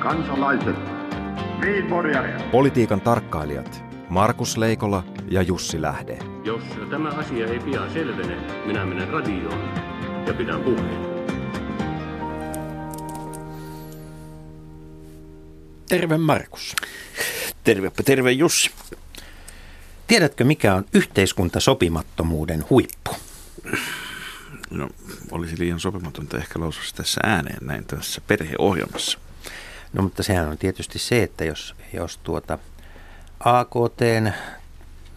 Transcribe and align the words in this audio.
kansalaiset, 0.00 0.76
Politiikan 2.52 3.00
tarkkailijat 3.00 3.84
Markus 4.08 4.56
Leikola 4.56 5.04
ja 5.28 5.42
Jussi 5.42 5.82
Lähde. 5.82 6.18
Jos 6.44 6.62
tämä 6.90 7.08
asia 7.08 7.46
ei 7.46 7.58
pian 7.58 7.92
selvene, 7.92 8.36
minä 8.66 8.86
menen 8.86 9.08
radioon 9.08 9.74
ja 10.26 10.34
pidän 10.34 10.60
puheen. 10.60 11.10
Terve 15.88 16.18
Markus. 16.18 16.76
Tervepä 17.64 18.02
terve 18.02 18.32
Jussi. 18.32 18.70
Tiedätkö 20.06 20.44
mikä 20.44 20.74
on 20.74 20.84
yhteiskuntasopimattomuuden 20.94 22.64
huippu? 22.70 23.16
No, 24.70 24.88
olisi 25.30 25.58
liian 25.58 25.80
sopimatonta 25.80 26.38
ehkä 26.38 26.60
lausua 26.60 26.84
tässä 26.96 27.20
ääneen 27.24 27.66
näin 27.66 27.84
tässä 27.84 28.20
perheohjelmassa. 28.26 29.18
No 29.92 30.02
mutta 30.02 30.22
sehän 30.22 30.48
on 30.48 30.58
tietysti 30.58 30.98
se, 30.98 31.22
että 31.22 31.44
jos, 31.44 31.74
jos 31.92 32.18
tuota 32.22 32.58
AKTn 33.40 34.26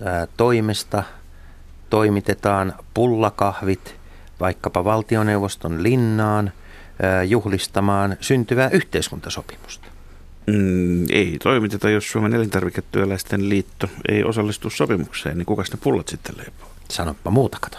ää, 0.05 0.27
toimesta 0.37 1.03
toimitetaan 1.89 2.73
pullakahvit 2.93 3.95
vaikkapa 4.39 4.83
valtioneuvoston 4.83 5.83
linnaan 5.83 6.51
ää, 7.01 7.23
juhlistamaan 7.23 8.17
syntyvää 8.21 8.69
yhteiskuntasopimusta. 8.69 9.87
Mm, 10.47 11.05
ei 11.09 11.37
toimiteta, 11.43 11.89
jos 11.89 12.11
Suomen 12.11 12.33
elintarviketyöläisten 12.33 13.49
liitto 13.49 13.89
ei 14.09 14.23
osallistu 14.23 14.69
sopimukseen, 14.69 15.37
niin 15.37 15.45
kuka 15.45 15.63
ne 15.73 15.79
pullat 15.83 16.07
sitten 16.07 16.37
leipoo? 16.37 16.67
Sanoppa 16.89 17.31
muuta, 17.31 17.57
kato. 17.61 17.77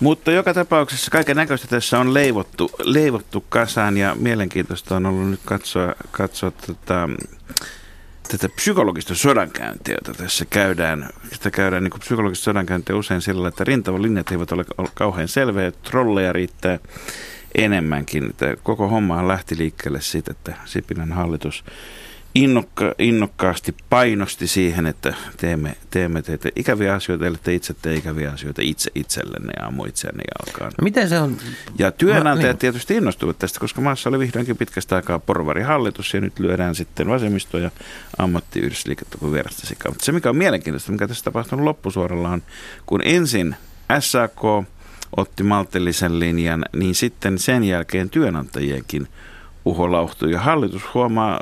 Mutta 0.00 0.32
joka 0.32 0.54
tapauksessa 0.54 1.10
kaiken 1.10 1.36
näköistä 1.36 1.68
tässä 1.68 1.98
on 1.98 2.14
leivottu, 2.14 2.70
leivottu 2.84 3.44
kasaan 3.48 3.96
ja 3.96 4.14
mielenkiintoista 4.14 4.96
on 4.96 5.06
ollut 5.06 5.30
nyt 5.30 5.40
katsoa, 5.44 5.94
katsoa 6.10 6.50
tätä, 6.50 7.08
tätä 8.28 8.48
psykologista 8.48 9.14
sodankäyntiä, 9.14 9.94
jota 9.94 10.22
tässä 10.22 10.44
käydään. 10.50 11.10
Sitä 11.32 11.50
käydään 11.50 11.84
niin 11.84 12.00
psykologista 12.00 12.44
sodankäyntiä 12.44 12.96
usein 12.96 13.20
sillä, 13.20 13.48
että 13.48 13.64
rintavalinjat 13.64 14.32
eivät 14.32 14.52
ole, 14.52 14.64
kauhean 14.94 15.28
selviä, 15.28 15.70
trolleja 15.70 16.32
riittää 16.32 16.78
enemmänkin. 17.54 18.34
Koko 18.62 18.88
hommahan 18.88 19.28
lähti 19.28 19.58
liikkeelle 19.58 20.00
siitä, 20.00 20.30
että 20.30 20.54
Sipilän 20.64 21.12
hallitus 21.12 21.64
innokka, 22.36 22.94
innokkaasti 22.98 23.74
painosti 23.90 24.46
siihen, 24.46 24.86
että 24.86 25.14
teemme, 25.36 25.76
teemme 25.90 26.22
teitä 26.22 26.48
ikäviä 26.56 26.94
asioita, 26.94 27.26
eli 27.26 27.36
te 27.42 27.54
itse 27.54 27.74
tee 27.82 27.94
ikäviä 27.94 28.30
asioita 28.30 28.62
itse 28.62 28.90
itsellenne 28.94 29.52
ja 29.60 29.66
ammu 29.66 29.84
itseänne 29.84 30.22
jalkaan. 30.38 30.72
No 30.78 30.84
miten 30.84 31.08
se 31.08 31.18
on? 31.18 31.36
Ja 31.78 31.90
työnantajat 31.90 32.38
Mä, 32.42 32.46
niin. 32.46 32.58
tietysti 32.58 32.94
innostuivat 32.96 33.38
tästä, 33.38 33.60
koska 33.60 33.80
maassa 33.80 34.08
oli 34.08 34.18
vihdoinkin 34.18 34.56
pitkästä 34.56 34.96
aikaa 34.96 35.18
porvarihallitus 35.18 36.14
ja 36.14 36.20
nyt 36.20 36.38
lyödään 36.38 36.74
sitten 36.74 37.08
vasemmisto 37.08 37.58
ja 37.58 37.70
ammattiyhdistysliikettä 38.18 39.18
kuin 39.18 39.32
vierästä 39.32 39.66
sikaa. 39.66 39.92
Mutta 39.92 40.04
se 40.04 40.12
mikä 40.12 40.30
on 40.30 40.36
mielenkiintoista, 40.36 40.92
mikä 40.92 41.08
tässä 41.08 41.24
tapahtunut 41.24 41.64
loppusuoralla 41.64 42.28
on, 42.28 42.42
kun 42.86 43.00
ensin 43.04 43.56
SAK 44.00 44.42
otti 45.16 45.42
maltillisen 45.42 46.20
linjan, 46.20 46.64
niin 46.76 46.94
sitten 46.94 47.38
sen 47.38 47.64
jälkeen 47.64 48.10
työnantajienkin 48.10 49.08
uho 49.64 49.92
lauhtui. 49.92 50.32
Ja 50.32 50.40
hallitus 50.40 50.82
huomaa, 50.94 51.40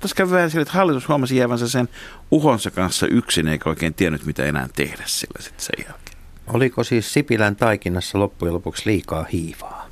tässä 0.00 0.16
käy 0.16 0.30
vähän 0.30 0.50
sille, 0.50 0.62
että 0.62 0.74
hallitus 0.74 1.08
huomasi 1.08 1.36
jäävänsä 1.36 1.68
sen 1.68 1.88
uhonsa 2.30 2.70
kanssa 2.70 3.06
yksin, 3.06 3.48
eikä 3.48 3.68
oikein 3.68 3.94
tiennyt, 3.94 4.24
mitä 4.26 4.44
enää 4.44 4.68
tehdä 4.76 5.02
sillä 5.06 5.42
sitten 5.42 5.64
sen 5.64 5.84
jälkeen. 5.88 6.18
Oliko 6.46 6.84
siis 6.84 7.12
Sipilän 7.12 7.56
taikinassa 7.56 8.18
loppujen 8.18 8.54
lopuksi 8.54 8.82
liikaa 8.86 9.26
hiivaa? 9.32 9.88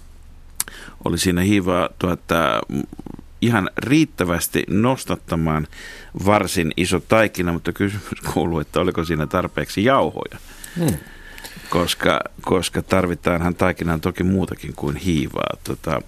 Oli 1.04 1.18
siinä 1.18 1.40
hiivaa 1.40 1.88
tuota, 1.98 2.60
ihan 3.40 3.70
riittävästi 3.78 4.64
nostattamaan 4.68 5.66
varsin 6.26 6.72
iso 6.76 7.00
taikina, 7.00 7.52
mutta 7.52 7.72
kysymys 7.72 8.20
kuuluu, 8.34 8.60
että 8.60 8.80
oliko 8.80 9.04
siinä 9.04 9.26
tarpeeksi 9.26 9.84
jauhoja. 9.84 10.38
Hmm. 10.76 10.96
Koska, 11.70 12.20
koska 12.40 12.82
tarvitaanhan 12.82 13.54
taikinaan 13.54 14.00
toki 14.00 14.24
muutakin 14.24 14.74
kuin 14.74 14.96
hiivaa. 14.96 15.56
Tota, 15.64 16.02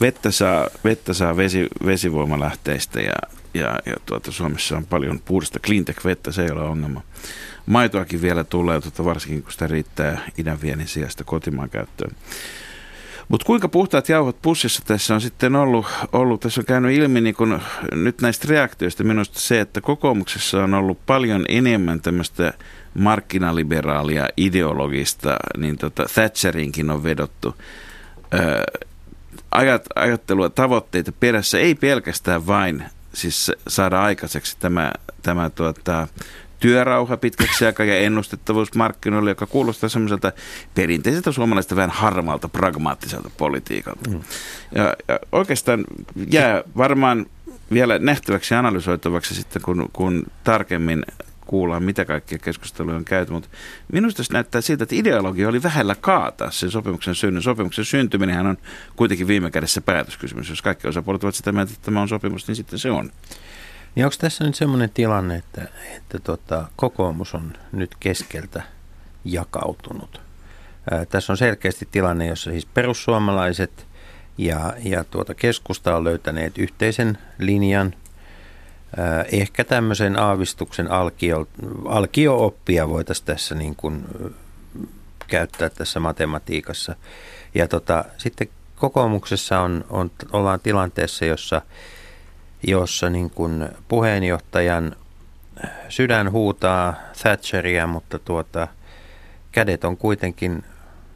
vettä 0.00 0.30
saa, 0.30 0.66
vettä 0.84 1.12
saa 1.12 1.36
vesi, 1.36 1.66
vesivoimalähteistä 1.86 3.00
ja, 3.00 3.14
ja, 3.54 3.78
ja 3.86 3.94
tuota, 4.06 4.32
Suomessa 4.32 4.76
on 4.76 4.86
paljon 4.86 5.20
puhdasta 5.24 5.58
cleantech-vettä, 5.58 6.32
se 6.32 6.44
ei 6.44 6.50
ole 6.50 6.62
ongelma. 6.62 7.02
Maitoakin 7.66 8.22
vielä 8.22 8.44
tulee, 8.44 8.80
tuota, 8.80 9.04
varsinkin 9.04 9.42
kun 9.42 9.52
sitä 9.52 9.66
riittää 9.66 10.20
idän 10.38 10.60
viennin 10.62 10.88
sijasta 10.88 11.24
kotimaan 11.24 11.70
käyttöön. 11.70 12.10
Mutta 13.28 13.46
kuinka 13.46 13.68
puhtaat 13.68 14.08
jauhot 14.08 14.42
pussissa 14.42 14.82
tässä 14.86 15.14
on 15.14 15.20
sitten 15.20 15.56
ollut, 15.56 15.86
ollut 16.12 16.40
tässä 16.40 16.60
on 16.60 16.64
käynyt 16.64 16.96
ilmi 16.96 17.20
niin 17.20 17.34
kun 17.34 17.60
nyt 17.92 18.20
näistä 18.20 18.46
reaktioista 18.48 19.04
minusta 19.04 19.40
se, 19.40 19.60
että 19.60 19.80
kokoomuksessa 19.80 20.64
on 20.64 20.74
ollut 20.74 21.06
paljon 21.06 21.44
enemmän 21.48 22.00
tämmöistä 22.00 22.52
markkinaliberaalia 22.94 24.28
ideologista, 24.36 25.36
niin 25.56 25.78
tota 25.78 26.06
Thatcherinkin 26.14 26.90
on 26.90 27.02
vedottu. 27.02 27.54
Öö, 28.34 28.64
ajattelua, 29.94 30.50
tavoitteita 30.50 31.12
perässä, 31.12 31.58
ei 31.58 31.74
pelkästään 31.74 32.46
vain 32.46 32.84
siis 33.12 33.52
saada 33.68 34.02
aikaiseksi 34.02 34.56
tämä, 34.60 34.92
tämä 35.22 35.50
tuota, 35.50 36.08
työrauha 36.60 37.16
pitkäksi 37.16 37.66
aikaa 37.66 37.86
ja 37.86 37.96
ennustettavuus 37.96 38.74
markkinoille, 38.74 39.30
joka 39.30 39.46
kuulostaa 39.46 39.88
semmoiselta 39.88 40.32
perinteiseltä 40.74 41.32
suomalaista 41.32 41.76
vähän 41.76 41.90
harmaalta, 41.90 42.48
pragmaattiselta 42.48 43.30
politiikalta. 43.36 44.10
Mm. 44.10 44.20
Ja, 44.74 44.96
ja 45.08 45.18
oikeastaan 45.32 45.84
jää 46.30 46.62
varmaan 46.76 47.26
vielä 47.72 47.98
nähtäväksi 47.98 48.54
ja 48.54 48.58
analysoitavaksi 48.58 49.34
sitten, 49.34 49.62
kun, 49.62 49.88
kun 49.92 50.26
tarkemmin 50.44 51.04
kuullaan, 51.50 51.82
mitä 51.82 52.04
kaikkia 52.04 52.38
keskusteluja 52.38 52.96
on 52.96 53.04
käyty, 53.04 53.32
mutta 53.32 53.48
minusta 53.92 54.24
se 54.24 54.32
näyttää 54.32 54.60
siltä, 54.60 54.82
että 54.82 54.94
ideologia 54.94 55.48
oli 55.48 55.62
vähällä 55.62 55.94
kaataa 55.94 56.50
sen 56.50 56.70
sopimuksen 56.70 57.14
synnyn. 57.14 57.42
Sopimuksen 57.42 57.84
syntyminen 57.84 58.46
on 58.46 58.58
kuitenkin 58.96 59.26
viime 59.26 59.50
kädessä 59.50 59.80
päätöskysymys. 59.80 60.48
Jos 60.48 60.62
kaikki 60.62 60.88
osapuolet 60.88 61.24
ovat 61.24 61.34
sitä 61.34 61.52
mieltä, 61.52 61.72
että 61.72 61.84
tämä 61.84 62.00
on 62.00 62.08
sopimus, 62.08 62.48
niin 62.48 62.56
sitten 62.56 62.78
se 62.78 62.90
on. 62.90 63.10
Niin 63.94 64.04
onko 64.04 64.16
tässä 64.20 64.44
nyt 64.44 64.54
semmoinen 64.54 64.90
tilanne, 64.90 65.36
että, 65.36 65.68
että 65.96 66.18
tota, 66.18 66.64
kokoomus 66.76 67.34
on 67.34 67.52
nyt 67.72 67.90
keskeltä 68.00 68.62
jakautunut? 69.24 70.20
Ää, 70.90 71.04
tässä 71.04 71.32
on 71.32 71.36
selkeästi 71.36 71.88
tilanne, 71.90 72.26
jossa 72.26 72.50
siis 72.50 72.66
perussuomalaiset 72.66 73.86
ja, 74.38 74.74
ja 74.84 75.04
tuota 75.04 75.34
keskusta 75.34 75.96
on 75.96 76.04
löytäneet 76.04 76.58
yhteisen 76.58 77.18
linjan 77.38 77.94
ehkä 79.32 79.64
tämmöisen 79.64 80.18
aavistuksen 80.18 80.90
alkio, 80.90 81.48
alkio-oppia 81.84 82.88
voitaisiin 82.88 83.26
tässä 83.26 83.54
niin 83.54 83.76
kuin 83.76 84.04
käyttää 85.26 85.70
tässä 85.70 86.00
matematiikassa. 86.00 86.96
Ja 87.54 87.68
tota, 87.68 88.04
sitten 88.18 88.48
kokoomuksessa 88.76 89.60
on, 89.60 89.84
on, 89.90 90.10
ollaan 90.32 90.60
tilanteessa, 90.60 91.24
jossa, 91.24 91.62
jossa 92.66 93.10
niin 93.10 93.30
kuin 93.30 93.68
puheenjohtajan 93.88 94.96
sydän 95.88 96.32
huutaa 96.32 96.94
Thatcheria, 97.22 97.86
mutta 97.86 98.18
tuota, 98.18 98.68
kädet 99.52 99.84
on 99.84 99.96
kuitenkin 99.96 100.64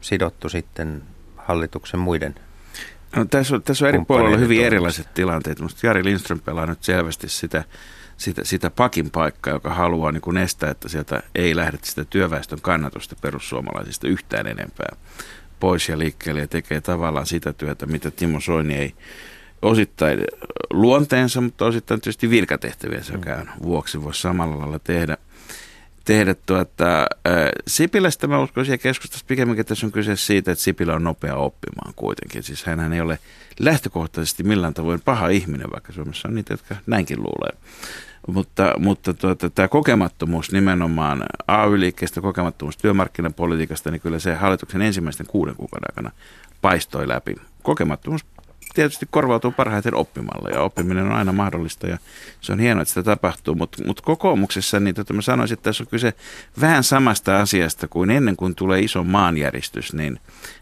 sidottu 0.01 0.49
sitten 0.49 1.03
hallituksen 1.37 1.99
muiden 1.99 2.35
No, 3.15 3.25
tässä 3.25 3.55
on, 3.55 3.63
tässä 3.63 3.85
on 3.85 3.89
eri 3.89 4.05
puolilla 4.07 4.37
hyvin 4.37 4.65
erilaiset 4.65 5.13
tilanteet. 5.13 5.59
Musta 5.59 5.87
Jari 5.87 6.03
Lindström 6.03 6.39
pelaa 6.39 6.65
nyt 6.65 6.83
selvästi 6.83 7.29
sitä, 7.29 7.63
sitä, 8.17 8.41
sitä 8.45 8.69
pakin 8.69 9.11
paikkaa, 9.11 9.53
joka 9.53 9.73
haluaa 9.73 10.11
niin 10.11 10.21
kuin 10.21 10.37
estää, 10.37 10.71
että 10.71 10.89
sieltä 10.89 11.23
ei 11.35 11.55
lähde 11.55 11.77
sitä 11.81 12.05
työväestön 12.05 12.61
kannatusta 12.61 13.15
perussuomalaisista 13.21 14.07
yhtään 14.07 14.47
enempää 14.47 14.95
pois 15.59 15.89
ja 15.89 15.99
liikkeelle 15.99 16.41
ja 16.41 16.47
tekee 16.47 16.81
tavallaan 16.81 17.25
sitä 17.25 17.53
työtä, 17.53 17.85
mitä 17.85 18.11
Timo 18.11 18.39
Soini 18.39 18.75
ei 18.75 18.93
osittain 19.61 20.19
luonteensa, 20.69 21.41
mutta 21.41 21.65
osittain 21.65 22.01
tietysti 22.01 22.29
virkatehtäviensä 22.29 23.13
mm. 23.13 23.23
vuoksi 23.63 24.03
voi 24.03 24.13
samalla 24.13 24.59
lailla 24.59 24.79
tehdä 24.79 25.17
tehdä 26.05 26.35
tuota, 26.45 27.05
Sipilästä 27.67 28.27
mä 28.27 28.39
uskoisin 28.39 28.73
ja 28.73 28.77
keskustasta 28.77 29.25
pikemminkin 29.27 29.65
tässä 29.65 29.85
on 29.85 29.91
kyse 29.91 30.15
siitä, 30.15 30.51
että 30.51 30.63
Sipilä 30.63 30.95
on 30.95 31.03
nopea 31.03 31.35
oppimaan 31.35 31.93
kuitenkin. 31.95 32.43
Siis 32.43 32.65
hän 32.65 32.93
ei 32.93 33.01
ole 33.01 33.19
lähtökohtaisesti 33.59 34.43
millään 34.43 34.73
tavoin 34.73 35.01
paha 35.01 35.27
ihminen, 35.27 35.71
vaikka 35.71 35.93
Suomessa 35.93 36.27
on 36.27 36.35
niitä, 36.35 36.53
jotka 36.53 36.75
näinkin 36.87 37.17
luulee. 37.19 37.57
Mutta, 38.27 38.73
mutta 38.77 39.13
tuota, 39.13 39.49
tämä 39.49 39.67
kokemattomuus 39.67 40.51
nimenomaan 40.51 41.23
AY-liikkeestä, 41.47 42.21
kokemattomuus 42.21 42.77
työmarkkinapolitiikasta, 42.77 43.91
niin 43.91 44.01
kyllä 44.01 44.19
se 44.19 44.35
hallituksen 44.35 44.81
ensimmäisten 44.81 45.25
kuuden 45.25 45.55
kuukauden 45.55 45.89
aikana 45.91 46.11
paistoi 46.61 47.07
läpi. 47.07 47.35
Kokemattomuus 47.63 48.25
tietysti 48.75 49.07
korvautuu 49.11 49.51
parhaiten 49.51 49.95
oppimalla 49.95 50.49
ja 50.49 50.61
oppiminen 50.61 51.05
on 51.05 51.11
aina 51.11 51.31
mahdollista 51.31 51.87
ja 51.87 51.97
se 52.41 52.51
on 52.53 52.59
hienoa, 52.59 52.81
että 52.81 52.89
sitä 52.89 53.03
tapahtuu, 53.03 53.55
mutta 53.55 53.83
mut 53.85 54.01
kokoomuksessa 54.01 54.79
niin 54.79 54.95
tota 54.95 55.13
mä 55.13 55.21
sanoisin, 55.21 55.53
että 55.53 55.63
tässä 55.63 55.83
on 55.83 55.87
kyse 55.87 56.13
vähän 56.61 56.83
samasta 56.83 57.41
asiasta 57.41 57.87
kuin 57.87 58.09
ennen 58.09 58.35
kuin 58.35 58.55
tulee 58.55 58.79
iso 58.79 59.03
maanjäristys, 59.03 59.93
niin, 59.93 60.19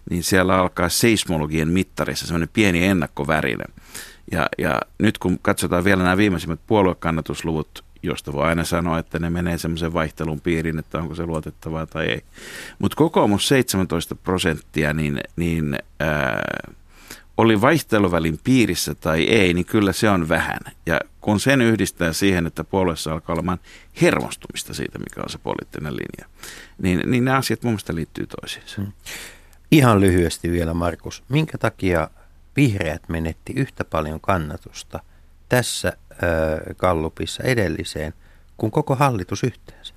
niin 0.10 0.24
siellä 0.24 0.58
alkaa 0.58 0.90
seismologien 0.90 1.68
mittarissa 1.68 2.28
semmoinen 2.28 2.50
pieni 2.54 2.86
ennakkovärinä. 2.86 3.66
Ja, 4.32 4.48
ja 4.58 4.82
nyt 5.00 5.18
kun 5.18 5.40
katsotaan 5.42 5.84
vielä 5.84 6.04
nämä 6.04 6.18
viimeisimmät 6.18 6.60
puoluekannatusluvut, 6.68 7.84
josta 8.04 8.34
voi 8.34 8.44
aina 8.44 8.64
sanoa, 8.64 9.00
että 9.00 9.20
ne 9.20 9.30
menee 9.30 9.58
semmoisen 9.58 9.94
vaihtelun 9.94 10.42
piiriin, 10.42 10.80
että 10.80 10.98
onko 11.00 11.16
se 11.16 11.26
luotettavaa 11.26 11.86
tai 11.86 12.06
ei. 12.06 12.22
Mutta 12.80 12.96
kokoomus 12.96 13.48
17 13.48 14.16
prosenttia, 14.16 14.94
niin, 14.94 15.20
niin 15.36 15.78
ää, 16.00 16.42
oli 17.38 17.62
vaihteluvälin 17.62 18.40
piirissä 18.44 18.96
tai 18.96 19.24
ei, 19.24 19.54
niin 19.54 19.66
kyllä 19.66 19.94
se 19.94 20.10
on 20.10 20.30
vähän. 20.30 20.60
Ja 20.86 21.00
kun 21.22 21.40
sen 21.40 21.62
yhdistää 21.62 22.14
siihen, 22.14 22.48
että 22.48 22.64
puolueessa 22.64 23.14
alkaa 23.14 23.34
olemaan 23.34 23.60
hermostumista 24.02 24.74
siitä, 24.74 25.00
mikä 25.00 25.22
on 25.24 25.30
se 25.30 25.38
poliittinen 25.38 25.94
linja, 25.94 26.30
niin, 26.78 27.12
niin 27.12 27.26
nämä 27.26 27.38
asiat 27.38 27.64
mun 27.64 27.72
mielestä 27.72 27.96
liittyy 27.96 28.28
toisiinsa. 28.28 28.82
Hmm. 28.82 28.92
Ihan 29.72 30.00
lyhyesti 30.00 30.52
vielä, 30.52 30.74
Markus. 30.74 31.24
Minkä 31.30 31.58
takia 31.58 32.10
vihreät 32.56 33.10
menetti 33.10 33.54
yhtä 33.56 33.84
paljon 33.84 34.22
kannatusta 34.22 35.00
tässä 35.50 35.88
äh, 36.12 36.76
Gallupissa 36.78 37.44
edelliseen 37.44 38.14
kuin 38.58 38.72
koko 38.72 38.96
hallitus 38.96 39.44
yhteensä? 39.44 39.93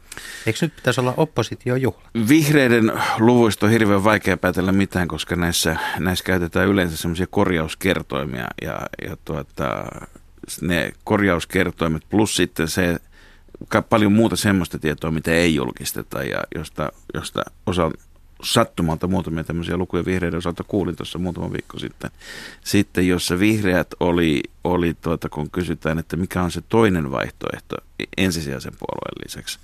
Eikö 0.47 0.59
nyt 0.63 0.77
pitäisi 0.77 1.01
olla 1.01 1.15
oppositiojuhla? 1.17 2.09
Vihreiden 2.29 2.93
luvuista 3.19 3.67
on 3.67 3.73
hirveän 3.73 4.05
vaikea 4.05 4.37
päätellä 4.37 4.73
mitään, 4.73 5.09
koska 5.09 5.37
näissä, 5.37 5.77
näissä 5.99 6.25
käytetään 6.25 6.69
yleensä 6.69 6.97
semmoisia 6.97 7.27
korjauskertoimia 7.27 8.47
ja, 8.63 8.81
ja 9.09 9.17
tuota, 9.25 9.85
ne 10.61 10.93
korjauskertoimet 11.05 12.03
plus 12.09 12.37
sitten 12.37 12.69
se 12.69 12.97
paljon 13.89 14.13
muuta 14.13 14.37
semmoista 14.37 14.79
tietoa, 14.79 15.11
mitä 15.11 15.31
ei 15.31 15.55
julkisteta 15.55 16.23
ja 16.23 16.39
josta, 16.55 16.93
josta 17.15 17.43
osa 17.67 17.91
sattumalta 18.43 19.07
muutamia 19.07 19.45
tämmöisiä 19.45 19.77
lukuja 19.77 20.05
vihreiden 20.05 20.39
osalta 20.39 20.65
kuulin 20.65 20.97
tuossa 20.97 21.19
muutama 21.19 21.53
viikko 21.53 21.79
sitten, 21.79 22.11
sitten 22.65 23.09
jossa 23.09 23.39
vihreät 23.39 23.89
oli, 24.01 24.43
oli 24.65 24.95
tuota, 25.01 25.29
kun 25.29 25.51
kysytään, 25.51 25.99
että 25.99 26.17
mikä 26.17 26.43
on 26.43 26.51
se 26.51 26.63
toinen 26.69 27.11
vaihtoehto 27.11 27.77
ensisijaisen 28.17 28.73
puolueen 28.79 29.25
lisäksi, 29.25 29.59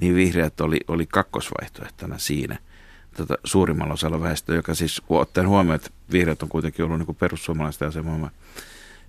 niin 0.00 0.14
vihreät 0.14 0.60
oli, 0.60 0.80
oli 0.88 1.06
kakkosvaihtoehtona 1.06 2.18
siinä 2.18 2.58
tuota, 3.16 3.34
suurimmalla 3.44 3.94
osalla 3.94 4.20
väestöä, 4.20 4.56
joka 4.56 4.74
siis 4.74 5.02
ottaen 5.08 5.48
huomioon, 5.48 5.76
että 5.76 5.90
vihreät 6.12 6.42
on 6.42 6.48
kuitenkin 6.48 6.84
ollut 6.84 6.98
niin 6.98 7.16
perussuomalaisten 7.16 7.88
asemalla 7.88 8.30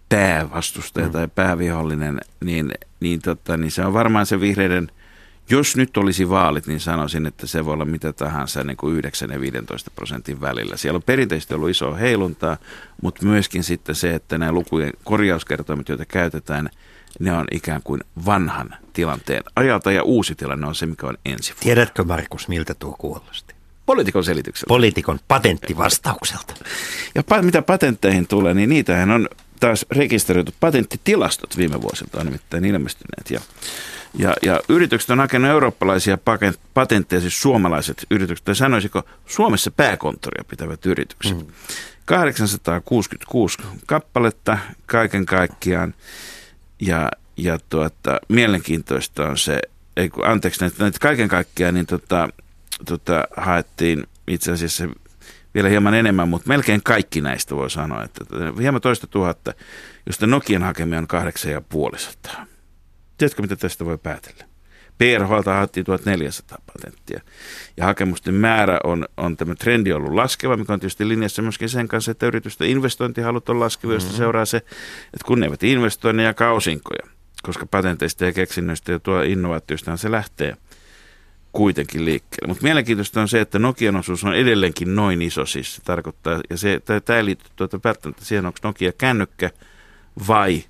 päävastustaja 0.09 1.05
mm. 1.05 1.11
tai 1.11 1.27
päävihollinen, 1.35 2.19
niin, 2.43 2.71
niin, 2.99 3.21
tota, 3.21 3.57
niin 3.57 3.71
se 3.71 3.85
on 3.85 3.93
varmaan 3.93 4.25
se 4.25 4.39
vihreiden– 4.39 4.91
jos 5.49 5.75
nyt 5.75 5.97
olisi 5.97 6.29
vaalit, 6.29 6.67
niin 6.67 6.79
sanoisin, 6.79 7.25
että 7.25 7.47
se 7.47 7.65
voi 7.65 7.73
olla 7.73 7.85
mitä 7.85 8.13
tahansa 8.13 8.63
niin 8.63 8.77
kuin 8.77 8.95
9 8.95 9.29
ja 9.29 9.41
15 9.41 9.91
prosentin 9.95 10.41
välillä. 10.41 10.77
Siellä 10.77 10.97
on 10.97 11.03
perinteisesti 11.03 11.53
ollut 11.53 11.69
iso 11.69 11.95
heiluntaa, 11.95 12.57
mutta 13.01 13.25
myöskin 13.25 13.63
sitten 13.63 13.95
se, 13.95 14.15
että 14.15 14.37
nämä 14.37 14.51
lukujen 14.51 14.93
korjauskertoimet, 15.03 15.89
joita 15.89 16.05
käytetään, 16.05 16.69
ne 17.19 17.33
on 17.33 17.45
ikään 17.51 17.81
kuin 17.83 18.01
vanhan 18.25 18.75
tilanteen 18.93 19.43
ajalta 19.55 19.91
ja 19.91 20.03
uusi 20.03 20.35
tilanne 20.35 20.67
on 20.67 20.75
se, 20.75 20.85
mikä 20.85 21.07
on 21.07 21.17
ensi 21.25 21.51
vuonna. 21.51 21.63
Tiedätkö 21.63 22.03
Markus, 22.03 22.47
miltä 22.47 22.73
tuo 22.73 22.95
kuulosti? 22.97 23.55
Poliitikon 23.85 24.23
selitykseltä. 24.23 24.67
Poliitikon 24.67 25.19
patenttivastaukselta. 25.27 26.53
Ja 27.15 27.21
pa- 27.21 27.41
mitä 27.41 27.61
patentteihin 27.61 28.27
tulee, 28.27 28.53
niin 28.53 28.69
niitähän 28.69 29.11
on 29.11 29.29
taas 29.59 29.85
rekisteröity 29.91 30.53
patenttitilastot 30.59 31.57
viime 31.57 31.81
vuosilta 31.81 32.19
on 32.19 32.25
nimittäin 32.25 32.65
ilmestyneet. 32.65 33.31
Ja 33.31 33.39
ja, 34.13 34.33
ja 34.43 34.59
yritykset 34.69 35.09
on 35.09 35.19
hakenut 35.19 35.51
eurooppalaisia 35.51 36.17
patentteja, 36.73 37.21
siis 37.21 37.41
suomalaiset 37.41 38.05
yritykset, 38.11 38.45
tai 38.45 38.55
sanoisiko 38.55 39.03
Suomessa 39.25 39.71
pääkonttoria 39.71 40.43
pitävät 40.43 40.85
yritykset. 40.85 41.37
Mm. 41.37 41.53
866 42.05 43.57
kappaletta 43.85 44.57
kaiken 44.85 45.25
kaikkiaan. 45.25 45.93
Ja, 46.81 47.11
ja 47.37 47.57
tuota, 47.69 48.19
mielenkiintoista 48.29 49.27
on 49.27 49.37
se, 49.37 49.59
ei 49.97 50.09
kun, 50.09 50.27
anteeksi, 50.27 50.61
näitä, 50.61 50.83
näitä 50.83 50.99
kaiken 50.99 51.27
kaikkiaan 51.27 51.73
niin 51.73 51.85
tota, 51.85 52.29
tota, 52.85 53.23
haettiin 53.37 54.07
itse 54.27 54.51
asiassa 54.51 54.87
vielä 55.53 55.69
hieman 55.69 55.93
enemmän, 55.93 56.29
mutta 56.29 56.47
melkein 56.47 56.83
kaikki 56.83 57.21
näistä 57.21 57.55
voi 57.55 57.69
sanoa, 57.69 58.03
että 58.03 58.25
hieman 58.59 58.81
toista 58.81 59.07
tuhatta, 59.07 59.53
josta 60.05 60.27
Nokian 60.27 60.63
hakemia 60.63 60.99
on 60.99 61.07
kahdeksan 61.07 61.51
ja 61.51 61.61
puolisataa. 61.61 62.45
Tiedätkö, 63.19 63.41
mitä 63.41 63.55
tästä 63.55 63.85
voi 63.85 63.97
päätellä? 63.97 64.43
PRHlta 64.97 65.53
haettiin 65.53 65.85
1400 65.85 66.57
patenttia. 66.65 67.21
Ja 67.77 67.85
hakemusten 67.85 68.33
määrä 68.33 68.79
on, 68.83 69.05
on 69.17 69.37
tämä 69.37 69.55
trendi 69.55 69.93
ollut 69.93 70.13
laskeva, 70.13 70.57
mikä 70.57 70.73
on 70.73 70.79
tietysti 70.79 71.07
linjassa 71.07 71.41
myöskin 71.41 71.69
sen 71.69 71.87
kanssa, 71.87 72.11
että 72.11 72.25
yritysten 72.25 72.69
investointihalut 72.69 73.49
on 73.49 73.59
laskeva, 73.59 73.93
josta 73.93 74.09
mm-hmm. 74.09 74.17
seuraa 74.17 74.45
se, 74.45 74.57
että 74.57 75.25
kun 75.25 75.39
ne 75.39 75.45
eivät 75.45 75.63
investoi, 75.63 76.13
ne 76.13 76.23
jakaa 76.23 76.53
osinkoja. 76.53 77.03
Koska 77.43 77.65
patenteista 77.65 78.25
ja 78.25 78.31
keksinnöistä 78.31 78.91
ja 78.91 78.99
tuo 78.99 79.21
innovaatioista 79.21 79.97
se 79.97 80.11
lähtee 80.11 80.57
kuitenkin 81.51 82.05
liikkeelle. 82.05 82.47
Mutta 82.47 82.63
mielenkiintoista 82.63 83.21
on 83.21 83.27
se, 83.27 83.41
että 83.41 83.59
Nokian 83.59 83.95
osuus 83.95 84.23
on 84.23 84.35
edelleenkin 84.35 84.95
noin 84.95 85.21
iso, 85.21 85.45
siis 85.45 85.75
se 85.75 85.81
tarkoittaa, 85.81 86.41
ja 86.49 86.57
se, 86.57 86.81
tämä 87.05 87.17
ei 87.17 87.25
liity 87.25 87.45
tuota 87.55 87.79
välttämättä 87.83 88.25
siihen, 88.25 88.45
onko 88.45 88.59
Nokia 88.63 88.91
kännykkä 88.91 89.49
vai– 90.27 90.63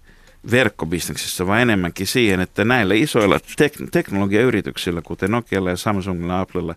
verkkobisneksessä, 0.52 1.48
vaan 1.48 1.62
enemmänkin 1.62 2.08
siihen, 2.08 2.40
että 2.40 2.66
näillä 2.66 2.94
isoilla 2.94 3.38
tek- 3.38 3.88
teknologiayrityksillä, 3.92 5.02
kuten 5.02 5.32
Nokialla 5.32 5.70
ja 5.70 5.78
Samsungilla, 5.78 6.40
Applella, 6.40 6.76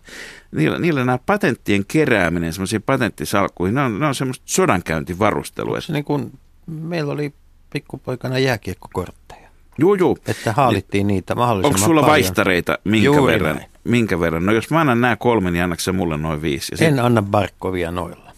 niillä, 0.51 0.79
niillä 0.79 1.05
nämä 1.05 1.19
patenttien 1.25 1.85
kerääminen 1.85 2.53
semmoisiin 2.53 2.81
patenttisalkkuihin, 2.81 3.75
ne 3.75 3.81
on, 3.81 3.99
ne 3.99 4.05
on 4.07 4.15
semmoista 4.15 4.43
sodankäyntivarustelua. 4.47 5.81
Se 5.81 5.93
niin 5.93 6.05
kuin 6.05 6.31
meillä 6.67 7.13
oli 7.13 7.33
pikkupoikana 7.73 8.39
jääkiekkokortteja. 8.39 9.49
Joo, 9.77 9.95
joo. 9.95 10.17
Että 10.27 10.53
haalittiin 10.53 11.07
niitä 11.07 11.35
mahdollisimman 11.35 11.75
Onko 11.75 11.85
sulla 11.85 12.01
paljon. 12.01 12.11
vaihtareita 12.11 12.77
minkä 12.83 13.05
Juuri 13.05 13.33
verran? 13.33 13.55
Näin. 13.55 13.69
Minkä 13.83 14.19
verran? 14.19 14.45
No 14.45 14.51
jos 14.51 14.69
mä 14.69 14.81
annan 14.81 15.01
nämä 15.01 15.15
kolme, 15.15 15.51
niin 15.51 15.63
annaks 15.63 15.89
mulle 15.93 16.17
noin 16.17 16.41
viisi. 16.41 16.75
Ja 16.79 16.87
en 16.87 16.93
sit... 16.93 17.03
anna 17.03 17.21
Barkovia 17.21 17.91
noilla. 17.91 18.32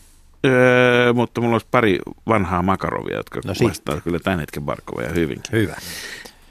Öö, 0.46 1.14
mutta 1.14 1.42
mulla 1.42 1.56
olisi 1.56 1.68
pari 1.72 2.00
vanhaa 2.28 2.62
makarovia, 2.62 3.18
jotka 3.18 3.40
no 3.46 3.54
kuvastaa 3.58 4.02
kyllä 4.02 4.20
tämän 4.20 4.40
hetken 4.40 4.64
Barkovia 4.64 5.10
hyvinkin. 5.10 5.52
Hyvä. 5.52 5.76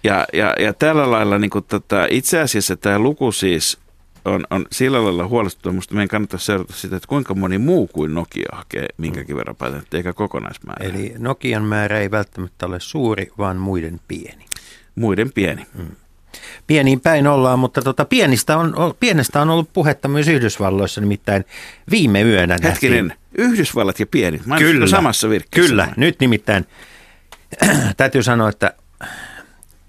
Ja, 0.04 0.26
ja, 0.32 0.54
ja 0.58 0.72
tällä 0.72 1.10
lailla 1.10 1.38
niin 1.38 1.50
kuin 1.50 1.64
tota, 1.68 2.06
itse 2.10 2.40
asiassa 2.40 2.76
tämä 2.76 2.98
luku 2.98 3.32
siis 3.32 3.78
on, 4.24 4.46
on 4.50 4.66
sillä 4.72 5.04
lailla 5.04 5.26
huolestuttava. 5.26 5.72
Minusta 5.72 5.94
meidän 5.94 6.08
kannattaa 6.08 6.38
seurata 6.38 6.72
sitä, 6.72 6.96
että 6.96 7.08
kuinka 7.08 7.34
moni 7.34 7.58
muu 7.58 7.86
kuin 7.86 8.14
Nokia 8.14 8.48
hakee 8.52 8.86
minkäkin 8.96 9.36
verran 9.36 9.56
patentteja, 9.56 9.98
eikä 9.98 10.12
kokonaismäärä. 10.12 10.84
Eli 10.84 11.14
Nokian 11.18 11.64
määrä 11.64 12.00
ei 12.00 12.10
välttämättä 12.10 12.66
ole 12.66 12.80
suuri, 12.80 13.30
vaan 13.38 13.56
muiden 13.56 14.00
pieni. 14.08 14.46
Muiden 14.94 15.32
pieni. 15.32 15.66
Mm 15.74 15.86
pieniin 16.66 17.00
päin 17.00 17.26
ollaan, 17.26 17.58
mutta 17.58 17.82
tota, 17.82 18.04
pienistä 18.04 18.56
on, 18.58 18.74
pienestä 19.00 19.42
on 19.42 19.50
ollut 19.50 19.72
puhetta 19.72 20.08
myös 20.08 20.28
Yhdysvalloissa, 20.28 21.00
nimittäin 21.00 21.44
viime 21.90 22.22
yönä 22.22 22.56
Hetkinen, 22.62 23.06
nähtiin. 23.06 23.24
Yhdysvallat 23.38 24.00
ja 24.00 24.06
pieni, 24.06 24.40
kyllä, 24.58 24.86
samassa 24.86 25.28
virkkeessä. 25.28 25.68
Kyllä, 25.68 25.88
nyt 25.96 26.20
nimittäin 26.20 26.66
täytyy 27.96 28.22
sanoa, 28.22 28.48
että 28.48 28.74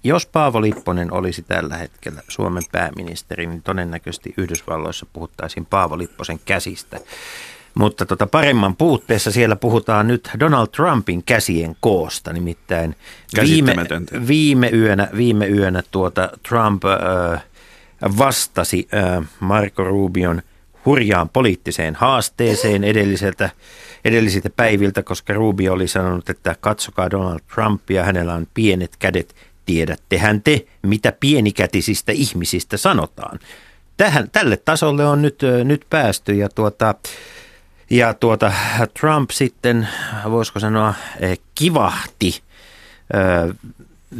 jos 0.04 0.26
Paavo 0.26 0.60
Lipponen 0.60 1.12
olisi 1.12 1.42
tällä 1.42 1.76
hetkellä 1.76 2.22
Suomen 2.28 2.62
pääministeri, 2.72 3.46
niin 3.46 3.62
todennäköisesti 3.62 4.34
Yhdysvalloissa 4.36 5.06
puhuttaisiin 5.12 5.66
Paavo 5.66 5.98
Lipposen 5.98 6.38
käsistä. 6.44 7.00
Mutta 7.78 8.06
tota 8.06 8.26
paremman 8.26 8.76
puutteessa 8.76 9.30
siellä 9.30 9.56
puhutaan 9.56 10.08
nyt 10.08 10.30
Donald 10.40 10.66
Trumpin 10.66 11.22
käsien 11.22 11.76
koosta, 11.80 12.32
nimittäin 12.32 12.96
viime, 13.42 13.76
viime 14.28 14.70
yönä, 14.72 15.08
viime 15.16 15.46
yönä 15.46 15.82
tuota 15.90 16.30
Trump 16.48 16.82
äh, 16.84 17.44
vastasi 18.18 18.88
äh, 18.94 19.28
Marco 19.40 19.84
Rubion 19.84 20.42
hurjaan 20.86 21.28
poliittiseen 21.28 21.94
haasteeseen 21.94 22.84
edelliseltä, 22.84 23.50
edellisiltä 24.04 24.50
päiviltä, 24.50 25.02
koska 25.02 25.32
Rubio 25.32 25.72
oli 25.72 25.88
sanonut, 25.88 26.30
että 26.30 26.56
katsokaa 26.60 27.10
Donald 27.10 27.40
Trumpia, 27.54 28.04
hänellä 28.04 28.34
on 28.34 28.46
pienet 28.54 28.96
kädet, 28.98 29.34
tiedättehän 29.66 30.42
te, 30.42 30.66
mitä 30.82 31.12
pienikätisistä 31.20 32.12
ihmisistä 32.12 32.76
sanotaan. 32.76 33.38
Tähän, 33.96 34.30
tälle 34.32 34.56
tasolle 34.56 35.06
on 35.06 35.22
nyt, 35.22 35.40
nyt 35.64 35.86
päästy 35.90 36.34
ja 36.34 36.48
tuota, 36.48 36.94
ja 37.90 38.14
tuota, 38.14 38.52
Trump 39.00 39.30
sitten, 39.30 39.88
voisiko 40.30 40.60
sanoa, 40.60 40.94
eh, 41.20 41.38
kivahti 41.54 42.40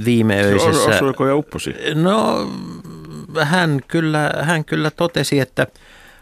viimeöisessä... 0.04 0.90
Osuiko 0.96 1.26
ja 1.26 1.36
upposi? 1.36 1.74
No, 1.94 2.50
hän 3.44 3.80
kyllä, 3.88 4.32
hän 4.42 4.64
kyllä 4.64 4.90
totesi, 4.90 5.40
että 5.40 5.66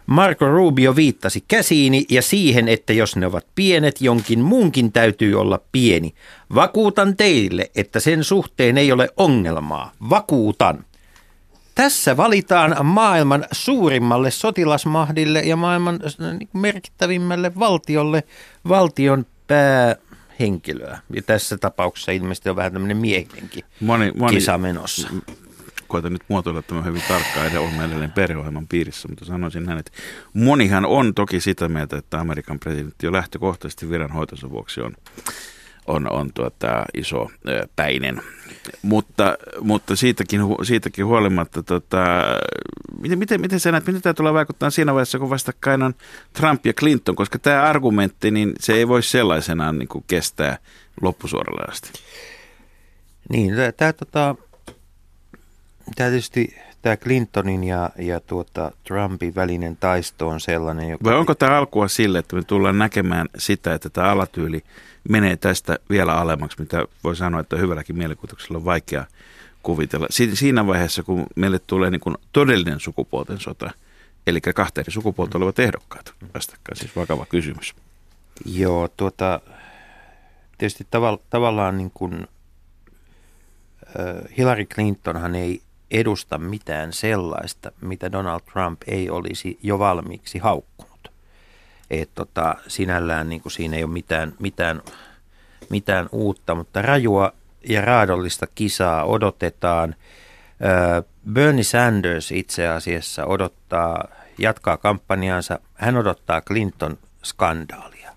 Marco 0.06 0.48
Rubio 0.48 0.96
viittasi 0.96 1.44
käsiini 1.48 2.04
ja 2.10 2.22
siihen, 2.22 2.68
että 2.68 2.92
jos 2.92 3.16
ne 3.16 3.26
ovat 3.26 3.46
pienet, 3.54 4.00
jonkin 4.00 4.40
muunkin 4.40 4.92
täytyy 4.92 5.40
olla 5.40 5.60
pieni. 5.72 6.14
Vakuutan 6.54 7.16
teille, 7.16 7.70
että 7.74 8.00
sen 8.00 8.24
suhteen 8.24 8.78
ei 8.78 8.92
ole 8.92 9.08
ongelmaa. 9.16 9.92
Vakuutan. 10.10 10.84
Tässä 11.74 12.16
valitaan 12.16 12.86
maailman 12.86 13.44
suurimmalle 13.52 14.30
sotilasmahdille 14.30 15.40
ja 15.40 15.56
maailman 15.56 16.00
äh, 16.04 16.38
niin 16.38 16.48
merkittävimmälle 16.52 17.52
valtiolle 17.58 18.22
valtion 18.68 19.26
henkilöä. 20.40 20.98
Ja 21.14 21.22
tässä 21.22 21.58
tapauksessa 21.58 22.12
ilmeisesti 22.12 22.50
on 22.50 22.56
vähän 22.56 22.72
tämmöinen 22.72 22.96
miehenkin 22.96 23.64
Moni, 23.80 24.12
moni, 24.16 24.34
kisa 24.34 24.58
menossa. 24.58 25.08
koitan 25.88 26.12
nyt 26.12 26.22
muotoilla 26.28 26.62
tämän 26.62 26.84
hyvin 26.84 27.02
tarkkaan, 27.08 27.52
ja 27.52 27.60
on 27.60 27.84
edelleen 27.84 28.12
perheohjelman 28.12 28.68
piirissä, 28.68 29.08
mutta 29.08 29.24
sanoisin 29.24 29.66
näin, 29.66 29.78
että 29.78 29.92
monihan 30.32 30.84
on 30.84 31.14
toki 31.14 31.40
sitä 31.40 31.68
mieltä, 31.68 31.96
että 31.96 32.20
Amerikan 32.20 32.58
presidentti 32.58 33.06
jo 33.06 33.12
lähtökohtaisesti 33.12 33.90
viranhoitonsa 33.90 34.50
vuoksi 34.50 34.80
on, 34.80 34.96
on, 35.86 36.12
on 36.12 36.30
tuota, 36.34 36.84
iso 36.94 37.30
päinen. 37.76 38.22
Mutta, 38.82 39.36
mutta 39.60 39.96
siitäkin, 39.96 40.40
siitäkin 40.62 41.06
huolimatta, 41.06 41.62
tota, 41.62 42.04
miten, 43.00 43.18
miten, 43.18 43.40
miten 43.40 43.60
sä 43.60 43.72
näet, 43.72 43.86
miten 43.86 44.02
tämä 44.02 44.14
tulee 44.14 44.32
vaikuttaa 44.32 44.70
siinä 44.70 44.94
vaiheessa, 44.94 45.18
kun 45.18 45.30
vastakkain 45.30 45.82
on 45.82 45.94
Trump 46.32 46.66
ja 46.66 46.72
Clinton, 46.72 47.16
koska 47.16 47.38
tämä 47.38 47.62
argumentti, 47.62 48.30
niin 48.30 48.52
se 48.60 48.74
ei 48.74 48.88
voi 48.88 49.02
sellaisenaan 49.02 49.78
niin 49.78 49.88
kuin 49.88 50.04
kestää 50.06 50.58
loppusuoralle 51.02 51.72
asti. 51.72 51.90
Niin, 53.28 53.54
tämä 53.76 53.92
tota, 53.92 54.34
tietysti 55.96 56.56
tämä 56.82 56.96
Clintonin 56.96 57.64
ja, 57.64 57.90
ja 57.98 58.20
tuota 58.20 58.72
Trumpin 58.84 59.34
välinen 59.34 59.76
taisto 59.76 60.28
on 60.28 60.40
sellainen, 60.40 60.88
joka... 60.88 61.04
Vai 61.04 61.14
onko 61.14 61.34
tämä 61.34 61.58
alkua 61.58 61.88
sille, 61.88 62.18
että 62.18 62.36
me 62.36 62.42
tullaan 62.42 62.78
näkemään 62.78 63.28
sitä, 63.38 63.74
että 63.74 63.90
tämä 63.90 64.10
alatyyli 64.10 64.62
menee 65.08 65.36
tästä 65.36 65.78
vielä 65.90 66.14
alemmaksi, 66.14 66.60
mitä 66.60 66.84
voi 67.04 67.16
sanoa, 67.16 67.40
että 67.40 67.56
hyvälläkin 67.56 67.98
mielikuvituksella 67.98 68.58
on 68.58 68.64
vaikea 68.64 69.04
kuvitella. 69.62 70.06
Si- 70.10 70.36
siinä 70.36 70.66
vaiheessa, 70.66 71.02
kun 71.02 71.26
meille 71.36 71.58
tulee 71.58 71.90
niin 71.90 72.00
kuin 72.00 72.16
todellinen 72.32 72.80
sukupuolten 72.80 73.40
sota, 73.40 73.70
eli 74.26 74.40
kahta 74.40 74.80
eri 74.80 74.92
sukupuolta 74.92 75.38
olevat 75.38 75.58
ehdokkaat 75.58 76.12
vastakkain, 76.34 76.76
siis 76.76 76.96
vakava 76.96 77.26
kysymys. 77.26 77.74
Joo, 78.46 78.88
tuota, 78.96 79.40
tietysti 80.58 80.84
tavall- 80.84 81.22
tavallaan 81.30 81.78
niin 81.78 81.90
kuin, 81.94 82.14
äh, 82.14 82.28
Hillary 84.38 84.64
Clintonhan 84.64 85.34
ei 85.34 85.62
edusta 85.94 86.38
mitään 86.38 86.92
sellaista, 86.92 87.72
mitä 87.80 88.12
Donald 88.12 88.40
Trump 88.52 88.82
ei 88.86 89.10
olisi 89.10 89.58
jo 89.62 89.78
valmiiksi 89.78 90.38
haukkunut. 90.38 91.12
Et 91.90 92.10
tota, 92.14 92.54
sinällään 92.68 93.28
niin 93.28 93.40
kuin 93.40 93.52
siinä 93.52 93.76
ei 93.76 93.84
ole 93.84 93.92
mitään, 93.92 94.34
mitään, 94.38 94.82
mitään 95.70 96.08
uutta, 96.12 96.54
mutta 96.54 96.82
rajua 96.82 97.32
ja 97.68 97.80
raadollista 97.80 98.46
kisaa 98.54 99.04
odotetaan. 99.04 99.94
Bernie 101.32 101.64
Sanders 101.64 102.32
itse 102.32 102.68
asiassa 102.68 103.26
odottaa, 103.26 104.08
jatkaa 104.38 104.76
kampanjaansa. 104.76 105.58
Hän 105.74 105.96
odottaa 105.96 106.40
Clinton-skandaalia. 106.40 108.10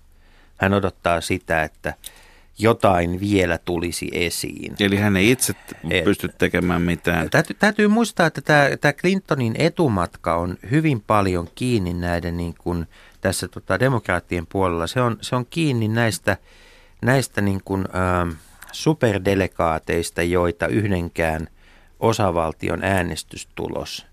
Hän 0.56 0.74
odottaa 0.74 1.20
sitä, 1.20 1.62
että 1.62 1.94
jotain 2.58 3.20
vielä 3.20 3.58
tulisi 3.58 4.08
esiin. 4.12 4.74
Eli 4.80 4.96
hän 4.96 5.16
ei 5.16 5.30
itse 5.30 5.54
Et- 5.90 6.04
pysty 6.04 6.28
tekemään 6.38 6.82
mitään. 6.82 7.30
Täytyy, 7.30 7.56
täytyy 7.58 7.88
muistaa, 7.88 8.26
että 8.26 8.40
tämä, 8.40 8.68
tämä 8.80 8.92
Clintonin 8.92 9.54
etumatka 9.58 10.34
on 10.34 10.56
hyvin 10.70 11.00
paljon 11.00 11.48
kiinni 11.54 11.94
näiden 11.94 12.36
niin 12.36 12.54
kuin 12.58 12.86
tässä 13.20 13.48
tota, 13.48 13.80
demokraattien 13.80 14.46
puolella. 14.46 14.86
Se 14.86 15.00
on, 15.00 15.16
se 15.20 15.36
on 15.36 15.46
kiinni 15.50 15.88
näistä, 15.88 16.36
näistä 17.02 17.40
niin 17.40 17.60
kuin, 17.64 17.84
ähm, 17.96 18.30
superdelegaateista, 18.72 20.22
joita 20.22 20.66
yhdenkään 20.66 21.48
osavaltion 22.00 22.84
äänestystulos 22.84 24.06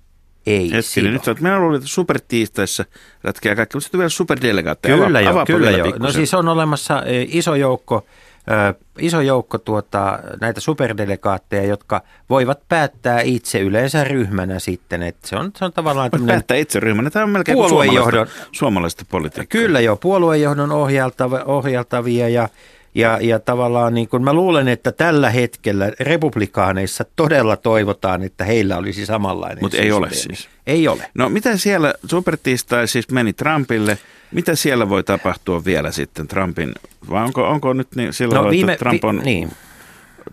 ei 0.46 0.72
Hetkinen, 0.72 1.14
nyt 1.14 1.28
oot, 1.28 1.40
minä 1.40 1.60
luulin, 1.60 1.78
että 1.78 1.88
supertiistaissa 1.88 2.86
ratkeaa 3.24 3.56
kaikki, 3.56 3.78
mutta 3.78 3.84
sitten 3.84 3.98
vielä 3.98 4.10
superdelegaatteja. 4.10 4.96
Kyllä 4.96 5.20
Avaa- 5.30 5.42
jo, 5.42 5.46
kyllä 5.46 5.72
jo. 5.72 5.86
No 6.00 6.12
siis 6.12 6.34
on 6.34 6.48
olemassa 6.48 7.04
e, 7.06 7.26
iso 7.30 7.56
joukko, 7.56 8.06
ö, 8.52 8.74
iso 9.00 9.22
joukko 9.22 9.58
tuota, 9.58 10.20
näitä 10.42 10.60
superdelegaatteja, 10.60 11.64
jotka 11.64 12.02
voivat 12.30 12.60
päättää 12.70 13.22
itse 13.22 13.60
yleensä 13.60 14.04
ryhmänä 14.04 14.60
sitten, 14.60 15.04
että 15.04 15.28
se 15.28 15.36
on, 15.36 15.52
se 15.58 15.66
on 15.66 15.74
tavallaan 15.74 16.04
Voit 16.04 16.12
tämmöinen 16.12 16.36
päättää 16.36 16.58
itse 16.58 16.80
ryhmänä. 16.80 17.10
Tämä 17.10 17.24
on 17.24 17.30
melkein 17.30 17.58
Puoluejohdon- 17.58 18.28
suomalaista, 18.52 19.06
politiikkaa. 19.10 19.62
Kyllä 19.62 19.80
jo, 19.80 19.96
puoluejohdon 19.96 20.72
ohjaltava, 20.72 21.42
ohjaltavia 21.46 22.30
ja, 22.30 22.50
ja, 22.96 23.20
ja 23.22 23.40
tavallaan 23.40 23.94
niin 23.94 24.10
kuin 24.10 24.24
mä 24.24 24.34
luulen, 24.34 24.68
että 24.68 24.92
tällä 24.92 25.30
hetkellä 25.30 25.92
republikaaneissa 26.00 27.06
todella 27.16 27.58
toivotaan, 27.58 28.24
että 28.24 28.44
heillä 28.44 28.78
olisi 28.78 29.06
samanlainen 29.06 29.64
Mut 29.64 29.74
ei 29.74 29.92
ole 29.92 30.12
siis. 30.12 30.50
Ei 30.68 30.88
ole. 30.88 31.10
No 31.14 31.30
mitä 31.30 31.58
siellä, 31.58 31.94
supertiistai 32.10 32.88
siis 32.88 33.10
meni 33.12 33.34
Trumpille, 33.34 33.98
mitä 34.36 34.56
siellä 34.56 34.90
voi 34.90 35.04
tapahtua 35.04 35.66
vielä 35.66 35.92
sitten 35.92 36.28
Trumpin, 36.28 36.72
vai 37.10 37.24
onko, 37.24 37.50
onko 37.50 37.74
nyt 37.74 37.96
niin 37.96 38.14
sillä 38.14 38.36
No 38.36 38.50
viime, 38.50 38.74
että 38.74 38.84
Trump 38.84 39.04
on, 39.04 39.18
vi, 39.18 39.24
niin, 39.24 39.52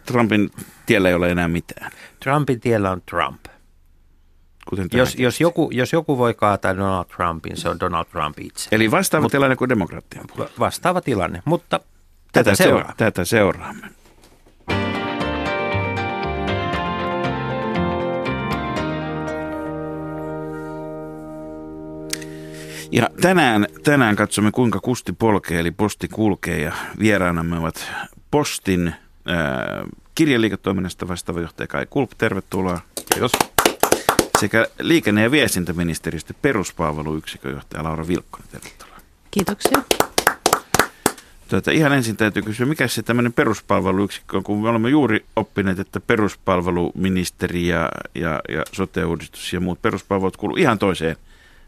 Trumpin 0.07 0.51
tiellä 0.87 1.09
ei 1.09 1.15
ole 1.15 1.31
enää 1.31 1.49
mitään, 1.49 1.91
Trumpin 2.21 2.61
tiellä 2.61 2.91
on 2.91 3.03
Trump. 3.11 3.45
kuten 4.69 4.89
Jos, 4.93 5.15
jos, 5.15 5.41
joku, 5.41 5.71
jos 5.73 5.93
joku 5.93 6.19
voi 6.19 6.35
kaataa 6.35 6.77
Donald 6.77 7.05
Trumpin, 7.05 7.57
se 7.57 7.69
on 7.69 7.81
Donald 7.81 8.05
Trump 8.05 8.39
itse. 8.41 8.69
Eli 8.73 8.91
vastaava 8.91 9.29
tilanne 9.29 9.57
kuin 9.57 9.69
demokraattien 9.69 10.25
puolella. 10.29 10.55
Va- 10.59 10.65
Vastaava 10.65 11.01
tilanne, 11.01 11.43
mutta 11.45 11.81
tätä, 12.33 12.55
seuraa. 12.55 12.95
Tätä 12.97 13.25
seuraamme. 13.25 13.87
Ja 22.93 23.11
tänään, 23.21 23.67
tänään 23.85 24.17
katsomme, 24.17 24.51
kuinka 24.53 24.81
kusti 24.81 25.13
polkee, 25.13 25.61
eli 25.61 25.71
posti 25.71 26.09
kulkee, 26.09 26.61
ja 26.61 26.73
vieraanamme 26.99 27.59
ovat 27.59 27.87
Postin 28.31 28.89
äh, 28.89 28.95
kirjaliiketoiminnasta 30.15 31.09
vastaava 31.09 31.41
johtaja 31.41 31.67
Kai 31.67 31.87
Kulp, 31.91 32.11
tervetuloa. 32.19 32.81
Kiitos. 33.13 33.33
Sekä 34.41 34.67
liikenne- 34.81 35.23
ja 35.23 35.31
viestintäministeriöstä 35.31 36.35
peruspalveluyksikön 36.43 37.53
johtaja 37.53 37.85
Laura 37.85 38.09
Vilkkonen, 38.09 38.49
tervetuloa. 38.51 38.99
Kiitoksia. 39.31 39.83
Tuota, 41.49 41.71
ihan 41.71 41.93
ensin 41.93 42.17
täytyy 42.17 42.43
kysyä, 42.43 42.67
mikä 42.67 42.89
se 42.89 43.03
tämmöinen 43.03 43.33
peruspalveluyksikkö 43.33 44.37
on, 44.37 44.43
kun 44.43 44.63
me 44.63 44.69
olemme 44.69 44.91
juuri 44.91 45.25
oppineet, 45.37 45.79
että 45.79 46.01
peruspalveluministeri 46.01 47.67
ja, 47.67 47.89
ja, 48.15 48.41
ja 48.49 48.63
sote-uudistus 48.73 49.53
ja 49.53 49.61
muut 49.61 49.83
peruspalvelut 49.83 50.37
kuuluu 50.37 50.57
ihan 50.57 50.79
toiseen 50.79 51.17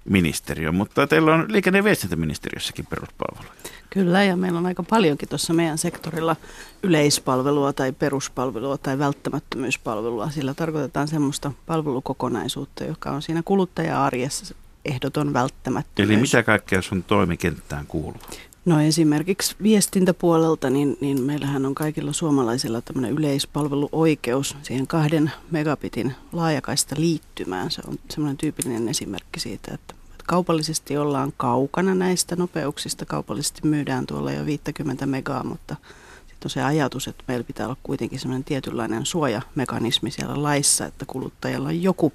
ministeriöön, 0.05 0.75
mutta 0.75 1.07
teillä 1.07 1.35
on 1.35 1.47
liikenne- 1.49 1.79
ja 1.79 1.85
viestintäministeriössäkin 1.85 2.87
peruspalveluja. 2.87 3.53
Kyllä, 3.91 4.25
ja 4.25 4.37
meillä 4.37 4.59
on 4.59 4.67
aika 4.67 4.83
paljonkin 4.83 5.29
tuossa 5.29 5.53
meidän 5.55 5.79
sektorilla 5.79 6.37
yleispalvelua 6.83 7.73
tai 7.73 7.93
peruspalvelua 7.93 8.79
tai 8.79 8.99
välttämättömyyspalvelua. 8.99 10.31
Sillä 10.31 10.55
tarkoitetaan 10.55 11.09
semmoista 11.09 11.53
palvelukokonaisuutta, 11.67 12.85
joka 12.85 13.11
on 13.11 13.23
siinä 13.23 13.43
kuluttaja-arjessa 13.45 14.55
ehdoton 14.85 15.33
välttämättömyys. 15.33 16.11
Eli 16.11 16.21
mitä 16.21 16.43
kaikkea 16.43 16.83
sun 16.83 17.03
toimikenttään 17.03 17.87
kuuluu? 17.87 18.21
No 18.65 18.81
esimerkiksi 18.81 19.57
viestintäpuolelta, 19.63 20.71
niin, 20.71 20.97
niin 21.01 21.23
meillähän 21.23 21.67
on 21.67 21.75
kaikilla 21.75 22.13
suomalaisilla 22.13 22.81
tämmöinen 22.81 23.19
yleispalveluoikeus 23.19 24.57
siihen 24.63 24.87
kahden 24.87 25.33
megabitin 25.51 26.15
laajakaista 26.33 26.95
liittymään. 26.99 27.71
Se 27.71 27.83
on 27.89 27.99
semmoinen 28.11 28.37
tyypillinen 28.37 28.89
esimerkki 28.89 29.41
siitä, 29.41 29.75
että 29.75 29.95
kaupallisesti 30.27 30.97
ollaan 30.97 31.33
kaukana 31.37 31.95
näistä 31.95 32.37
nopeuksista. 32.37 33.07
Kaupallisesti 33.07 33.61
myydään 33.65 34.07
tuolla 34.07 34.33
jo 34.33 34.47
50 34.47 35.07
megaa, 35.07 35.45
mutta 35.45 35.77
sitten 36.19 36.47
on 36.47 36.51
se 36.51 36.63
ajatus, 36.63 37.09
että 37.09 37.25
meillä 37.29 37.45
pitää 37.45 37.67
olla 37.67 37.77
kuitenkin 37.83 38.19
semmoinen 38.19 38.45
tietynlainen 38.45 39.07
suojamekanismi 39.07 40.11
siellä 40.11 40.43
laissa, 40.43 40.87
että 40.87 41.05
kuluttajalla 41.07 41.69
on 41.69 41.83
joku 41.83 42.13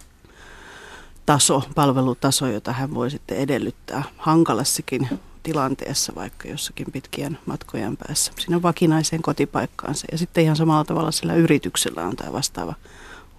taso, 1.26 1.64
palvelutaso, 1.76 2.48
jota 2.48 2.72
hän 2.72 2.94
voi 2.94 3.12
sitten 3.12 3.38
edellyttää 3.38 4.04
hankalassakin 4.18 5.10
tilanteessa, 5.44 6.16
vaikka 6.16 6.48
jossakin 6.48 6.88
pitkien 6.92 7.38
matkojen 7.46 7.98
päässä, 7.98 8.32
sinne 8.40 8.62
vakinaiseen 8.62 9.22
kotipaikkaansa. 9.22 10.08
Ja 10.12 10.18
sitten 10.18 10.44
ihan 10.44 10.56
samalla 10.56 10.84
tavalla 10.84 11.12
sillä 11.12 11.34
yrityksellä 11.36 12.06
on 12.06 12.16
tämä 12.16 12.34
vastaava 12.34 12.74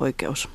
oikeus. 0.00 0.48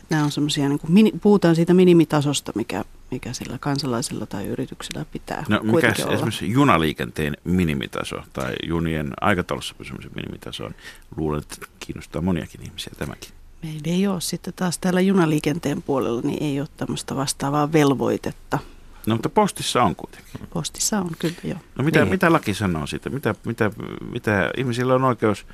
Et 0.00 0.10
nämä 0.10 0.24
on 0.24 0.32
semmoisia, 0.32 0.68
niin 0.68 0.80
mini, 0.88 1.12
puhutaan 1.22 1.56
siitä 1.56 1.74
minimitasosta, 1.74 2.52
mikä, 2.54 2.84
mikä 3.10 3.32
sillä 3.32 3.58
kansalaisella 3.58 4.26
tai 4.26 4.46
yrityksellä 4.46 5.04
pitää 5.12 5.44
No 5.48 5.60
mikä 5.62 5.94
olla. 6.02 6.14
esimerkiksi 6.14 6.50
junaliikenteen 6.50 7.36
minimitaso 7.44 8.16
tai 8.32 8.54
junien 8.66 9.12
aikataulussa 9.20 9.74
pysymisen 9.78 10.10
minimitaso 10.14 10.64
on? 10.64 10.74
Luulen, 11.16 11.40
että 11.40 11.66
kiinnostaa 11.80 12.22
moniakin 12.22 12.62
ihmisiä 12.62 12.92
tämäkin. 12.98 13.30
Meillä 13.62 13.80
ei 13.84 14.06
ole 14.06 14.20
sitten 14.20 14.54
taas 14.56 14.78
täällä 14.78 15.00
junaliikenteen 15.00 15.82
puolella, 15.82 16.20
niin 16.20 16.42
ei 16.42 16.60
ole 16.60 16.68
tämmöistä 16.76 17.16
vastaavaa 17.16 17.72
velvoitetta. 17.72 18.58
No 19.06 19.14
mutta 19.14 19.28
postissa 19.28 19.82
on 19.82 19.96
kuitenkin. 19.96 20.40
Postissa 20.52 20.98
on 20.98 21.10
kyllä 21.18 21.34
jo. 21.44 21.54
No 21.78 21.84
mitä, 21.84 22.00
Niin. 22.00 22.08
mitä 22.10 22.32
laki 22.32 22.54
sanoo 22.54 22.86
siitä? 22.86 23.10
Mitä, 23.10 23.34
mitä, 23.44 23.70
mitä 24.12 24.50
ihmisillä 24.56 24.94
on 24.94 25.04
oikeus, 25.04 25.46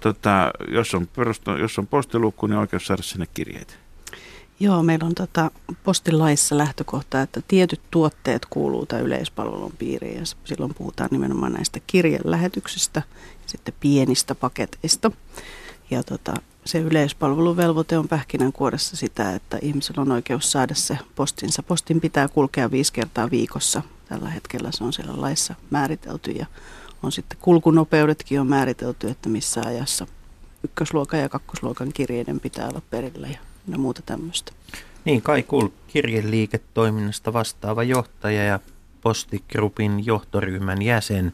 tota, 0.00 0.50
jos, 0.68 0.94
on 0.94 1.06
perustu, 1.06 1.50
jos 1.50 1.78
on 1.78 1.86
postilukku, 1.86 2.46
niin 2.46 2.58
oikeus 2.58 2.86
saada 2.86 3.02
sinne 3.02 3.26
kirjeitä? 3.34 3.74
Joo, 4.60 4.82
meillä 4.82 5.06
on 5.06 5.14
tota 5.14 5.50
postilaissa 5.84 6.58
lähtökohta, 6.58 7.22
että 7.22 7.40
tietyt 7.48 7.80
tuotteet 7.90 8.46
kuuluu 8.50 8.86
tämän 8.86 9.04
yleispalvelun 9.04 9.72
piiriin 9.78 10.18
ja 10.18 10.22
silloin 10.44 10.74
puhutaan 10.74 11.08
nimenomaan 11.12 11.52
näistä 11.52 11.80
kirjelähetyksistä 11.86 13.02
ja 13.42 13.48
sitten 13.48 13.74
pienistä 13.80 14.34
paketeista. 14.34 15.10
Ja 15.90 16.02
tota, 16.02 16.34
se 16.64 16.78
yleispalveluvelvoite 16.78 17.98
on 17.98 18.08
pähkinänkuoressa 18.08 18.96
sitä, 18.96 19.34
että 19.34 19.58
ihmisellä 19.62 20.02
on 20.02 20.12
oikeus 20.12 20.52
saada 20.52 20.74
se 20.74 20.98
postinsa. 21.14 21.62
Postin 21.62 22.00
pitää 22.00 22.28
kulkea 22.28 22.70
viisi 22.70 22.92
kertaa 22.92 23.30
viikossa. 23.30 23.82
Tällä 24.08 24.30
hetkellä 24.30 24.70
se 24.72 24.84
on 24.84 24.92
siellä 24.92 25.20
laissa 25.20 25.54
määritelty 25.70 26.30
ja 26.30 26.46
on 27.02 27.12
sitten 27.12 27.38
kulkunopeudetkin 27.40 28.40
on 28.40 28.46
määritelty, 28.46 29.08
että 29.08 29.28
missä 29.28 29.62
ajassa 29.66 30.06
ykkösluokan 30.64 31.20
ja 31.20 31.28
kakkosluokan 31.28 31.92
kirjeiden 31.92 32.40
pitää 32.40 32.68
olla 32.68 32.82
perillä 32.90 33.26
ja, 33.26 33.38
ja 33.68 33.78
muuta 33.78 34.02
tämmöistä. 34.06 34.52
Niin, 35.04 35.22
Kai 35.22 35.42
Kul, 35.42 35.68
kirjeliiketoiminnasta 35.86 37.32
vastaava 37.32 37.82
johtaja 37.82 38.44
ja 38.44 38.60
Postigrupin 39.00 40.06
johtoryhmän 40.06 40.82
jäsen. 40.82 41.32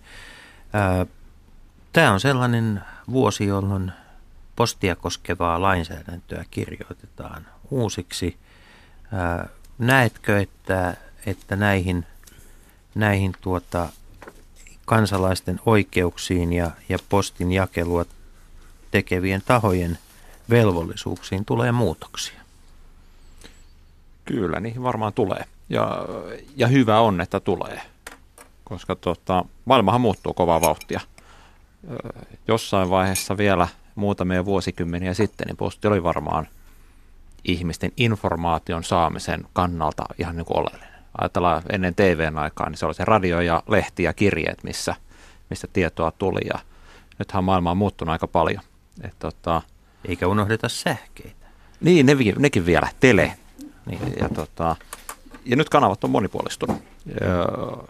Tämä 1.92 2.12
on 2.12 2.20
sellainen 2.20 2.80
vuosi, 3.10 3.46
jolloin 3.46 3.92
postia 4.58 4.96
koskevaa 4.96 5.62
lainsäädäntöä 5.62 6.44
kirjoitetaan 6.50 7.46
uusiksi. 7.70 8.36
Näetkö, 9.78 10.40
että, 10.40 10.96
että 11.26 11.56
näihin, 11.56 12.06
näihin 12.94 13.32
tuota, 13.40 13.88
kansalaisten 14.84 15.60
oikeuksiin 15.66 16.52
ja, 16.52 16.70
ja 16.88 16.98
postin 17.08 17.52
jakelua 17.52 18.04
tekevien 18.90 19.42
tahojen 19.46 19.98
velvollisuuksiin 20.50 21.44
tulee 21.44 21.72
muutoksia? 21.72 22.40
Kyllä, 24.24 24.60
niihin 24.60 24.82
varmaan 24.82 25.12
tulee. 25.12 25.44
Ja, 25.68 26.06
ja 26.56 26.66
hyvä 26.66 27.00
on, 27.00 27.20
että 27.20 27.40
tulee, 27.40 27.80
koska 28.64 28.96
tota, 28.96 29.44
maailmahan 29.64 30.00
muuttuu 30.00 30.34
kovaa 30.34 30.60
vauhtia. 30.60 31.00
Jossain 32.48 32.90
vaiheessa 32.90 33.36
vielä 33.36 33.68
muutamia 33.98 34.44
vuosikymmeniä 34.44 35.14
sitten, 35.14 35.46
niin 35.46 35.56
posti 35.56 35.88
oli 35.88 36.02
varmaan 36.02 36.48
ihmisten 37.44 37.92
informaation 37.96 38.84
saamisen 38.84 39.44
kannalta 39.52 40.04
ihan 40.18 40.36
niin 40.36 40.44
kuin 40.44 40.58
oleellinen. 40.58 40.88
Ajatellaan 41.20 41.62
ennen 41.72 41.94
TVn 41.94 42.38
aikaa, 42.38 42.68
niin 42.68 42.78
se 42.78 42.86
oli 42.86 42.94
se 42.94 43.04
radio 43.04 43.40
ja 43.40 43.62
lehti 43.68 44.02
ja 44.02 44.12
kirjeet, 44.12 44.64
missä, 44.64 44.94
missä 45.50 45.68
tietoa 45.72 46.10
tuli. 46.10 46.40
Ja 46.52 46.58
nythän 47.18 47.44
maailma 47.44 47.70
on 47.70 47.76
muuttunut 47.76 48.12
aika 48.12 48.26
paljon. 48.26 48.62
Et 49.00 49.14
tota, 49.18 49.62
Eikä 50.04 50.26
unohdeta 50.26 50.68
sähkeitä. 50.68 51.46
Niin, 51.80 52.06
ne, 52.06 52.16
nekin 52.38 52.66
vielä. 52.66 52.88
Tele. 53.00 53.32
Niin, 53.86 54.14
ja, 54.20 54.28
tota, 54.28 54.76
ja 55.44 55.56
nyt 55.56 55.68
kanavat 55.68 56.04
on 56.04 56.10
monipuolistunut. 56.10 56.82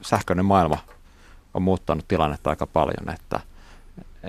Sähköinen 0.02 0.44
maailma 0.44 0.78
on 1.54 1.62
muuttanut 1.62 2.08
tilannetta 2.08 2.50
aika 2.50 2.66
paljon, 2.66 3.14
että, 3.14 3.40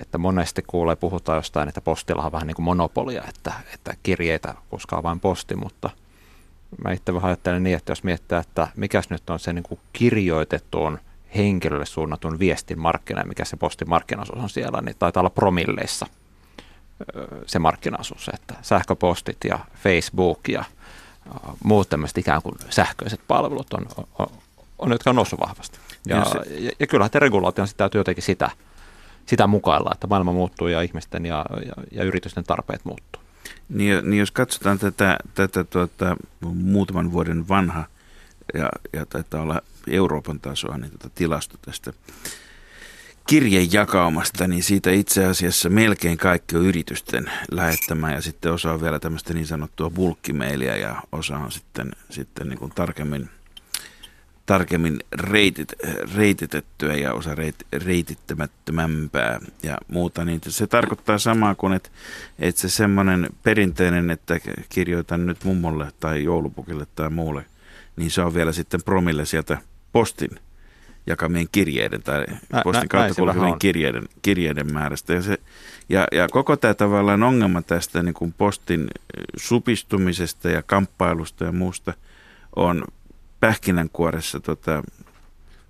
että 0.01 0.17
monesti 0.17 0.61
kuulee, 0.67 0.95
puhutaan 0.95 1.35
jostain, 1.35 1.69
että 1.69 1.81
postilla 1.81 2.23
on 2.23 2.31
vähän 2.31 2.47
niin 2.47 2.55
kuin 2.55 2.63
monopolia, 2.63 3.23
että, 3.29 3.53
että 3.73 3.93
kirjeitä 4.03 4.55
koskaan 4.69 5.03
vain 5.03 5.19
posti, 5.19 5.55
mutta 5.55 5.89
mä 6.83 6.91
itse 6.91 7.13
vähän 7.13 7.27
ajattelen 7.27 7.63
niin, 7.63 7.75
että 7.75 7.91
jos 7.91 8.03
miettii, 8.03 8.37
että 8.37 8.67
mikäs 8.75 9.09
nyt 9.09 9.29
on 9.29 9.39
se 9.39 9.53
niin 9.53 9.63
kuin 9.63 9.79
kirjoitettuun 9.93 10.99
henkilölle 11.35 11.85
suunnatun 11.85 12.39
viestin 12.39 12.79
markkina, 12.79 13.23
mikä 13.23 13.45
se 13.45 13.57
postin 13.57 13.89
markkinaosuus 13.89 14.39
on 14.39 14.49
siellä, 14.49 14.81
niin 14.81 14.95
taitaa 14.99 15.21
olla 15.21 15.29
promilleissa 15.29 16.07
se 17.45 17.59
markkinaosuus, 17.59 18.29
että 18.33 18.53
sähköpostit 18.61 19.37
ja 19.43 19.59
Facebook 19.83 20.47
ja 20.47 20.63
muut 21.63 21.89
tämmöiset 21.89 22.17
ikään 22.17 22.41
kuin 22.41 22.55
sähköiset 22.69 23.19
palvelut 23.27 23.73
on, 23.73 23.85
on, 24.19 24.27
on 24.79 24.91
jotka 24.91 25.09
on 25.09 25.15
noussut 25.15 25.39
vahvasti. 25.39 25.79
Ja, 26.05 26.15
ja, 26.15 26.25
se, 26.25 26.37
ja, 26.49 26.71
ja 26.79 26.87
kyllähän 26.87 27.11
te 27.11 27.19
regulaation 27.19 27.67
sitä 27.67 27.77
täytyy 27.77 27.99
jotenkin 27.99 28.23
sitä, 28.23 28.51
sitä 29.29 29.47
mukailla, 29.47 29.91
että 29.93 30.07
maailma 30.07 30.33
muuttuu 30.33 30.67
ja 30.67 30.81
ihmisten 30.81 31.25
ja, 31.25 31.45
ja, 31.65 31.73
ja 31.91 32.03
yritysten 32.03 32.43
tarpeet 32.43 32.85
muuttuu. 32.85 33.21
Niin, 33.69 34.09
niin 34.09 34.19
jos 34.19 34.31
katsotaan 34.31 34.79
tätä, 34.79 35.17
tätä 35.33 35.63
tuota, 35.63 36.17
muutaman 36.41 37.11
vuoden 37.11 37.47
vanha 37.47 37.83
ja, 38.53 38.69
ja 38.93 39.05
taitaa 39.05 39.41
olla 39.41 39.61
Euroopan 39.87 40.39
tasoa, 40.39 40.77
niin 40.77 40.91
tätä 40.91 41.09
tilasto 41.15 41.57
tästä 41.61 41.93
kirjejakaumasta, 43.27 44.47
niin 44.47 44.63
siitä 44.63 44.91
itse 44.91 45.25
asiassa 45.25 45.69
melkein 45.69 46.17
kaikki 46.17 46.55
on 46.55 46.65
yritysten 46.65 47.31
lähettämään 47.51 48.13
ja 48.13 48.21
sitten 48.21 48.53
osa 48.53 48.73
on 48.73 48.81
vielä 48.81 48.99
tämmöistä 48.99 49.33
niin 49.33 49.47
sanottua 49.47 49.89
bulkkimailia 49.89 50.77
ja 50.77 51.03
osa 51.11 51.37
on 51.37 51.51
sitten, 51.51 51.91
sitten 52.09 52.49
niin 52.49 52.59
kuin 52.59 52.71
tarkemmin, 52.75 53.29
tarkemmin 54.49 54.99
reitit, 55.13 55.73
reititettyä 56.15 56.95
ja 56.95 57.13
osa 57.13 57.35
reit, 57.35 57.55
reitittämättömämpää 57.73 59.39
ja 59.63 59.77
muuta. 59.87 60.25
Niin 60.25 60.41
se 60.47 60.67
tarkoittaa 60.67 61.17
samaa 61.17 61.55
kuin, 61.55 61.73
että, 61.73 61.89
että 62.39 62.61
se 62.61 62.69
semmoinen 62.69 63.29
perinteinen, 63.43 64.09
että 64.09 64.39
kirjoitan 64.69 65.25
nyt 65.25 65.43
mummolle 65.43 65.91
tai 65.99 66.23
joulupukille 66.23 66.87
tai 66.95 67.09
muulle, 67.09 67.45
niin 67.95 68.11
se 68.11 68.21
on 68.21 68.33
vielä 68.33 68.51
sitten 68.51 68.83
promille 68.83 69.25
sieltä 69.25 69.57
postin 69.91 70.29
jakamien 71.07 71.47
kirjeiden 71.51 72.03
tai 72.03 72.25
nä, 72.53 72.61
postin 72.63 72.89
kautta 72.89 73.15
kulkevien 73.15 73.59
kirjeiden, 73.59 74.03
kirjeiden 74.21 74.73
määrästä. 74.73 75.13
Ja, 75.13 75.21
se, 75.21 75.37
ja, 75.89 76.07
ja 76.11 76.27
koko 76.31 76.57
tämä 76.57 76.73
tavallaan 76.73 77.23
ongelma 77.23 77.61
tästä 77.61 78.03
niin 78.03 78.13
kuin 78.13 78.33
postin 78.33 78.87
supistumisesta 79.37 80.49
ja 80.49 80.63
kamppailusta 80.63 81.45
ja 81.45 81.51
muusta 81.51 81.93
on 82.55 82.83
pähkinänkuoressa, 83.39 84.39
tota, 84.39 84.83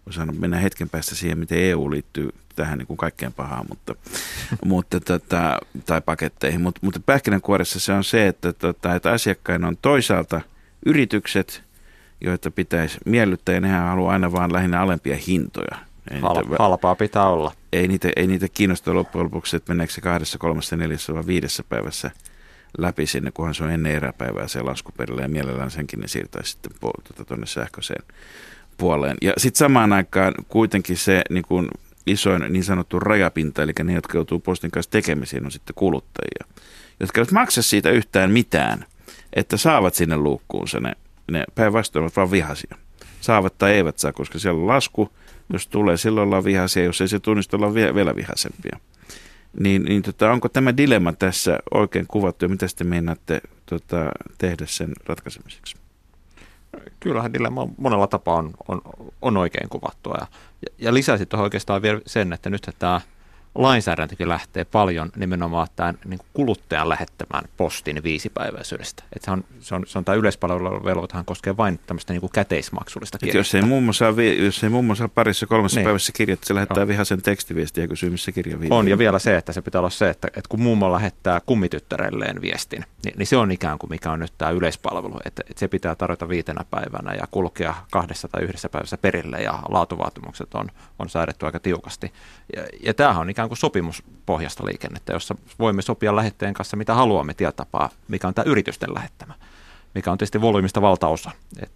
sanoa, 0.10 0.36
mennä 0.40 0.58
hetken 0.58 0.90
päästä 0.90 1.16
siihen, 1.16 1.40
miten 1.40 1.58
EU 1.58 1.92
liittyy 1.92 2.30
tähän 2.56 2.78
niin 2.78 2.88
kuin 2.88 2.98
kaikkeen 2.98 3.34
pahaan, 3.34 3.66
mutta, 3.70 3.96
mutta 4.66 5.00
tota, 5.00 5.60
tai 5.86 6.02
paketteihin, 6.02 6.62
mutta, 6.62 6.80
mutta 6.84 7.00
pähkinänkuoressa 7.06 7.80
se 7.80 7.94
on 7.94 8.04
se, 8.04 8.28
että, 8.28 8.54
tota, 8.54 8.96
että 8.96 9.12
asiakkaina 9.12 9.68
on 9.68 9.78
toisaalta 9.82 10.42
yritykset– 10.86 11.64
joita 12.22 12.52
pitäisi 12.52 12.98
miellyttää, 13.06 13.56
ja 13.56 13.62
nehän 13.62 13.88
haluaa 13.88 14.14
aina 14.14 14.32
vaan 14.32 14.54
lähinnä 14.54 14.82
alempia 14.82 15.18
hintoja. 15.28 15.78
Ei 16.12 16.20
Hal- 16.20 16.42
niitä, 16.42 16.56
halpaa 16.60 16.96
pitää 16.96 17.28
olla. 17.28 17.52
Ei 17.74 17.88
niitä, 17.88 18.10
ei 18.16 18.28
niitä 18.28 18.48
kiinnosta 18.54 18.94
loppujen 18.94 19.26
lopuksi, 19.26 19.56
että 19.56 19.74
meneekö 19.74 19.94
se 19.94 20.02
kahdessa, 20.02 20.38
kolmessa, 20.38 20.76
neljässä 20.76 21.14
vai 21.14 21.26
viidessä 21.28 21.64
päivässä 21.70 22.12
läpi 22.78 23.06
sinne, 23.06 23.32
kunhan 23.32 23.56
se 23.56 23.64
on 23.64 23.72
ennen 23.72 23.92
eräpäivää 23.92 24.48
se 24.48 24.62
laskuperillä, 24.62 25.22
ja 25.22 25.28
mielellään 25.28 25.72
senkin 25.72 26.00
ne 26.00 26.08
siirtäisi 26.08 26.52
sitten 26.52 26.72
tuonne 26.80 27.26
tuota, 27.26 27.46
sähköiseen 27.46 28.04
puoleen. 28.78 29.18
Ja 29.22 29.34
sitten 29.38 29.60
samaan 29.60 29.94
aikaan 29.94 30.34
kuitenkin 30.48 30.98
se 30.98 31.22
niin 31.30 31.44
kun 31.48 31.70
isoin 32.08 32.44
niin 32.50 32.64
sanottu 32.64 33.00
rajapinta, 33.00 33.64
eli 33.64 33.72
ne, 33.84 33.94
jotka 33.94 34.18
joutuu 34.18 34.40
postin 34.40 34.72
kanssa 34.72 34.92
tekemisiin, 34.92 35.46
on 35.46 35.52
sitten 35.52 35.76
kuluttajia, 35.76 36.46
jotka 37.00 37.22
eivät 37.22 37.32
maksa 37.32 37.62
siitä 37.62 37.90
yhtään 37.90 38.32
mitään, 38.32 38.86
että 39.34 39.58
saavat 39.58 39.94
sinne 39.94 40.18
luukkuunsa 40.18 40.80
ne 40.80 40.96
ne 41.32 41.44
päinvastoin 41.56 42.04
ovat 42.04 42.16
vaan 42.16 42.32
vihaisia. 42.32 42.78
Saavat 43.22 43.58
tai 43.58 43.72
eivät 43.72 43.98
saa, 43.98 44.14
koska 44.14 44.40
siellä 44.40 44.62
on 44.62 44.68
lasku. 44.68 45.10
Jos 45.54 45.68
tulee, 45.68 45.98
silloin 45.98 46.26
ollaan 46.28 46.44
vihaisia. 46.44 46.84
Jos 46.84 47.02
ei 47.02 47.08
se 47.08 47.20
tunnista, 47.20 47.58
ollaan 47.58 47.74
vielä, 47.74 48.16
vihaisempia. 48.16 48.80
Niin, 49.60 49.84
niin 49.84 50.02
tota, 50.02 50.32
onko 50.32 50.50
tämä 50.50 50.78
dilemma 50.78 51.14
tässä 51.14 51.60
oikein 51.74 52.08
kuvattu 52.08 52.46
ja 52.46 52.50
mitä 52.50 52.66
te 52.76 52.84
meinaatte 52.84 53.42
tota, 53.66 54.12
tehdä 54.38 54.66
sen 54.66 54.94
ratkaisemiseksi? 55.06 55.76
Kyllähän 57.00 57.34
dilemma 57.34 57.68
monella 57.78 58.08
tapaa 58.08 58.36
on, 58.36 58.52
on, 58.68 58.82
on 59.22 59.38
oikein 59.38 59.70
kuvattua. 59.70 60.18
Ja, 60.20 60.28
ja 60.78 60.94
lisäisin 60.94 61.28
tuohon 61.28 61.44
oikeastaan 61.44 61.82
vielä 61.82 62.02
sen, 62.06 62.34
että 62.34 62.50
nyt 62.50 62.70
tämä 62.80 63.02
lainsäädäntökin 63.56 64.30
lähtee 64.30 64.66
paljon 64.66 65.10
nimenomaan 65.16 65.68
tämän 65.76 65.98
niin 66.06 66.20
kuluttajan 66.34 66.90
lähettämään 66.90 67.44
postin 67.58 68.04
viisipäiväisyydestä. 68.04 69.04
Että 69.16 69.26
se 69.26 69.32
on, 69.32 69.44
se 69.60 69.76
on, 69.76 69.84
se 69.88 69.98
on 69.98 70.06
tämä 70.06 70.16
yleispalveluvelvoitehan 70.16 71.26
koskee 71.26 71.58
vain 71.58 71.80
tämmöistä 71.88 72.14
niin 72.14 72.30
käteismaksullista 72.34 73.18
kirjettä. 73.18 73.38
Jos 73.38 73.56
ei 73.56 73.62
mummo 73.62 73.94
saa, 73.94 74.14
jos 74.44 74.64
ei 74.64 74.70
mummo 74.70 74.96
saa 74.96 75.08
parissa 75.08 75.48
kolmessa 75.48 75.80
niin. 75.80 75.86
päivässä 75.86 76.12
kirjettä, 76.12 76.48
se 76.48 76.56
lähettää 76.56 76.88
vihaisen 76.88 77.22
tekstiviestiä 77.22 77.88
kysyy, 77.88 78.10
missä 78.10 78.32
kirja 78.32 78.60
viipyy. 78.60 78.78
On, 78.78 78.88
ja 78.88 78.98
vielä 78.98 79.20
se, 79.20 79.38
että 79.38 79.54
se 79.54 79.62
pitää 79.62 79.80
olla 79.80 79.90
se, 79.90 80.10
että, 80.10 80.28
että 80.28 80.50
kun 80.50 80.62
mummo 80.62 80.92
lähettää 80.92 81.42
kummityttärelleen 81.46 82.42
viestin, 82.42 82.86
niin, 83.06 83.14
niin 83.18 83.28
se 83.28 83.38
on 83.38 83.52
ikään 83.52 83.80
kuin 83.80 83.90
mikä 83.90 84.12
on 84.12 84.20
nyt 84.20 84.34
tämä 84.38 84.52
yleispalvelu. 84.52 85.20
Että, 85.26 85.44
että 85.50 85.60
se 85.60 85.68
pitää 85.68 85.96
tarjota 85.96 86.30
viitenä 86.30 86.66
päivänä 86.72 87.14
ja 87.14 87.28
kulkea 87.32 87.76
kahdessa 87.92 88.28
tai 88.28 88.44
yhdessä 88.44 88.70
päivässä 88.70 88.98
perille 88.98 89.38
ja 89.38 89.60
laatuvaatimukset 89.70 90.54
on, 90.54 90.68
on 91.00 91.10
säädetty 91.10 91.46
aika 91.46 91.60
tiukasti. 91.60 92.14
Ja, 92.56 92.64
ja 92.84 92.94
tämähän 92.94 93.22
on 93.22 93.30
ikään 93.40 93.50
kuin 93.50 93.58
sopimuspohjasta 93.58 94.66
liikennettä, 94.66 95.14
jossa 95.14 95.36
voimme 95.60 95.82
sopia 95.82 96.16
lähetteen 96.16 96.54
kanssa 96.54 96.78
mitä 96.78 96.94
haluamme 96.94 97.34
tietapaa, 97.34 97.90
mikä 98.08 98.28
on 98.28 98.34
tämä 98.34 98.52
yritysten 98.52 98.94
lähettämä, 98.94 99.34
mikä 99.96 100.12
on 100.12 100.18
tietysti 100.18 100.42
volyymista 100.42 100.82
valtaosa. 100.82 101.32
Et, 101.62 101.72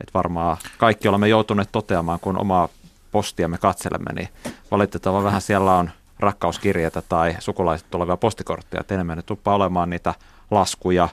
et 0.00 0.14
varmaan 0.14 0.56
kaikki 0.78 1.08
olemme 1.08 1.28
joutuneet 1.28 1.68
toteamaan, 1.72 2.20
kun 2.20 2.40
omaa 2.40 2.68
postiamme 3.12 3.58
katselemme, 3.58 4.12
niin 4.12 4.28
valitettavasti 4.70 5.24
vähän 5.24 5.40
siellä 5.40 5.74
on 5.74 5.90
rakkauskirjeitä 6.18 7.02
tai 7.02 7.36
sukulaiset 7.38 7.90
tulevia 7.90 8.16
postikortteja, 8.16 8.80
että 8.80 8.94
enemmän 8.94 9.16
ne 9.16 9.22
tuppaa 9.22 9.54
olemaan 9.54 9.90
niitä 9.90 10.14
laskuja, 10.50 11.08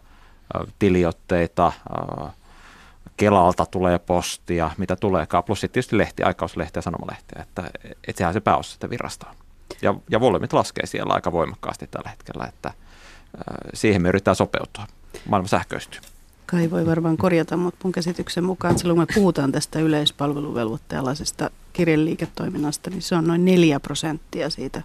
tiliotteita, 0.80 1.72
Kelalta 3.18 3.66
tulee 3.66 4.00
postia, 4.00 4.72
mitä 4.78 4.96
tuleekaan, 4.96 5.44
plus 5.44 5.62
sitten 5.62 5.74
tietysti 5.74 5.98
lehti, 5.98 6.24
aikauslehti 6.24 6.78
ja 6.78 6.82
sanomalehtiä, 6.82 7.42
että, 7.42 7.64
että 8.08 8.18
sehän 8.18 8.34
se 8.34 8.40
pääosa 8.40 8.72
sitä 8.72 8.90
virrasta 8.90 9.28
on. 9.30 9.45
Ja, 9.82 9.96
ja 10.10 10.20
volyymit 10.20 10.54
laskee 10.54 10.86
siellä 10.86 11.14
aika 11.14 11.32
voimakkaasti 11.32 11.88
tällä 11.88 12.10
hetkellä, 12.10 12.46
että 12.46 12.74
siihen 13.74 14.02
me 14.02 14.10
yritetään 14.10 14.36
sopeutua. 14.36 14.88
Maailma 15.30 15.48
sähköistyy. 15.48 16.02
Kai 16.46 16.72
voi 16.72 16.86
varmaan 16.86 17.18
korjata, 17.18 17.58
mutta 17.58 17.80
mun 17.84 17.92
käsityksen 17.92 18.44
mukaan 18.44 18.80
silloin 18.80 18.98
kun 18.98 19.08
me 19.10 19.14
puhutaan 19.16 19.52
tästä 19.52 19.80
yleispalveluvelvoittealaisesta 19.80 21.50
kirjeliiketoiminnasta, 21.74 22.90
niin 22.90 23.02
se 23.02 23.16
on 23.16 23.28
noin 23.28 23.46
4 23.46 23.80
prosenttia 23.80 24.50
siitä, 24.50 24.82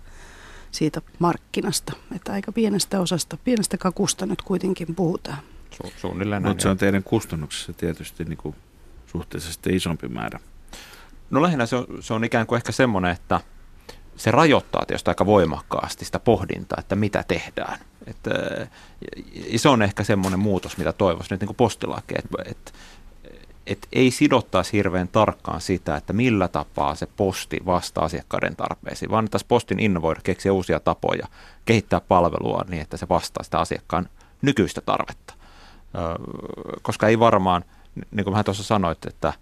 siitä 0.70 1.02
markkinasta. 1.18 1.92
Että 2.16 2.32
aika 2.32 2.52
pienestä 2.52 3.00
osasta, 3.00 3.36
pienestä 3.44 3.78
kakusta 3.78 4.26
nyt 4.26 4.42
kuitenkin 4.42 4.94
puhutaan. 4.94 5.38
Su- 5.74 5.92
suunnilleen 5.96 6.42
Mutta 6.42 6.62
se 6.62 6.68
on 6.68 6.76
teidän 6.76 7.02
kustannuksessa 7.02 7.72
tietysti 7.72 8.24
niin 8.24 8.36
kuin 8.36 8.54
suhteellisesti 9.06 9.76
isompi 9.76 10.08
määrä. 10.08 10.40
No 11.30 11.42
lähinnä 11.42 11.66
se 11.66 11.76
on, 11.76 11.86
se 12.00 12.14
on 12.14 12.24
ikään 12.24 12.46
kuin 12.46 12.56
ehkä 12.56 12.72
semmoinen, 12.72 13.10
että 13.12 13.40
se 14.20 14.30
rajoittaa 14.30 14.84
tietysti 14.86 15.10
aika 15.10 15.26
voimakkaasti 15.26 16.04
sitä 16.04 16.18
pohdintaa, 16.18 16.78
että 16.80 16.96
mitä 16.96 17.24
tehdään. 17.28 17.78
Että, 18.06 18.30
se 19.56 19.68
on 19.68 19.82
ehkä 19.82 20.04
semmoinen 20.04 20.40
muutos, 20.40 20.76
mitä 20.76 20.92
toivoisin 20.92 21.34
nyt 21.34 21.40
niin 21.40 21.56
postilaki, 21.56 22.14
että, 22.18 22.42
että, 22.44 22.72
että 23.66 23.88
ei 23.92 24.10
sidottaisi 24.10 24.72
hirveän 24.72 25.08
tarkkaan 25.08 25.60
sitä, 25.60 25.96
että 25.96 26.12
millä 26.12 26.48
tapaa 26.48 26.94
se 26.94 27.06
posti 27.16 27.60
vastaa 27.66 28.04
asiakkaiden 28.04 28.56
tarpeisiin, 28.56 29.10
vaan 29.10 29.24
että 29.24 29.38
postin 29.48 29.80
innovoida, 29.80 30.20
keksiä 30.24 30.52
uusia 30.52 30.80
tapoja, 30.80 31.26
kehittää 31.64 32.00
palvelua 32.00 32.64
niin, 32.68 32.82
että 32.82 32.96
se 32.96 33.08
vastaa 33.08 33.42
sitä 33.44 33.58
asiakkaan 33.58 34.08
nykyistä 34.42 34.80
tarvetta. 34.80 35.34
Koska 36.82 37.08
ei 37.08 37.18
varmaan, 37.18 37.64
niin 38.10 38.24
kuin 38.24 38.36
mä 38.36 38.44
tuossa 38.44 38.62
sanoit, 38.62 39.06
että 39.06 39.32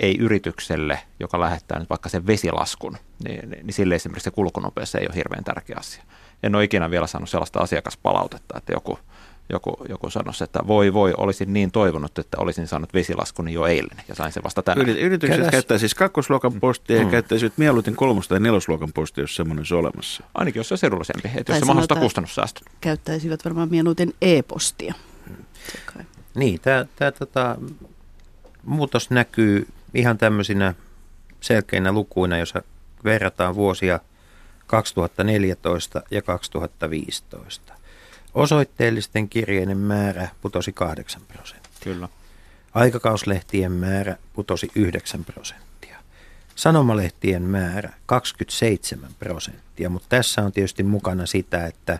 ei 0.00 0.18
yritykselle, 0.18 1.00
joka 1.20 1.40
lähettää 1.40 1.78
nyt 1.78 1.90
vaikka 1.90 2.08
sen 2.08 2.26
vesilaskun, 2.26 2.96
niin, 3.24 3.50
niin, 3.50 3.66
niin 3.66 3.74
sille 3.74 3.94
esimerkiksi 3.94 4.24
se 4.24 4.30
kulkunopeus 4.30 4.94
ei 4.94 5.06
ole 5.06 5.16
hirveän 5.16 5.44
tärkeä 5.44 5.76
asia. 5.78 6.02
En 6.42 6.54
ole 6.54 6.64
ikinä 6.64 6.90
vielä 6.90 7.06
saanut 7.06 7.30
sellaista 7.30 7.58
asiakaspalautetta, 7.58 8.58
että 8.58 8.72
joku, 8.72 8.98
joku, 9.48 9.76
joku 9.88 10.10
sanoisi, 10.10 10.44
että 10.44 10.60
voi 10.66 10.92
voi, 10.92 11.14
olisin 11.16 11.52
niin 11.52 11.70
toivonut, 11.70 12.18
että 12.18 12.36
olisin 12.40 12.66
saanut 12.66 12.94
vesilaskuni 12.94 13.52
jo 13.52 13.66
eilen 13.66 13.96
ja 14.08 14.14
sain 14.14 14.32
sen 14.32 14.42
vasta 14.42 14.62
tänään. 14.62 14.88
Yritykset 14.88 15.36
Käräs... 15.38 15.50
käyttää 15.50 15.78
siis 15.78 15.94
kakkosluokan 15.94 16.60
postia 16.60 16.96
mm. 16.96 17.04
ja 17.04 17.10
käyttäisivät 17.10 17.52
mieluiten 17.56 17.96
kolmosta 17.96 18.28
tai 18.28 18.40
nelosluokan 18.40 18.92
postia, 18.92 19.22
jos 19.22 19.36
semmoinen 19.36 19.60
olisi 19.60 19.74
olemassa. 19.74 20.24
Ainakin 20.34 20.60
jos 20.60 20.68
se 20.68 20.74
on 20.74 20.78
sedullisempi, 20.78 21.30
että 21.36 21.52
jos 21.52 21.58
se 21.58 21.64
mahdollistaa 21.64 22.00
kustannussäästöt. 22.00 22.64
Käyttäisivät 22.80 23.44
varmaan 23.44 23.68
mieluiten 23.70 24.12
e-postia. 24.22 24.94
Mm. 25.28 26.04
Niin, 26.34 26.60
tämä 26.60 27.12
tota, 27.18 27.56
muutos 28.64 29.10
näkyy 29.10 29.68
ihan 29.94 30.18
tämmöisinä 30.18 30.74
selkeinä 31.40 31.92
lukuina, 31.92 32.38
jos 32.38 32.54
verrataan 33.04 33.54
vuosia 33.54 34.00
2014 34.66 36.02
ja 36.10 36.22
2015. 36.22 37.72
Osoitteellisten 38.34 39.28
kirjeiden 39.28 39.78
määrä 39.78 40.28
putosi 40.42 40.72
8 40.72 41.22
prosenttia. 41.28 41.72
Kyllä. 41.84 42.08
Aikakauslehtien 42.74 43.72
määrä 43.72 44.16
putosi 44.32 44.70
9 44.74 45.24
prosenttia. 45.24 45.96
Sanomalehtien 46.54 47.42
määrä 47.42 47.92
27 48.06 49.10
prosenttia, 49.18 49.88
mutta 49.88 50.08
tässä 50.08 50.42
on 50.42 50.52
tietysti 50.52 50.82
mukana 50.82 51.26
sitä, 51.26 51.66
että 51.66 51.98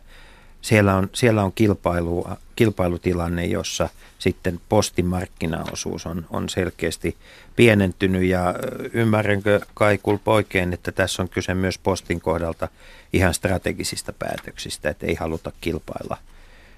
siellä 0.67 0.95
on, 0.95 1.11
siellä 1.13 1.45
on 1.45 1.53
kilpailua, 1.53 2.37
kilpailutilanne, 2.57 3.45
jossa 3.45 3.89
sitten 4.19 4.61
postimarkkinaosuus 4.69 6.07
on, 6.07 6.27
on 6.31 6.49
selkeästi 6.49 7.17
pienentynyt 7.57 8.23
ja 8.23 8.55
ymmärränkö 8.93 9.61
Kai 9.75 9.99
Kulpo 9.99 10.35
oikein, 10.35 10.73
että 10.73 10.93
tässä 10.93 11.23
on 11.23 11.29
kyse 11.29 11.55
myös 11.55 11.79
postin 11.79 12.21
kohdalta 12.21 12.69
ihan 13.13 13.35
strategisista 13.35 14.13
päätöksistä, 14.13 14.91
että 14.91 15.07
ei 15.07 15.15
haluta 15.15 15.53
kilpailla 15.61 16.17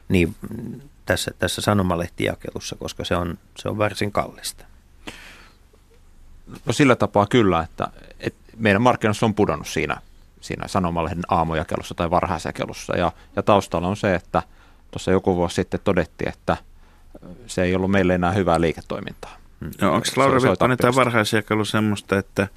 niin 0.08 0.34
tässä, 1.06 1.30
tässä 1.38 1.60
sanomalehtijakelussa, 1.60 2.76
koska 2.76 3.04
se 3.04 3.16
on, 3.16 3.38
se 3.58 3.68
on 3.68 3.78
varsin 3.78 4.12
kallista. 4.12 4.64
No 6.66 6.72
sillä 6.72 6.96
tapaa 6.96 7.26
kyllä, 7.26 7.60
että, 7.60 7.88
että 8.20 8.40
meidän 8.56 8.82
markkinoissa 8.82 9.26
on 9.26 9.34
pudonnut 9.34 9.68
siinä 9.68 9.96
siinä 10.48 10.68
sanomalehden 10.68 11.22
aamujakelussa 11.28 11.94
tai 11.94 12.10
varhaisjakelussa. 12.10 12.96
Ja, 12.96 13.12
ja 13.36 13.42
taustalla 13.42 13.88
on 13.88 13.96
se, 13.96 14.14
että 14.14 14.42
tuossa 14.90 15.10
joku 15.10 15.36
vuosi 15.36 15.54
sitten 15.54 15.80
todettiin, 15.84 16.28
että 16.28 16.56
se 17.46 17.62
ei 17.62 17.74
ollut 17.74 17.90
meille 17.90 18.14
enää 18.14 18.32
hyvää 18.32 18.60
liiketoimintaa. 18.60 19.36
No, 19.80 19.94
onko 19.94 20.06
Laura 20.16 20.42
Vilppanen 20.42 20.78
tämä 20.78 20.94
varhaisjakelu 20.94 21.64
semmoista, 21.64 22.18
että 22.18 22.48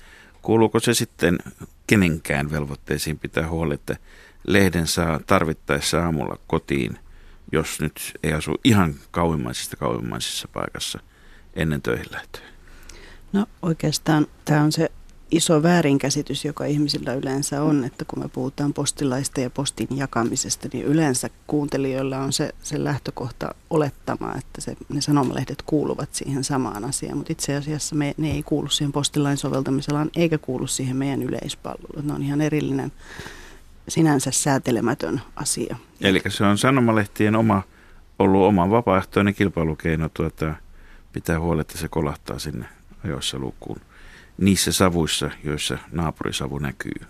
kuuluuko 0.42 0.80
se 0.80 0.94
sitten 0.94 1.38
kenenkään 1.88 2.52
velvoitteisiin 2.52 3.20
pitää 3.20 3.50
huoli, 3.50 3.74
että 3.74 3.96
lehden 4.48 4.88
saa 4.88 5.20
tarvittaessa 5.28 6.04
aamulla 6.04 6.38
kotiin, 6.48 7.00
jos 7.52 7.80
nyt 7.80 8.14
ei 8.24 8.34
asu 8.34 8.56
ihan 8.64 8.96
kauimmaisista 9.12 9.78
kauimmaisissa 9.78 10.48
paikassa 10.54 11.00
ennen 11.54 11.82
töihin 11.82 12.12
lähtöä? 12.12 12.42
No 13.34 13.46
oikeastaan 13.62 14.28
tämä 14.46 14.62
on 14.62 14.72
se 14.72 14.92
iso 15.32 15.64
väärinkäsitys, 15.64 16.46
joka 16.46 16.66
ihmisillä 16.66 17.14
yleensä 17.14 17.64
on, 17.64 17.84
että 17.84 18.06
kun 18.06 18.20
me 18.20 18.30
puhutaan 18.30 18.74
postilaista 18.74 19.42
ja 19.42 19.50
postin 19.50 19.88
jakamisesta, 19.96 20.70
niin 20.74 20.86
yleensä 20.86 21.30
kuuntelijoilla 21.48 22.18
on 22.18 22.34
se, 22.34 22.52
se 22.64 22.84
lähtökohta 22.84 23.56
olettama, 23.70 24.34
että 24.38 24.62
se, 24.62 24.76
ne 24.90 25.02
sanomalehdet 25.02 25.62
kuuluvat 25.66 26.14
siihen 26.14 26.44
samaan 26.44 26.86
asiaan, 26.86 27.18
mutta 27.18 27.32
itse 27.32 27.56
asiassa 27.56 27.96
me, 27.96 28.14
ne 28.18 28.32
ei 28.32 28.44
kuulu 28.44 28.70
siihen 28.70 28.92
postilain 28.92 29.38
soveltamisalaan 29.38 30.10
eikä 30.16 30.38
kuulu 30.38 30.68
siihen 30.68 30.98
meidän 30.98 31.24
yleispalveluun. 31.24 32.08
Ne 32.08 32.14
on 32.14 32.24
ihan 32.24 32.42
erillinen 32.42 32.92
sinänsä 33.88 34.32
säätelemätön 34.32 35.22
asia. 35.36 35.76
Eli 36.02 36.22
se 36.28 36.44
on 36.44 36.58
sanomalehtien 36.58 37.36
oma, 37.36 37.64
ollut 38.20 38.42
oma 38.42 38.70
vapaaehtoinen 38.70 39.36
kilpailukeino 39.36 40.10
tuota, 40.14 40.56
pitää 41.14 41.40
huolta, 41.40 41.62
että 41.62 41.78
se 41.78 41.88
kolahtaa 41.88 42.40
sinne 42.40 42.66
ajoissa 43.04 43.40
lukuun 43.40 43.82
niissä 44.42 44.72
savuissa, 44.72 45.30
joissa 45.44 45.78
naapurisavu 45.92 46.58
näkyy. 46.60 47.02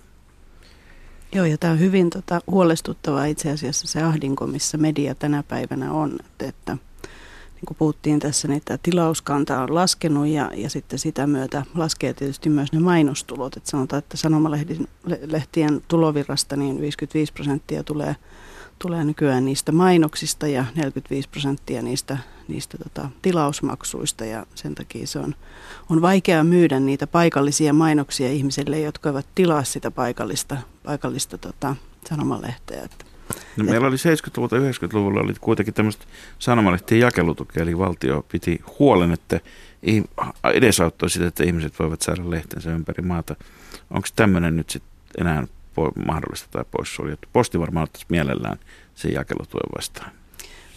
Joo, 1.36 1.46
ja 1.46 1.58
tämä 1.58 1.74
on 1.74 1.80
hyvin 1.80 2.10
tota, 2.10 2.42
huolestuttavaa 2.48 3.26
itse 3.26 3.52
asiassa 3.52 3.88
se 3.88 4.02
ahdinko, 4.04 4.48
missä 4.48 4.78
media 4.78 5.16
tänä 5.16 5.44
päivänä 5.44 5.92
on. 5.92 6.16
Että, 6.20 6.46
että 6.48 6.74
niin 7.56 7.66
kuin 7.68 7.78
puhuttiin 7.78 8.20
tässä, 8.20 8.48
niin 8.48 8.62
tämä 8.66 8.78
tilauskanta 8.84 9.62
on 9.62 9.76
laskenut 9.76 10.28
ja, 10.28 10.52
ja 10.56 10.70
sitten 10.70 11.00
sitä 11.00 11.28
myötä 11.28 11.66
laskee 11.76 12.14
tietysti 12.14 12.50
myös 12.50 12.74
ne 12.74 12.80
mainostulot. 12.80 13.58
Että 13.58 13.72
sanotaan, 13.72 13.98
että 14.00 14.18
sanomalehtien 14.18 15.82
tulovirrasta 15.88 16.56
niin 16.56 16.82
55 16.82 17.34
prosenttia 17.34 17.84
tulee– 17.84 18.16
tulee 18.82 19.04
nykyään 19.04 19.46
niistä 19.46 19.72
mainoksista 19.72 20.48
ja 20.48 20.66
45 20.76 21.30
prosenttia 21.30 21.82
niistä, 21.82 22.18
niistä 22.48 22.78
tota, 22.78 23.10
tilausmaksuista 23.22 24.26
ja 24.26 24.46
sen 24.56 24.76
takia 24.76 25.08
se 25.08 25.20
on, 25.20 25.36
on 25.90 26.02
vaikea 26.02 26.44
myydä 26.44 26.80
niitä 26.80 27.08
paikallisia 27.08 27.74
mainoksia 27.74 28.32
ihmisille, 28.32 28.80
jotka 28.80 29.10
eivät 29.10 29.26
tilaa 29.36 29.64
sitä 29.64 29.92
paikallista, 29.92 30.58
paikallista 30.84 31.38
tota, 31.38 31.76
sanomalehteä. 32.10 32.82
Että, 32.84 33.06
no, 33.58 33.64
meillä 33.64 33.88
oli 33.88 33.96
70-luvulta 33.96 34.58
90-luvulla 34.58 35.22
oli 35.22 35.34
kuitenkin 35.42 35.74
tämmöistä 35.74 36.06
sanomalehtien 36.40 37.02
jakelutukea, 37.02 37.64
eli 37.64 37.78
valtio 37.78 38.26
piti 38.32 38.62
huolen, 38.80 39.12
että 39.12 39.40
edesauttoi 40.54 41.10
sitä, 41.10 41.28
että 41.28 41.44
ihmiset 41.44 41.80
voivat 41.80 42.02
saada 42.02 42.30
lehtensä 42.30 42.72
ympäri 42.72 43.04
maata. 43.04 43.36
Onko 43.90 44.08
tämmöinen 44.16 44.56
nyt 44.56 44.70
sitten 44.70 44.92
enää 45.18 45.48
mahdollista 46.08 46.48
tai 46.52 46.66
poissuljettu. 46.72 47.28
Posti 47.34 47.60
varmaan 47.60 47.84
ottaisi 47.84 48.06
mielellään 48.10 48.60
sen 48.96 49.14
jakelutuen 49.14 49.70
vastaan. 49.78 50.12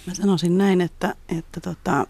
Mä 0.07 0.15
sanoisin 0.15 0.59
näin, 0.59 0.81
että, 0.81 1.15
että 1.39 1.61
tota, 1.61 2.07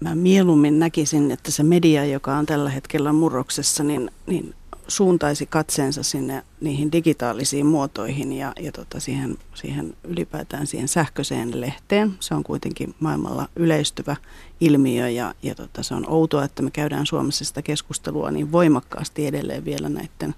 mä 0.00 0.14
mieluummin 0.14 0.78
näkisin, 0.78 1.30
että 1.30 1.50
se 1.50 1.62
media, 1.62 2.04
joka 2.04 2.36
on 2.36 2.46
tällä 2.46 2.70
hetkellä 2.70 3.12
murroksessa, 3.12 3.84
niin, 3.84 4.10
niin 4.26 4.54
suuntaisi 4.88 5.46
katseensa 5.46 6.02
sinne 6.02 6.42
niihin 6.60 6.92
digitaalisiin 6.92 7.66
muotoihin 7.66 8.32
ja, 8.32 8.52
ja 8.60 8.72
tota 8.72 9.00
siihen, 9.00 9.38
siihen 9.54 9.96
ylipäätään 10.04 10.66
siihen 10.66 10.88
sähköiseen 10.88 11.60
lehteen. 11.60 12.14
Se 12.20 12.34
on 12.34 12.44
kuitenkin 12.44 12.94
maailmalla 13.00 13.48
yleistyvä 13.56 14.16
ilmiö 14.60 15.08
ja, 15.08 15.34
ja 15.42 15.54
tota, 15.54 15.82
se 15.82 15.94
on 15.94 16.08
outoa, 16.08 16.44
että 16.44 16.62
me 16.62 16.70
käydään 16.70 17.06
Suomessa 17.06 17.44
sitä 17.44 17.62
keskustelua 17.62 18.30
niin 18.30 18.52
voimakkaasti 18.52 19.26
edelleen 19.26 19.64
vielä 19.64 19.88
näiden 19.88 20.34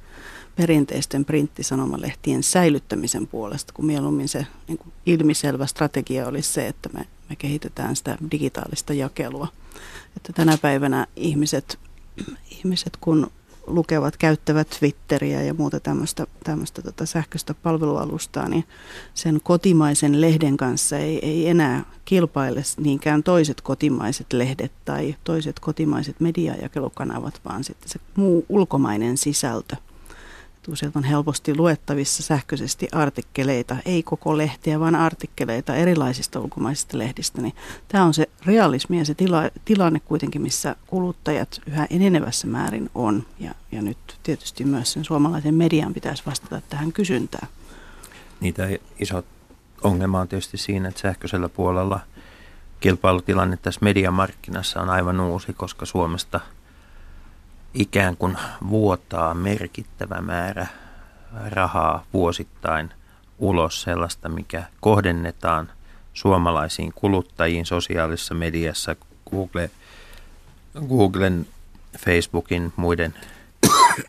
perinteisten 0.57 1.25
printtisanomalehtien 1.25 2.43
säilyttämisen 2.43 3.27
puolesta, 3.27 3.73
kun 3.73 3.87
mieluummin 3.87 4.29
se 4.29 4.47
niin 4.69 4.79
kuin 4.79 4.93
ilmiselvä 5.07 5.67
strategia 5.67 6.29
olisi 6.29 6.53
se, 6.53 6.69
että 6.69 6.88
me, 6.93 7.07
me 7.31 7.37
kehitetään 7.37 7.97
sitä 7.97 8.19
digitaalista 8.31 8.93
jakelua. 8.93 9.49
Että 10.17 10.33
tänä 10.33 10.59
päivänä 10.59 11.07
ihmiset, 11.17 11.79
ihmiset 12.51 12.97
kun 13.01 13.31
lukevat, 13.67 14.17
käyttävät 14.17 14.77
Twitteriä 14.79 15.43
ja 15.43 15.55
muuta 15.55 15.81
tämmöistä, 15.81 16.27
tämmöistä 16.45 16.83
tota 16.83 17.07
sähköistä 17.07 17.55
palvelualustaa, 17.55 18.49
niin 18.49 18.65
sen 19.15 19.41
kotimaisen 19.43 20.21
lehden 20.21 20.57
kanssa 20.57 20.99
ei, 20.99 21.19
ei 21.27 21.49
enää 21.49 21.85
kilpaile 22.05 22.62
niinkään 22.77 23.23
toiset 23.23 23.61
kotimaiset 23.61 24.33
lehdet 24.33 24.73
tai 24.85 25.17
toiset 25.25 25.61
kotimaiset 25.61 26.21
mediajakelukanavat, 26.21 27.41
vaan 27.45 27.65
sitten 27.65 27.88
se 27.88 28.01
muu 28.17 28.47
ulkomainen 28.49 29.17
sisältö– 29.17 29.77
Useilta 30.68 30.98
on 30.98 31.05
helposti 31.05 31.57
luettavissa 31.57 32.22
sähköisesti 32.22 32.88
artikkeleita, 32.92 33.77
ei 33.85 34.03
koko 34.03 34.37
lehtiä, 34.37 34.81
vaan 34.81 34.94
artikkeleita 34.94 35.75
erilaisista 35.75 36.40
ulkomaisista 36.40 36.98
lehdistä. 36.98 37.42
Niin 37.42 37.55
tämä 37.88 38.05
on 38.05 38.14
se 38.14 38.29
realismi 38.46 38.98
ja 38.98 39.05
se 39.05 39.14
tila, 39.14 39.42
tilanne 39.64 40.01
kuitenkin, 40.01 40.42
missä 40.42 40.77
kuluttajat 40.87 41.61
yhä 41.66 41.87
enenevässä 41.90 42.46
määrin 42.46 42.90
on. 42.94 43.27
Ja, 43.40 43.55
ja 43.72 43.83
nyt 43.83 43.98
tietysti 44.22 44.64
myös 44.64 44.92
sen 44.92 45.05
suomalaisen 45.05 45.55
median 45.55 45.94
pitäisi 45.94 46.22
vastata 46.27 46.61
tähän 46.68 46.92
kysyntään. 46.92 47.48
Niitä 48.40 48.68
iso 48.98 49.25
ongelma 49.83 50.20
on 50.20 50.29
tietysti 50.29 50.57
siinä, 50.59 50.88
että 50.88 51.01
sähköisellä 51.01 51.48
puolella 51.48 52.01
kilpailutilanne 52.81 53.57
tässä 53.57 53.81
mediamarkkinassa 53.83 54.81
on 54.81 54.90
aivan 54.90 55.20
uusi, 55.20 55.53
koska 55.53 55.87
Suomesta– 55.87 56.40
ikään 57.74 58.16
kuin 58.16 58.37
vuotaa 58.68 59.35
merkittävä 59.35 60.20
määrä 60.20 60.66
rahaa 61.50 62.04
vuosittain 62.12 62.90
ulos 63.38 63.82
sellaista, 63.82 64.28
mikä 64.28 64.64
kohdennetaan 64.80 65.70
suomalaisiin 66.12 66.92
kuluttajiin 66.94 67.66
sosiaalisessa 67.66 68.35
mediassa, 68.35 68.96
Google, 69.30 69.70
Googlen, 70.88 71.46
Facebookin, 71.98 72.72
muiden, 72.76 73.14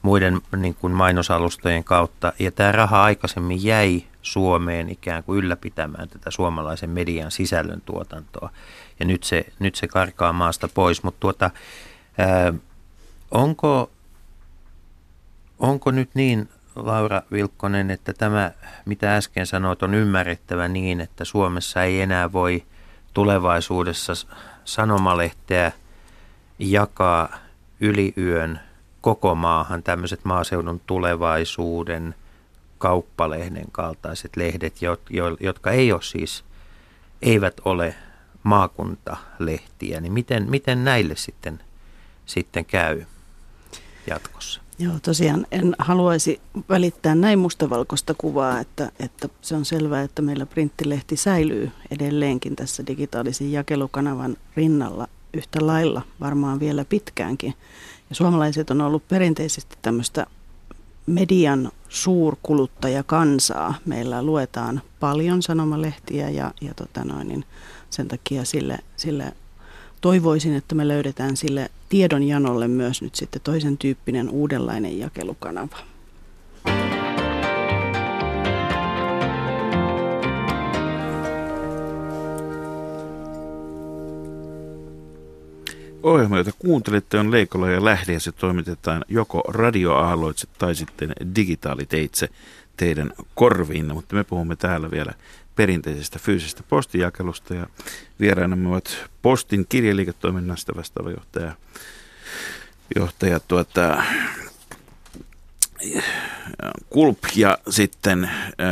muiden 0.01 0.41
niin 0.57 0.75
kuin 0.75 0.93
mainosalustojen 0.93 1.83
kautta. 1.83 2.33
Ja 2.39 2.51
tämä 2.51 2.71
raha 2.71 3.03
aikaisemmin 3.03 3.63
jäi 3.63 4.03
Suomeen 4.21 4.89
ikään 4.89 5.23
kuin 5.23 5.39
ylläpitämään 5.39 6.09
tätä 6.09 6.31
suomalaisen 6.31 6.89
median 6.89 7.31
sisällön 7.31 7.81
tuotantoa. 7.85 8.49
Ja 8.99 9.05
nyt 9.05 9.23
se, 9.23 9.45
nyt 9.59 9.75
se 9.75 9.87
karkaa 9.87 10.33
maasta 10.33 10.67
pois. 10.67 11.03
Mutta 11.03 11.19
tuota, 11.19 11.51
ää, 12.17 12.53
Onko, 13.33 13.91
onko 15.59 15.91
nyt 15.91 16.09
niin, 16.13 16.49
Laura 16.75 17.21
Vilkkonen, 17.31 17.91
että 17.91 18.13
tämä, 18.13 18.51
mitä 18.85 19.15
äsken 19.15 19.45
sanoit, 19.45 19.83
on 19.83 19.93
ymmärrettävä 19.93 20.67
niin, 20.67 21.01
että 21.01 21.25
Suomessa 21.25 21.83
ei 21.83 22.01
enää 22.01 22.31
voi 22.31 22.63
tulevaisuudessa 23.13 24.13
sanomalehteä 24.65 25.71
jakaa 26.59 27.37
yliyön 27.79 28.59
koko 29.01 29.35
maahan 29.35 29.83
tämmöiset 29.83 30.25
maaseudun 30.25 30.81
tulevaisuuden 30.87 32.15
kauppalehden 32.77 33.65
kaltaiset 33.71 34.35
lehdet, 34.35 34.75
jotka 35.39 35.71
ei 35.71 35.91
ole 35.91 36.01
siis, 36.01 36.43
eivät 37.21 37.61
ole 37.65 37.95
maakuntalehtiä, 38.43 40.01
niin 40.01 40.13
miten, 40.13 40.49
miten 40.49 40.83
näille 40.83 41.15
sitten, 41.15 41.59
sitten 42.25 42.65
käy? 42.65 43.05
Jatkossa? 44.07 44.61
Joo, 44.79 44.93
tosiaan 45.01 45.47
en 45.51 45.75
haluaisi 45.79 46.41
välittää 46.69 47.15
näin 47.15 47.39
mustavalkoista 47.39 48.13
kuvaa, 48.17 48.59
että, 48.59 48.91
että 48.99 49.29
se 49.41 49.55
on 49.55 49.65
selvää, 49.65 50.01
että 50.01 50.21
meillä 50.21 50.45
printtilehti 50.45 51.17
säilyy 51.17 51.71
edelleenkin 51.91 52.55
tässä 52.55 52.87
digitaalisen 52.87 53.51
jakelukanavan 53.51 54.37
rinnalla 54.55 55.07
yhtä 55.33 55.67
lailla 55.67 56.01
varmaan 56.19 56.59
vielä 56.59 56.85
pitkäänkin. 56.85 57.53
Ja 58.09 58.15
suomalaiset 58.15 58.69
on 58.69 58.81
ollut 58.81 59.07
perinteisesti 59.07 59.77
tämmöistä 59.81 60.27
median 61.05 61.71
suurkuluttajakansaa. 61.89 63.73
Meillä 63.85 64.23
luetaan 64.23 64.81
paljon 64.99 65.41
sanomalehtiä 65.41 66.29
ja, 66.29 66.51
ja 66.61 66.73
tota 66.73 67.05
noin, 67.05 67.27
niin 67.27 67.45
sen 67.89 68.07
takia 68.07 68.45
sille, 68.45 68.79
sille 68.95 69.33
toivoisin, 70.01 70.55
että 70.55 70.75
me 70.75 70.87
löydetään 70.87 71.37
sille 71.37 71.71
tiedonjanolle 71.93 72.67
myös 72.67 73.01
nyt 73.01 73.15
sitten 73.15 73.41
toisen 73.41 73.77
tyyppinen 73.77 74.29
uudenlainen 74.29 74.99
jakelukanava. 74.99 75.77
Ohjelma, 86.03 86.37
jota 86.37 86.51
kuuntelette, 86.59 87.19
on 87.19 87.31
Leikola 87.31 87.69
ja 87.69 87.85
Lähde 87.85 88.13
ja 88.13 88.19
se 88.19 88.31
toimitetaan 88.31 89.05
joko 89.07 89.43
radioaaloitse 89.47 90.47
tai 90.57 90.75
sitten 90.75 91.13
digitaaliteitse 91.35 92.29
teidän 92.77 93.13
korviin, 93.35 93.93
mutta 93.93 94.15
me 94.15 94.23
puhumme 94.23 94.55
täällä 94.55 94.91
vielä 94.91 95.13
perinteisestä 95.55 96.19
fyysisestä 96.19 96.63
postijakelusta 96.69 97.53
ja 97.53 97.67
vieraanamme 98.19 98.69
ovat 98.69 99.09
Postin 99.21 99.65
kirjeliiketoiminnasta 99.69 100.73
vastaava 100.75 101.11
johtaja, 101.11 101.55
johtaja 102.95 103.39
tuota, 103.39 104.03
Kulp 106.89 107.17
ja 107.35 107.57
sitten 107.69 108.29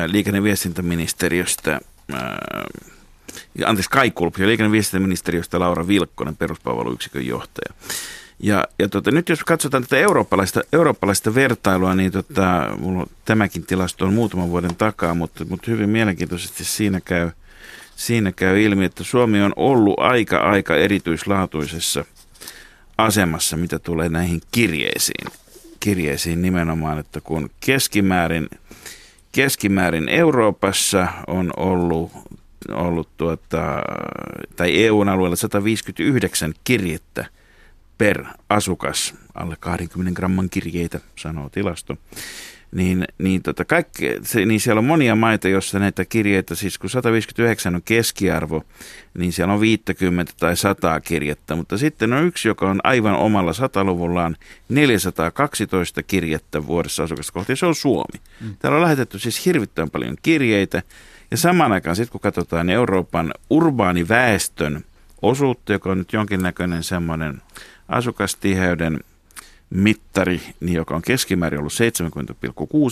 liikenne- 0.08 0.38
ja 0.38 0.44
viestintäministeriöstä 0.44 1.80
anteeksi, 3.66 3.90
Kai 3.90 4.12
Kulp 4.12 4.38
ja 4.38 4.48
liikenne- 4.48 4.68
ja 4.68 4.72
viestintäministeriöstä 4.72 5.60
Laura 5.60 5.88
Vilkkonen, 5.88 6.38
peruspalveluyksikön 6.38 7.26
johtaja. 7.26 7.74
Ja, 8.44 8.66
ja 8.80 8.90
tota, 8.90 9.12
nyt 9.12 9.30
jos 9.30 9.44
katsotaan 9.44 9.84
tätä 9.84 9.98
eurooppalaista, 9.98 10.62
eurooppalaista 10.74 11.36
vertailua, 11.36 11.96
niin 11.96 12.12
tota, 12.12 12.76
mulla 12.80 13.08
tämäkin 13.26 13.66
tilasto 13.66 14.06
on 14.06 14.14
muutaman 14.14 14.50
vuoden 14.50 14.76
takaa, 14.76 15.14
mutta, 15.14 15.46
mutta 15.46 15.72
hyvin 15.72 15.90
mielenkiintoisesti 15.90 16.64
siinä 16.64 17.02
käy, 17.02 17.30
siinä 17.96 18.32
käy 18.32 18.62
ilmi, 18.62 18.86
että 18.86 19.04
Suomi 19.04 19.42
on 19.42 19.54
ollut 19.56 20.00
aika 20.00 20.38
aika 20.38 20.76
erityislaatuisessa 20.76 22.06
asemassa, 22.98 23.58
mitä 23.58 23.80
tulee 23.80 24.10
näihin 24.10 24.42
kirjeisiin. 24.52 25.28
Kirjeisiin 25.80 26.42
nimenomaan, 26.42 27.00
että 27.00 27.22
kun 27.22 27.50
keskimäärin, 27.60 28.50
keskimäärin 29.32 30.10
Euroopassa 30.10 31.08
on 31.28 31.52
ollut, 31.58 32.12
ollut 32.72 33.10
tuota, 33.18 33.62
tai 34.56 34.84
EUn 34.84 35.10
alueella 35.10 35.36
159 35.36 36.54
kirjettä– 36.64 37.26
per 38.02 38.26
asukas, 38.50 39.14
alle 39.36 39.56
20 39.60 40.16
gramman 40.16 40.50
kirjeitä, 40.50 41.00
sanoo 41.16 41.50
tilasto, 41.50 41.98
niin, 42.72 43.06
niin, 43.18 43.42
tota 43.42 43.66
kaikki, 43.66 44.06
se, 44.24 44.46
niin 44.46 44.60
siellä 44.60 44.80
on 44.80 44.86
monia 44.86 45.16
maita, 45.16 45.48
joissa 45.48 45.80
näitä 45.80 46.06
kirjeitä, 46.06 46.56
siis 46.56 46.78
kun 46.78 46.90
159 46.90 47.76
on 47.76 47.82
keskiarvo, 47.86 48.64
niin 49.18 49.34
siellä 49.34 49.54
on 49.54 49.62
50 49.62 50.34
tai 50.40 50.58
100 50.58 51.00
kirjettä, 51.00 51.56
mutta 51.56 51.78
sitten 51.78 52.14
on 52.14 52.24
yksi, 52.24 52.48
joka 52.48 52.70
on 52.70 52.80
aivan 52.84 53.16
omalla 53.16 53.54
sataluvullaan 53.54 54.36
412 54.70 56.04
kirjettä 56.04 56.68
vuodessa 56.68 57.04
asukasta 57.04 57.34
kohti, 57.34 57.52
ja 57.52 57.56
se 57.56 57.66
on 57.66 57.76
Suomi. 57.76 58.22
Mm. 58.42 58.56
Täällä 58.60 58.76
on 58.76 58.84
lähetetty 58.84 59.20
siis 59.20 59.46
hirvittävän 59.46 59.90
paljon 59.90 60.16
kirjeitä, 60.22 60.84
ja 61.32 61.38
samaan 61.38 61.72
aikaan 61.72 61.96
sitten 61.96 62.12
kun 62.12 62.22
katsotaan 62.22 62.70
Euroopan 62.70 63.34
urbaaniväestön 63.50 64.84
osuutta, 65.22 65.74
joka 65.74 65.92
on 65.92 65.98
nyt 65.98 66.14
jonkinnäköinen 66.14 66.84
semmoinen 66.84 67.42
asukastiheyden 67.92 69.00
mittari, 69.70 70.42
niin 70.60 70.74
joka 70.74 70.96
on 70.96 71.02
keskimäärin 71.02 71.60
ollut 71.60 71.74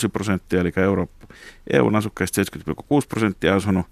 70,6 0.03 0.09
prosenttia, 0.13 0.61
eli 0.61 0.71
Eurooppa, 0.75 1.27
EUn 1.73 1.95
asukkaista 1.95 2.41
70,6 2.41 2.47
prosenttia 3.09 3.55
asunut 3.55 3.85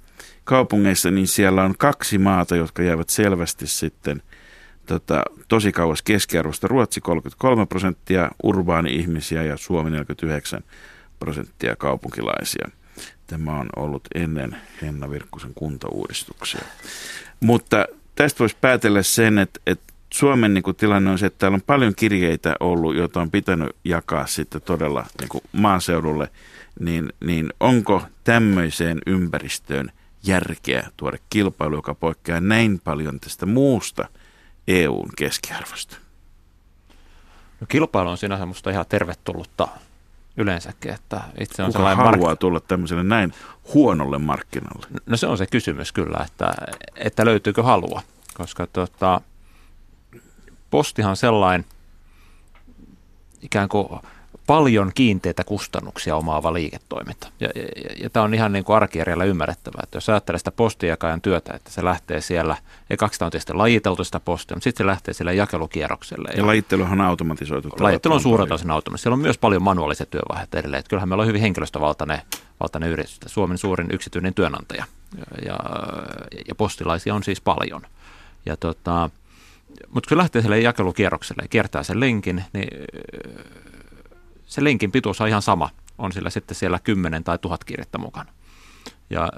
kaupungeissa, 0.44 1.12
niin 1.12 1.28
siellä 1.28 1.64
on 1.64 1.76
kaksi 1.78 2.18
maata, 2.18 2.56
jotka 2.56 2.84
jäävät 2.84 3.10
selvästi 3.10 3.68
sitten 3.68 4.22
tota, 4.86 5.24
tosi 5.48 5.72
kauas 5.72 6.02
keskiarvosta. 6.02 6.68
Ruotsi 6.68 7.02
33 7.02 7.66
prosenttia 7.66 8.32
urbaani-ihmisiä 8.44 9.44
ja 9.44 9.58
Suomi 9.58 9.90
49 9.90 10.64
prosenttia 11.20 11.76
kaupunkilaisia. 11.76 12.68
Tämä 13.28 13.60
on 13.60 13.70
ollut 13.76 14.08
ennen 14.16 14.58
Henna 14.82 15.10
Virkkusen 15.10 15.54
kuntauudistuksia. 15.54 16.62
Mutta 17.40 17.86
tästä 18.16 18.40
voisi 18.40 18.58
päätellä 18.62 19.04
sen, 19.04 19.38
että, 19.38 19.60
että 19.68 19.94
Suomen 20.14 20.54
niin 20.54 20.64
kuin, 20.64 20.76
tilanne 20.76 21.12
on 21.12 21.18
se, 21.18 21.26
että 21.26 21.40
täällä 21.40 21.56
on 21.56 21.62
paljon 21.62 21.96
kirjeitä 21.96 22.56
ollut, 22.60 22.96
joita 22.96 23.22
on 23.22 23.32
pitänyt 23.32 23.76
jakaa 23.84 24.28
sitten 24.28 24.62
todella 24.62 25.06
niin 25.20 25.30
kuin, 25.30 25.44
maaseudulle, 25.52 26.30
niin, 26.80 27.14
niin 27.26 27.54
onko 27.60 28.02
tämmöiseen 28.24 29.00
ympäristöön 29.06 29.92
järkeä 30.24 30.90
tuoda 30.98 31.18
kilpailu, 31.30 31.76
joka 31.76 31.96
poikkeaa 31.96 32.42
näin 32.42 32.82
paljon 32.84 33.20
tästä 33.20 33.46
muusta 33.46 34.08
EUn 34.68 35.10
keskiarvosta? 35.18 35.98
No, 37.62 37.68
kilpailu 37.68 38.10
on 38.10 38.18
sinänsä 38.18 38.46
minusta 38.46 38.70
ihan 38.70 38.86
tervetullutta 38.90 39.68
yleensäkin. 40.38 40.94
Että 40.94 41.22
itse 41.40 41.64
on 41.64 41.74
Kuka 41.74 41.96
haluaa 41.96 42.20
mark... 42.20 42.40
tulla 42.40 42.60
tämmöiselle 42.60 43.04
näin 43.04 43.34
huonolle 43.74 44.18
markkinalle? 44.18 44.88
No 45.06 45.18
se 45.18 45.28
on 45.28 45.38
se 45.38 45.48
kysymys 45.48 45.92
kyllä, 45.92 46.26
että, 46.26 46.54
että 46.96 47.26
löytyykö 47.26 47.64
halua, 47.64 48.02
koska 48.34 48.68
tota, 48.68 49.22
postihan 50.70 51.16
sellainen 51.16 51.66
ikään 53.42 53.70
kuin 53.70 53.88
paljon 54.48 54.92
kiinteitä 54.96 55.44
kustannuksia 55.44 56.16
omaava 56.16 56.54
liiketoiminta. 56.54 57.28
Ja, 57.40 57.50
ja, 57.56 57.64
ja 58.04 58.10
tämä 58.10 58.24
on 58.24 58.34
ihan 58.34 58.52
niin 58.52 58.64
kuin 58.64 58.76
arkijärjellä 58.76 59.24
ymmärrettävää, 59.24 59.82
että 59.84 59.98
jos 59.98 60.10
ajattelee 60.10 60.40
sitä 60.40 60.52
postijakajan 60.52 61.22
työtä, 61.22 61.54
että 61.54 61.72
se 61.72 61.84
lähtee 61.84 62.22
siellä, 62.22 62.58
ekaksi 62.90 63.24
on 63.24 63.32
tietysti 63.32 63.54
lajiteltu 63.54 64.04
sitä 64.04 64.20
postia, 64.20 64.56
mutta 64.56 64.64
sitten 64.64 64.84
se 64.84 64.88
lähtee 64.88 65.14
sille 65.14 65.36
jakelukierrokselle. 65.36 66.30
Ja, 66.32 66.38
ja 66.38 66.48
lajitteluhan 66.48 67.02
on 67.02 67.08
automatisoitu. 67.08 67.70
Lajittelu 67.80 68.14
on 68.14 68.22
suurelta 68.22 68.54
osin 68.54 68.72
automatisoitu. 68.72 69.04
Siellä 69.04 69.14
on 69.14 69.20
myös 69.22 69.38
paljon 69.38 69.64
manuaalisia 69.64 70.06
työvaiheita 70.06 70.60
edelleen. 70.60 70.80
Että 70.80 70.90
kyllähän 70.90 71.10
meillä 71.10 71.22
on 71.22 71.28
hyvin 71.28 71.42
henkilöstövaltainen 71.42 72.22
valtainen 72.60 72.90
yritys, 72.90 73.20
Suomen 73.26 73.58
suurin 73.58 73.88
yksityinen 73.92 74.34
työnantaja. 74.34 74.86
Ja, 75.46 75.58
ja 76.48 76.56
postilaisia 76.56 77.16
on 77.16 77.24
siis 77.24 77.42
paljon. 77.42 77.82
Ja 78.46 78.58
tota, 78.58 79.10
mutta 79.90 80.08
kun 80.10 80.18
lähtee 80.18 80.42
sille 80.42 80.60
jakelukierrokselle 80.60 81.44
ja 81.44 81.48
kiertää 81.48 81.84
sen 81.84 82.00
lenkin, 82.00 82.44
niin 82.54 82.68
se 84.46 84.64
linkin 84.64 84.92
pituus 84.92 85.22
on 85.22 85.28
ihan 85.28 85.42
sama, 85.42 85.70
on 85.98 86.12
sillä 86.12 86.30
sitten 86.30 86.56
siellä 86.56 86.80
10 86.80 87.24
tai 87.24 87.38
1000 87.38 87.64
kirjettä 87.64 87.98
mukana. 87.98 88.32
Ja 89.10 89.30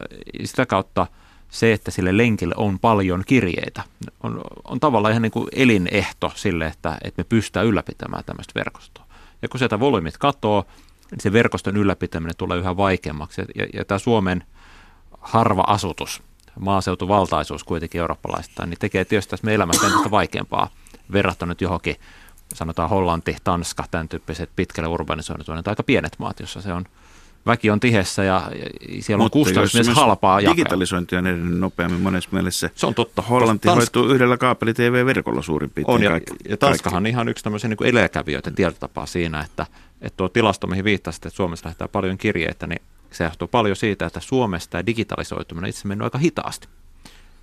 sitä 0.45 0.65
kautta 0.65 1.07
se, 1.49 1.73
että 1.73 1.91
sille 1.91 2.17
lenkille 2.17 2.53
on 2.57 2.79
paljon 2.79 3.23
kirjeitä, 3.25 3.83
on, 4.23 4.41
on 4.63 4.79
tavallaan 4.79 5.11
ihan 5.11 5.21
niin 5.21 5.31
kuin 5.31 5.47
elinehto 5.55 6.31
sille, 6.35 6.67
että, 6.67 6.97
että 7.03 7.19
me 7.19 7.23
pystytään 7.23 7.65
ylläpitämään 7.65 8.23
tämmöistä 8.23 8.51
verkostoa. 8.55 9.05
Ja 9.41 9.49
kun 9.49 9.59
sieltä 9.59 9.79
volyymit 9.79 10.17
katoo, 10.17 10.65
niin 11.11 11.21
se 11.21 11.33
verkoston 11.33 11.77
ylläpitäminen 11.77 12.35
tulee 12.37 12.57
yhä 12.57 12.77
vaikeammaksi. 12.77 13.41
Ja, 13.55 13.67
ja 13.73 13.85
tämä 13.85 13.99
Suomen 13.99 14.43
harva 15.21 15.63
asutus, 15.67 16.23
maaseutuvaltaisuus 16.59 17.63
kuitenkin 17.63 18.01
eurooppalaistaan, 18.01 18.69
niin 18.69 18.79
tekee 18.79 19.05
tietysti 19.05 19.35
meidän 19.43 19.55
elämästä 19.55 19.87
entistä 19.87 20.11
vaikeampaa 20.11 20.69
verrattuna 21.11 21.51
nyt 21.51 21.61
johonkin 21.61 21.95
sanotaan 22.53 22.89
Hollanti, 22.89 23.37
Tanska, 23.43 23.85
tämän 23.91 24.09
tyyppiset 24.09 24.49
pitkälle 24.55 24.89
urbanisoinnit, 24.89 25.67
aika 25.67 25.83
pienet 25.83 26.19
maat, 26.19 26.39
jossa 26.39 26.61
se 26.61 26.73
on 26.73 26.85
väki 27.45 27.69
on 27.69 27.79
tihessä 27.79 28.23
ja 28.23 28.51
siellä 28.99 29.23
on 29.23 29.31
kustannus 29.31 29.73
myös 29.73 29.87
halpaa. 29.87 30.41
Digitalisointi 30.41 31.15
on 31.15 31.27
edennyt 31.27 31.59
nopeammin 31.59 32.01
monessa 32.01 32.29
mielessä. 32.31 32.69
Se 32.75 32.85
on 32.85 32.95
totta. 32.95 33.21
Hollanti 33.21 33.67
Tanska... 33.67 33.99
hoituu 33.99 34.15
yhdellä 34.15 34.37
kaapeli-TV-verkolla 34.37 35.41
suurin 35.41 35.69
piirtein. 35.69 35.95
On 35.95 36.03
ja, 36.03 36.09
kaikki, 36.09 36.33
ja 36.49 36.57
Tanskahan 36.57 37.03
on 37.03 37.07
ihan 37.07 37.29
yksi 37.29 37.43
tämmöisiä 37.43 37.67
niin 37.67 37.83
edelläkävijöiden 37.83 38.55
tietotapaa 38.55 39.05
siinä, 39.05 39.41
että, 39.41 39.65
että 40.01 40.17
tuo 40.17 40.29
tilasto, 40.29 40.67
mihin 40.67 40.83
viittasit, 40.83 41.25
että 41.25 41.37
Suomessa 41.37 41.67
lähtee 41.67 41.87
paljon 41.87 42.17
kirjeitä, 42.17 42.67
niin 42.67 42.81
se 43.11 43.23
johtuu 43.23 43.47
paljon 43.47 43.75
siitä, 43.75 44.05
että 44.05 44.19
Suomessa 44.19 44.69
tämä 44.69 44.85
digitalisoituminen 44.85 45.69
itse 45.69 45.87
mennyt 45.87 46.03
aika 46.03 46.17
hitaasti. 46.17 46.67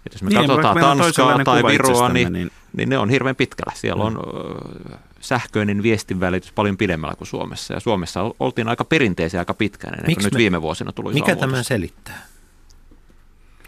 Et 0.06 0.12
jos 0.12 0.22
me 0.22 0.28
niin, 0.28 0.46
katsotaan 0.46 0.78
Tanskaa 0.80 1.44
tai 1.44 1.62
Viroa, 1.62 2.08
niin, 2.08 2.32
niin, 2.32 2.50
niin 2.76 2.88
ne 2.88 2.98
on 2.98 3.10
hirveän 3.10 3.36
pitkällä. 3.36 3.72
Siellä 3.76 4.10
mm. 4.10 4.16
on 4.16 4.16
ö, 4.16 4.96
sähköinen 5.20 5.82
viestinvälitys 5.82 6.52
paljon 6.52 6.76
pidemmällä 6.76 7.14
kuin 7.16 7.28
Suomessa. 7.28 7.74
Ja 7.74 7.80
Suomessa 7.80 8.20
oltiin 8.40 8.68
aika 8.68 8.84
perinteisiä 8.84 9.40
aika 9.40 9.54
pitkään, 9.54 9.94
ennen 9.94 10.14
kuin 10.14 10.24
nyt 10.24 10.36
viime 10.36 10.62
vuosina 10.62 10.92
tuli 10.92 11.14
Mikä 11.14 11.36
tämä 11.36 11.62
selittää? 11.62 12.26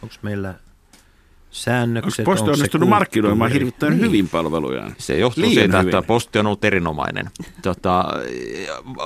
Onko 0.03 0.15
meillä 0.23 0.55
säännökset? 1.51 2.29
Onko 2.29 2.31
Posti 2.31 2.51
onnistunut 2.51 2.89
markkinoimaan 2.89 3.53
hirvittäin 3.53 3.93
niin. 3.93 4.01
hyvin 4.01 4.29
palvelujaan? 4.29 4.95
Se 4.99 5.19
johtuu 5.19 5.43
Liian 5.45 5.55
siitä, 5.55 5.79
hyvin. 5.79 5.95
että 5.95 6.07
Posti 6.07 6.39
on 6.39 6.47
ollut 6.47 6.65
erinomainen. 6.65 7.31
Tota, 7.63 8.05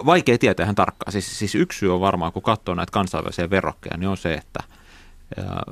vaikea 0.07 0.39
tietää 0.39 0.65
ihan 0.65 0.75
tarkkaan. 0.75 1.13
Siis, 1.13 1.39
siis 1.39 1.55
yksi 1.55 1.79
syy 1.79 1.95
on 1.95 2.01
varmaan, 2.01 2.33
kun 2.33 2.43
katsoo 2.43 2.75
näitä 2.75 2.93
kansainvälisiä 2.93 3.51
verrokkeja, 3.51 3.97
niin 3.97 4.09
on 4.09 4.17
se, 4.17 4.35
että– 4.35 4.61
ja 5.37 5.63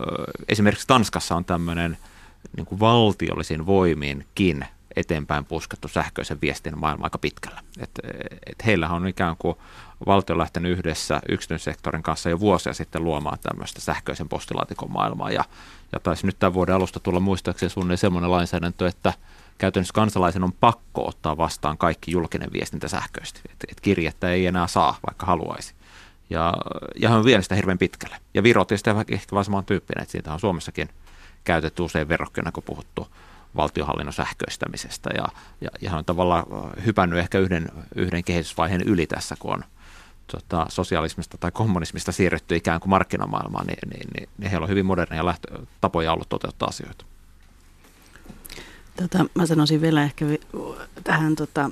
esimerkiksi 0.48 0.86
Tanskassa 0.86 1.36
on 1.36 1.44
tämmöinen 1.44 1.98
niin 2.56 2.66
kuin 2.66 2.80
valtiollisin 2.80 3.66
voimiinkin 3.66 4.64
eteenpäin 4.96 5.44
puskettu 5.44 5.88
sähköisen 5.88 6.38
viestin 6.42 6.78
maailma 6.78 7.04
aika 7.04 7.18
pitkällä. 7.18 7.60
Et, 7.78 7.90
et 8.46 8.66
heillä 8.66 8.88
on 8.88 9.08
ikään 9.08 9.36
kuin 9.38 9.56
valtio 10.06 10.38
lähtenyt 10.38 10.72
yhdessä 10.72 11.20
yksityissektorin 11.28 12.02
kanssa 12.02 12.30
jo 12.30 12.40
vuosia 12.40 12.72
sitten 12.72 13.04
luomaan 13.04 13.38
tämmöistä 13.42 13.80
sähköisen 13.80 14.28
postilaatikon 14.28 14.92
maailmaa. 14.92 15.30
Ja, 15.30 15.44
ja 15.92 16.00
taisi 16.00 16.26
nyt 16.26 16.38
tämän 16.38 16.54
vuoden 16.54 16.74
alusta 16.74 17.00
tulla 17.00 17.20
muistaakseni 17.20 17.70
suunnilleen 17.70 17.98
semmoinen 17.98 18.30
lainsäädäntö, 18.30 18.88
että 18.88 19.12
käytännössä 19.58 19.94
kansalaisen 19.94 20.44
on 20.44 20.52
pakko 20.52 21.08
ottaa 21.08 21.36
vastaan 21.36 21.78
kaikki 21.78 22.10
julkinen 22.10 22.52
viestintä 22.52 22.88
sähköisesti. 22.88 23.40
Että 23.44 23.66
et 23.70 23.80
kirjettä 23.80 24.30
ei 24.30 24.46
enää 24.46 24.66
saa, 24.66 24.98
vaikka 25.06 25.26
haluaisi. 25.26 25.74
Ja, 26.30 26.54
ja 27.02 27.08
hän 27.08 27.18
on 27.18 27.24
vienyt 27.24 27.44
sitä 27.44 27.54
hirveän 27.54 27.78
pitkälle. 27.78 28.16
Ja 28.34 28.42
Viro 28.42 28.64
tietysti 28.64 28.90
ehkä 28.90 29.32
vaan 29.32 29.44
samantyyppinen, 29.44 30.02
että 30.02 30.12
siitä 30.12 30.32
on 30.32 30.40
Suomessakin 30.40 30.88
käytetty 31.44 31.82
usein 31.82 32.08
verrokkina, 32.08 32.52
kun 32.52 32.62
puhuttu 32.62 33.08
valtiohallinnon 33.56 34.12
sähköistämisestä. 34.12 35.10
Ja, 35.14 35.28
ja, 35.60 35.70
ja 35.80 35.90
hän 35.90 35.98
on 35.98 36.04
tavallaan 36.04 36.44
hypännyt 36.86 37.18
ehkä 37.18 37.38
yhden, 37.38 37.68
yhden 37.94 38.24
kehitysvaiheen 38.24 38.82
yli 38.82 39.06
tässä, 39.06 39.36
kun 39.38 39.52
on 39.52 39.64
tota, 40.30 40.66
sosialismista 40.68 41.38
tai 41.38 41.50
kommunismista 41.50 42.12
siirretty 42.12 42.56
ikään 42.56 42.80
kuin 42.80 42.90
markkinamaailmaan, 42.90 43.66
niin, 43.66 43.88
niin, 43.94 44.08
niin, 44.14 44.28
niin 44.38 44.50
heillä 44.50 44.64
on 44.64 44.70
hyvin 44.70 44.86
moderneja 44.86 45.26
lähtö, 45.26 45.58
tapoja 45.80 46.12
ollut 46.12 46.28
toteuttaa 46.28 46.68
asioita. 46.68 47.04
Tota, 48.96 49.26
mä 49.34 49.46
sanoisin 49.46 49.80
vielä 49.80 50.02
ehkä 50.02 50.24
tähän 51.04 51.36
tota, 51.36 51.70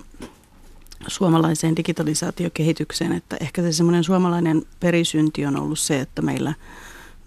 suomalaiseen 1.07 1.77
digitalisaatiokehitykseen, 1.77 3.13
että 3.13 3.37
ehkä 3.41 3.63
se 3.63 3.73
semmoinen 3.73 4.05
suomalainen 4.05 4.63
perisynti 4.81 5.47
on 5.47 5.57
ollut 5.57 5.79
se, 5.79 6.01
että 6.01 6.23
meillä, 6.23 6.55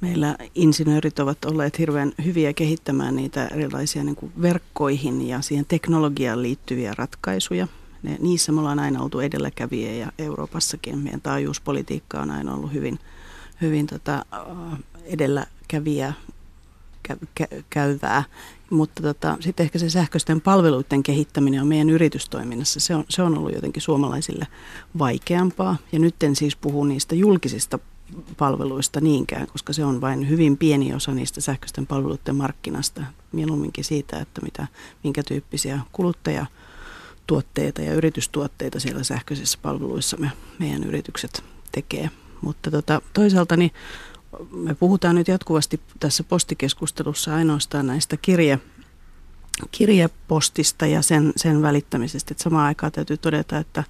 meillä 0.02 0.36
insinöörit 0.56 1.20
ovat 1.20 1.46
olleet 1.46 1.80
hirveän 1.80 2.12
hyviä 2.26 2.54
kehittämään 2.54 3.16
niitä 3.16 3.48
erilaisia 3.48 4.04
niin 4.04 4.16
kuin 4.16 4.32
verkkoihin 4.42 5.28
ja 5.28 5.42
siihen 5.42 5.66
teknologiaan 5.66 6.42
liittyviä 6.42 6.94
ratkaisuja. 6.98 7.68
Ne, 8.04 8.18
niissä 8.20 8.52
me 8.52 8.60
ollaan 8.60 8.80
aina 8.80 9.02
oltu 9.02 9.20
edelläkävijä 9.20 9.94
ja 9.94 10.12
Euroopassakin 10.18 10.98
meidän 11.00 11.22
taajuuspolitiikka 11.22 12.22
on 12.22 12.32
aina 12.32 12.54
ollut 12.54 12.74
hyvin, 12.74 13.00
hyvin 13.62 13.88
tota, 13.88 14.26
edelläkävijä 15.06 16.14
käyvää. 17.70 18.24
Mutta 18.70 19.02
tota, 19.02 19.38
sitten 19.40 19.64
ehkä 19.64 19.80
se 19.80 19.90
sähköisten 19.90 20.42
palveluiden 20.42 21.04
kehittäminen 21.04 21.62
on 21.62 21.68
meidän 21.68 21.90
yritystoiminnassa. 21.90 22.80
Se 22.80 22.96
on, 22.96 23.04
se 23.10 23.22
on 23.22 23.38
ollut 23.38 23.54
jotenkin 23.54 23.82
suomalaisille 23.82 24.48
vaikeampaa. 25.00 25.78
Ja 25.92 26.00
nyt 26.00 26.24
en 26.24 26.36
siis 26.36 26.56
puhu 26.56 26.84
niistä 26.84 27.16
julkisista 27.16 27.80
palveluista 28.38 29.02
niinkään, 29.02 29.48
koska 29.48 29.74
se 29.74 29.86
on 29.86 30.02
vain 30.02 30.30
hyvin 30.30 30.58
pieni 30.58 30.94
osa 30.94 31.12
niistä 31.12 31.42
sähköisten 31.42 31.88
palveluiden 31.88 32.36
markkinasta. 32.36 33.04
Mieluumminkin 33.32 33.84
siitä, 33.84 34.20
että 34.20 34.42
mitä, 34.42 34.68
minkä 35.04 35.24
tyyppisiä 35.24 35.80
kuluttajatuotteita 37.28 37.82
ja 37.82 37.94
yritystuotteita 37.94 38.80
siellä 38.80 39.04
sähköisissä 39.04 39.60
palveluissa 39.62 40.18
me, 40.18 40.32
meidän 40.60 40.84
yritykset 40.84 41.44
tekee. 41.72 42.10
Mutta 42.42 42.72
tota, 42.72 43.02
toisaalta 43.14 43.58
niin 43.58 43.72
me 44.52 44.76
puhutaan 44.76 45.16
nyt 45.16 45.28
jatkuvasti 45.28 45.82
tässä 46.00 46.24
postikeskustelussa 46.24 47.36
ainoastaan 47.36 47.88
näistä 47.88 48.18
kirje, 48.18 48.60
kirjepostista 49.72 50.86
ja 50.86 51.02
sen, 51.02 51.34
sen 51.36 51.62
välittämisestä. 51.62 52.34
Että 52.34 52.44
samaan 52.44 52.66
aikaan 52.66 52.92
täytyy 52.92 53.18
todeta, 53.18 53.58
että 53.58 53.84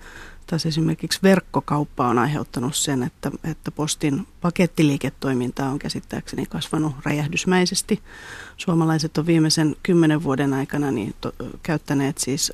taas 0.48 0.66
esimerkiksi 0.66 1.20
verkkokauppa 1.24 2.08
on 2.08 2.20
aiheuttanut 2.20 2.76
sen, 2.76 3.04
että, 3.04 3.32
että 3.44 3.72
postin 3.72 4.28
pakettiliiketoiminta 4.42 5.70
on 5.70 5.80
käsittääkseni 5.80 6.46
kasvanut 6.46 6.96
räjähdysmäisesti. 7.06 8.02
Suomalaiset 8.58 9.18
on 9.18 9.26
viimeisen 9.26 9.76
kymmenen 9.84 10.24
vuoden 10.24 10.54
aikana 10.54 10.92
niin 10.92 11.16
to, 11.22 11.34
käyttäneet 11.64 12.18
siis 12.18 12.52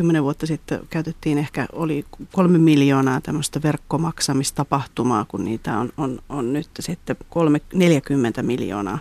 kymmenen 0.00 0.22
vuotta 0.22 0.46
sitten 0.46 0.80
käytettiin 0.90 1.38
ehkä, 1.38 1.66
oli 1.72 2.04
kolme 2.32 2.58
miljoonaa 2.58 3.20
tämmöistä 3.20 3.62
verkkomaksamistapahtumaa, 3.62 5.24
kun 5.24 5.44
niitä 5.44 5.78
on, 5.78 5.90
on, 5.96 6.18
on 6.28 6.52
nyt 6.52 6.68
sitten 6.80 7.16
kolme, 7.30 7.60
40 7.74 8.42
miljoonaa 8.42 8.98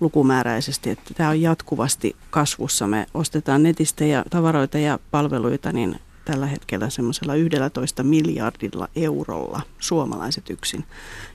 lukumääräisesti. 0.00 0.90
Että 0.90 1.14
tämä 1.14 1.28
on 1.28 1.40
jatkuvasti 1.40 2.16
kasvussa. 2.30 2.86
Me 2.86 3.06
ostetaan 3.14 3.62
netistä 3.62 4.04
ja 4.04 4.24
tavaroita 4.30 4.78
ja 4.78 4.98
palveluita 5.10 5.72
niin 5.72 6.00
tällä 6.24 6.46
hetkellä 6.46 6.90
semmoisella 6.90 7.34
11 7.34 8.02
miljardilla 8.02 8.88
eurolla 8.96 9.60
suomalaiset 9.78 10.50
yksin. 10.50 10.84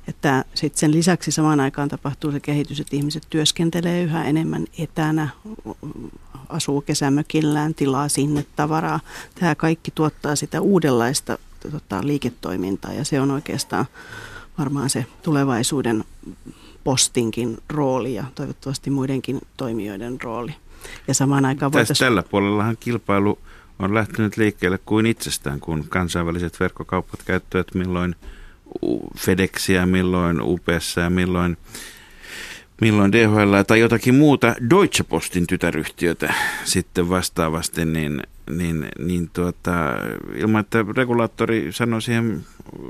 Että 0.08 0.46
sitten 0.54 0.80
sen 0.80 0.92
lisäksi 0.92 1.32
samaan 1.32 1.60
aikaan 1.60 1.90
tapahtuu 1.90 2.32
se 2.32 2.40
kehitys, 2.40 2.80
että 2.80 2.96
ihmiset 2.96 3.24
työskentelee 3.30 4.04
yhä 4.04 4.24
enemmän 4.24 4.66
etänä, 4.78 5.30
asuu 6.52 6.82
kesämökillään, 6.82 7.74
tilaa 7.74 8.10
sinne 8.10 8.46
tavaraa. 8.56 9.00
Tämä 9.40 9.56
kaikki 9.56 9.92
tuottaa 9.96 10.36
sitä 10.36 10.62
uudenlaista 10.62 11.38
tota, 11.72 12.00
liiketoimintaa 12.04 12.94
ja 12.94 13.06
se 13.06 13.22
on 13.22 13.32
oikeastaan 13.32 13.86
varmaan 14.58 14.90
se 14.90 15.06
tulevaisuuden 15.24 16.04
postinkin 16.84 17.58
rooli 17.70 18.14
ja 18.14 18.24
toivottavasti 18.36 18.90
muidenkin 18.90 19.42
toimijoiden 19.58 20.22
rooli. 20.22 20.56
Ja 21.08 21.14
samaan 21.14 21.46
aikaan 21.46 21.72
voitaisiin... 21.72 22.06
Tällä 22.06 22.24
puolellahan 22.24 22.78
kilpailu 22.80 23.40
on 23.80 23.94
lähtenyt 23.94 24.38
liikkeelle 24.38 24.80
kuin 24.86 25.06
itsestään, 25.06 25.60
kun 25.60 25.86
kansainväliset 25.90 26.60
verkkokaupat 26.60 27.24
käyttävät 27.24 27.68
milloin 27.74 28.16
FedExia, 29.18 29.86
milloin 29.86 30.42
UPS 30.42 30.98
ja 30.98 31.10
milloin, 31.10 31.58
milloin 32.82 33.12
DHL 33.12 33.62
tai 33.68 33.80
jotakin 33.80 34.16
muuta 34.16 34.56
Deutsche 34.70 35.04
Postin 35.04 35.48
tytäryhtiötä 35.48 36.34
sitten 36.64 37.10
vastaavasti, 37.10 37.86
niin, 37.86 38.24
niin, 38.50 38.90
niin 39.00 39.30
tuota, 39.34 39.72
ilman, 40.36 40.62
että 40.62 40.86
regulaattori 40.98 41.72
sanoi 41.72 42.02
siihen 42.02 42.46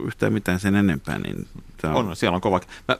yhtään 0.06 0.34
mitään 0.34 0.60
sen 0.60 0.76
enempää, 0.76 1.20
niin 1.20 1.48
tämä 1.82 1.94
on... 1.94 2.08
on. 2.08 2.16
siellä 2.16 2.36
on 2.36 2.42
kova. 2.42 2.62
Mä, 2.88 2.98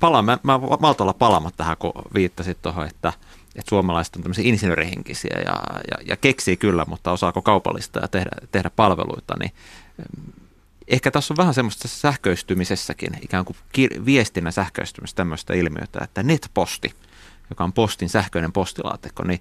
palaan, 0.00 0.24
mä, 0.24 0.38
mä 0.42 0.58
maltalla 0.80 1.14
palaamat 1.14 1.54
tähän, 1.56 1.76
kun 1.78 1.92
viittasit 2.14 2.62
tuohon, 2.62 2.86
että, 2.86 3.12
että 3.56 3.68
suomalaiset 3.68 4.16
on 4.16 4.22
tämmöisiä 4.22 4.48
insinöörihenkisiä 4.48 5.36
ja, 5.44 5.62
ja, 5.90 5.96
ja 6.08 6.16
keksii 6.16 6.56
kyllä, 6.56 6.84
mutta 6.88 7.12
osaako 7.12 7.42
kaupallista 7.42 8.00
ja 8.00 8.08
tehdä, 8.08 8.30
tehdä 8.52 8.70
palveluita, 8.76 9.34
niin 9.38 9.52
ehkä 10.88 11.10
tässä 11.10 11.34
on 11.34 11.36
vähän 11.36 11.54
semmoista 11.54 11.88
sähköistymisessäkin, 11.88 13.10
ikään 13.22 13.44
kuin 13.44 13.56
kir- 13.78 14.04
viestinnän 14.04 14.52
sähköistymistä 14.52 15.16
tämmöistä 15.16 15.54
ilmiötä, 15.54 15.98
että 16.04 16.22
netposti, 16.22 16.94
joka 17.50 17.64
on 17.64 17.72
postin 17.72 18.08
sähköinen 18.08 18.52
postilaatikko, 18.52 19.24
niin 19.24 19.40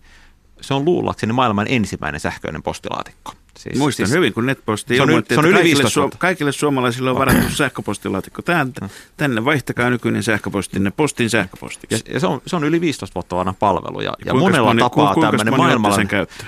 se 0.61 0.73
on 0.73 0.85
luullakseni 0.85 1.33
maailman 1.33 1.67
ensimmäinen 1.69 2.19
sähköinen 2.19 2.63
postilaatikko. 2.63 3.33
Siis, 3.57 3.77
Muistan 3.77 4.07
siis, 4.07 4.17
hyvin, 4.17 4.33
kun 4.33 4.45
netposti 4.45 4.95
ilmoitti, 4.95 5.33
että 5.33 5.47
on 5.47 5.53
kaikille, 5.53 5.83
su- 5.83 6.15
kaikille 6.17 6.51
suomalaisille 6.51 7.09
on 7.09 7.17
varattu 7.17 7.49
sähköpostilaatikko. 7.49 8.41
Tähän, 8.41 8.73
mm. 8.81 8.89
tänne 9.17 9.45
vaihtakaa 9.45 9.89
nykyinen 9.89 10.23
sähköpostinne 10.23 10.91
postin 10.91 11.29
sähköpostiksi. 11.29 12.03
Ja, 12.07 12.13
ja 12.13 12.19
se, 12.19 12.27
on, 12.27 12.41
se 12.45 12.55
on 12.55 12.63
yli 12.63 12.81
15 12.81 13.15
vuotta 13.15 13.35
vanha 13.35 13.53
palvelu. 13.59 14.01
Ja, 14.01 14.05
ja, 14.05 14.13
ja 14.25 14.33
monella 14.33 14.69
moni, 14.69 14.79
tapaa 14.79 15.13
ku, 15.13 15.21
tämmöinen 15.21 15.57
maailmalla... 15.57 15.95
Sen 15.95 16.07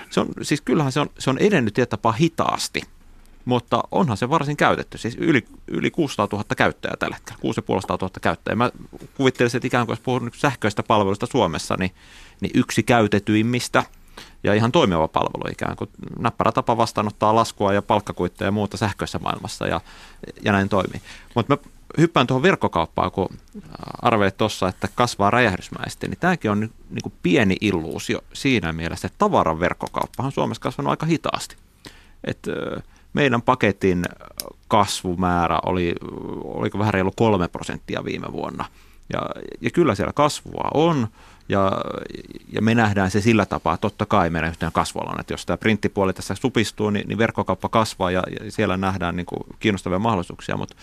se 0.09 0.19
on, 0.19 0.27
siis 0.41 0.61
kyllähän 0.61 0.91
se 0.91 0.99
on, 0.99 1.09
se 1.19 1.29
on 1.29 1.37
edennyt 1.37 1.75
tapaa 1.89 2.11
hitaasti 2.11 2.81
mutta 3.45 3.83
onhan 3.91 4.17
se 4.17 4.29
varsin 4.29 4.57
käytetty. 4.57 4.97
Siis 4.97 5.15
yli, 5.15 5.45
yli 5.67 5.91
600 5.91 6.27
000 6.31 6.45
käyttäjää 6.57 6.97
tällä 6.99 7.15
hetkellä, 7.15 7.39
6500 7.41 7.97
000 8.01 8.11
käyttäjää. 8.21 8.55
Mä 8.55 8.71
kuvittelisin, 9.17 9.57
että 9.57 9.67
ikään 9.67 9.85
kuin 9.85 9.93
jos 9.93 9.99
puhun 9.99 10.31
sähköistä 10.35 10.83
palveluista 10.83 11.25
Suomessa, 11.25 11.75
niin, 11.79 11.91
niin 12.41 12.51
yksi 12.53 12.83
käytetyimmistä 12.83 13.83
ja 14.43 14.53
ihan 14.53 14.71
toimiva 14.71 15.07
palvelu 15.07 15.51
ikään 15.51 15.75
kuin. 15.75 15.89
Näppärä 16.19 16.51
tapa 16.51 16.77
vastaanottaa 16.77 17.35
laskua 17.35 17.73
ja 17.73 17.81
palkkakuitteja 17.81 18.47
ja 18.47 18.51
muuta 18.51 18.77
sähköisessä 18.77 19.19
maailmassa 19.19 19.67
ja, 19.67 19.81
ja 20.43 20.51
näin 20.51 20.69
toimii. 20.69 21.01
Mutta 21.35 21.55
mä 21.55 21.71
hyppään 21.97 22.27
tuohon 22.27 22.43
verkkokauppaan, 22.43 23.11
kun 23.11 23.29
arveet 24.01 24.37
tuossa, 24.37 24.67
että 24.67 24.87
kasvaa 24.95 25.31
räjähdysmäisesti, 25.31 26.07
niin 26.07 26.19
tämäkin 26.19 26.51
on 26.51 26.59
niin 26.59 27.13
pieni 27.23 27.55
illuusio 27.61 28.19
siinä 28.33 28.73
mielessä, 28.73 29.07
että 29.07 29.17
tavaran 29.17 29.59
verkkokauppa 29.59 30.23
on 30.23 30.31
Suomessa 30.31 30.61
kasvanut 30.61 30.89
aika 30.89 31.05
hitaasti. 31.05 31.55
Että 32.23 32.51
meidän 33.15 33.41
paketin 33.41 34.05
kasvumäärä 34.67 35.59
oli, 35.65 35.95
oliko 36.43 36.79
vähän 36.79 36.93
reilu 36.93 37.11
kolme 37.15 37.47
prosenttia 37.47 38.05
viime 38.05 38.27
vuonna. 38.31 38.65
Ja, 39.13 39.19
ja 39.61 39.71
kyllä 39.71 39.95
siellä 39.95 40.13
kasvua 40.13 40.69
on, 40.73 41.07
ja, 41.49 41.71
ja 42.51 42.61
me 42.61 42.75
nähdään 42.75 43.11
se 43.11 43.21
sillä 43.21 43.45
tapaa, 43.45 43.77
totta 43.77 44.05
kai 44.05 44.29
meidän 44.29 44.49
yhteen 44.49 44.71
kasvualan, 44.71 45.19
että 45.19 45.33
jos 45.33 45.45
tämä 45.45 45.57
printtipuoli 45.57 46.13
tässä 46.13 46.35
supistuu, 46.35 46.89
niin, 46.89 47.07
niin 47.07 47.17
verkkokauppa 47.17 47.69
kasvaa 47.69 48.11
ja, 48.11 48.23
ja 48.39 48.51
siellä 48.51 48.77
nähdään 48.77 49.15
niin 49.15 49.25
kuin 49.25 49.43
kiinnostavia 49.59 49.99
mahdollisuuksia, 49.99 50.57
mutta, 50.57 50.75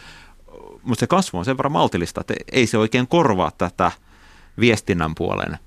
mutta 0.82 1.00
se 1.00 1.06
kasvu 1.06 1.38
on 1.38 1.44
sen 1.44 1.56
verran 1.56 1.72
maltillista, 1.72 2.20
että 2.20 2.34
ei 2.52 2.66
se 2.66 2.78
oikein 2.78 3.06
korvaa 3.06 3.50
tätä 3.58 3.90
viestinnän 4.60 5.14
puolen 5.14 5.58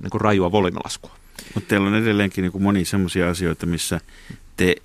niin 0.00 0.10
kuin 0.10 0.20
rajua 0.20 0.52
volyymilaskua. 0.52 1.16
Mutta 1.54 1.68
teillä 1.68 1.88
on 1.88 1.94
edelleenkin 1.94 2.42
niin 2.42 2.52
kuin 2.52 2.62
moni 2.62 2.84
sellaisia 2.84 3.30
asioita, 3.30 3.66
missä 3.66 4.00
te 4.56 4.76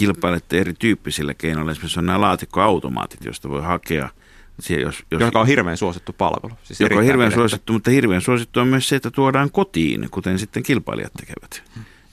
kilpailette 0.00 0.60
erityyppisillä 0.60 1.34
keinoilla. 1.34 1.72
Esimerkiksi 1.72 1.98
on 1.98 2.06
nämä 2.06 2.20
laatikkoautomaatit, 2.20 3.24
joista 3.24 3.48
voi 3.48 3.62
hakea 3.62 4.08
Siellä, 4.60 4.86
jos, 4.86 5.04
jos, 5.10 5.20
joka 5.20 5.40
on 5.40 5.46
hirveän 5.46 5.76
suosittu 5.76 6.12
palvelu. 6.12 6.54
Siis 6.62 6.80
joka 6.80 6.94
on 6.94 7.04
hirveän 7.04 7.32
suosittu, 7.32 7.72
mutta 7.72 7.90
hirveän 7.90 8.20
suosittu 8.20 8.60
on 8.60 8.68
myös 8.68 8.88
se, 8.88 8.96
että 8.96 9.10
tuodaan 9.10 9.50
kotiin, 9.50 10.08
kuten 10.10 10.38
sitten 10.38 10.62
kilpailijat 10.62 11.12
tekevät 11.12 11.62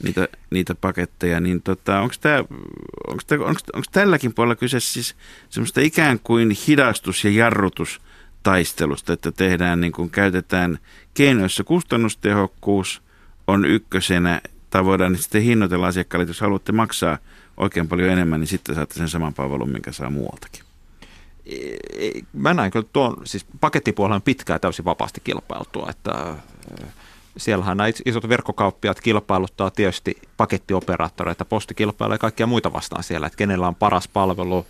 niitä, 0.04 0.28
niitä 0.50 0.76
paketteja. 0.76 1.40
Niin 1.40 1.62
tota, 1.62 2.00
onko, 2.00 2.16
onko, 3.10 3.60
onko 3.74 3.88
tälläkin 3.92 4.34
puolella 4.34 4.56
kyse 4.56 4.80
siis 4.80 5.16
semmoista 5.50 5.82
ikään 5.82 6.20
kuin 6.20 6.52
hidastus- 6.68 7.24
ja 7.24 7.30
jarrutustaistelusta, 7.30 9.14
että 9.14 9.32
tehdään 9.32 9.82
niin 9.82 9.92
kuin 9.92 10.10
käytetään 10.10 10.80
keinoissa 11.14 11.64
kustannustehokkuus 11.64 13.02
on 13.48 13.66
ykkösenä, 13.66 14.42
tai 14.70 14.86
voidaan 14.86 15.18
sitten 15.18 15.42
hinnoitella 15.42 15.88
asiakkaille, 15.88 16.28
jos 16.28 16.42
haluatte 16.42 16.72
maksaa– 16.72 17.18
oikein 17.58 17.88
paljon 17.88 18.10
enemmän, 18.10 18.40
niin 18.40 18.48
sitten 18.48 18.76
saatte 18.76 18.96
sen 18.96 19.10
saman 19.10 19.34
palvelun, 19.34 19.70
minkä 19.70 19.92
saa 19.92 20.10
muualtakin. 20.10 20.64
Mä 22.34 22.54
näen 22.54 22.72
kyllä 22.72 22.88
tuon, 22.94 23.18
siis 23.24 23.46
pakettipuolella 23.62 24.16
on 24.16 24.22
pitkään 24.22 24.60
täysin 24.60 24.86
vapaasti 24.86 25.22
kilpailtua, 25.24 25.88
että 25.90 26.12
äh, 26.12 26.38
siellähän 27.38 27.78
nämä 27.78 27.90
isot 28.06 28.30
verkkokauppiat 28.30 29.02
kilpailuttaa 29.02 29.72
tietysti 29.72 30.18
pakettioperaattoreita, 30.38 31.46
posti 31.46 31.76
kilpailee 31.76 32.18
kaikkia 32.18 32.48
muita 32.48 32.74
vastaan 32.74 33.04
siellä, 33.04 33.28
että 33.28 33.38
kenellä 33.38 33.68
on 33.68 33.76
paras 33.76 34.08
palvelu, 34.08 34.66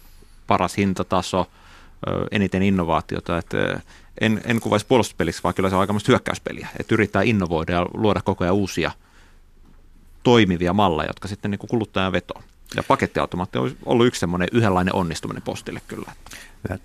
paras 0.48 0.78
hintataso, 0.78 1.48
eniten 2.32 2.64
innovaatiota, 2.64 3.38
että 3.38 3.82
en, 4.22 4.42
en 4.46 4.60
kuvaisi 4.60 4.86
puolustuspeliksi, 4.86 5.44
vaan 5.44 5.56
kyllä 5.56 5.70
se 5.70 5.76
on 5.76 5.82
aika 5.82 5.96
hyökkäyspeliä, 6.08 6.68
että 6.80 6.96
yrittää 6.96 7.22
innovoida 7.22 7.74
ja 7.74 7.86
luoda 7.94 8.22
koko 8.22 8.44
ajan 8.44 8.56
uusia 8.56 8.92
toimivia 10.24 10.74
malleja, 10.74 11.10
jotka 11.10 11.28
sitten 11.28 11.52
niin 11.52 11.60
kuluttajan 11.60 12.12
vetoon. 12.12 12.44
Ja 12.76 12.84
pakettiautomaatti 12.84 13.58
on 13.58 13.76
ollut 13.86 14.08
yksi 14.08 14.20
semmoinen 14.20 14.48
yhdenlainen 14.52 14.96
onnistuminen 14.96 15.44
postille 15.44 15.82
kyllä. 15.88 16.12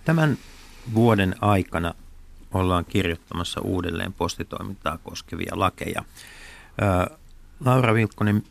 Tämän 0.04 0.38
vuoden 0.94 1.34
aikana 1.40 1.94
ollaan 2.52 2.84
kirjoittamassa 2.84 3.60
uudelleen 3.60 4.12
postitoimintaa 4.12 4.98
koskevia 4.98 5.52
lakeja. 5.54 6.04
Laura 7.64 7.94
Vilkkonen, 7.94 8.44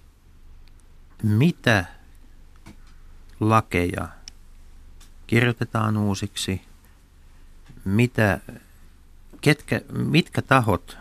mitä 1.23 1.85
lakeja 3.39 4.07
kirjoitetaan 5.27 5.97
uusiksi? 5.97 6.61
Mitä, 7.85 8.39
ketkä, 9.41 9.81
mitkä 9.93 10.41
tahot 10.41 10.97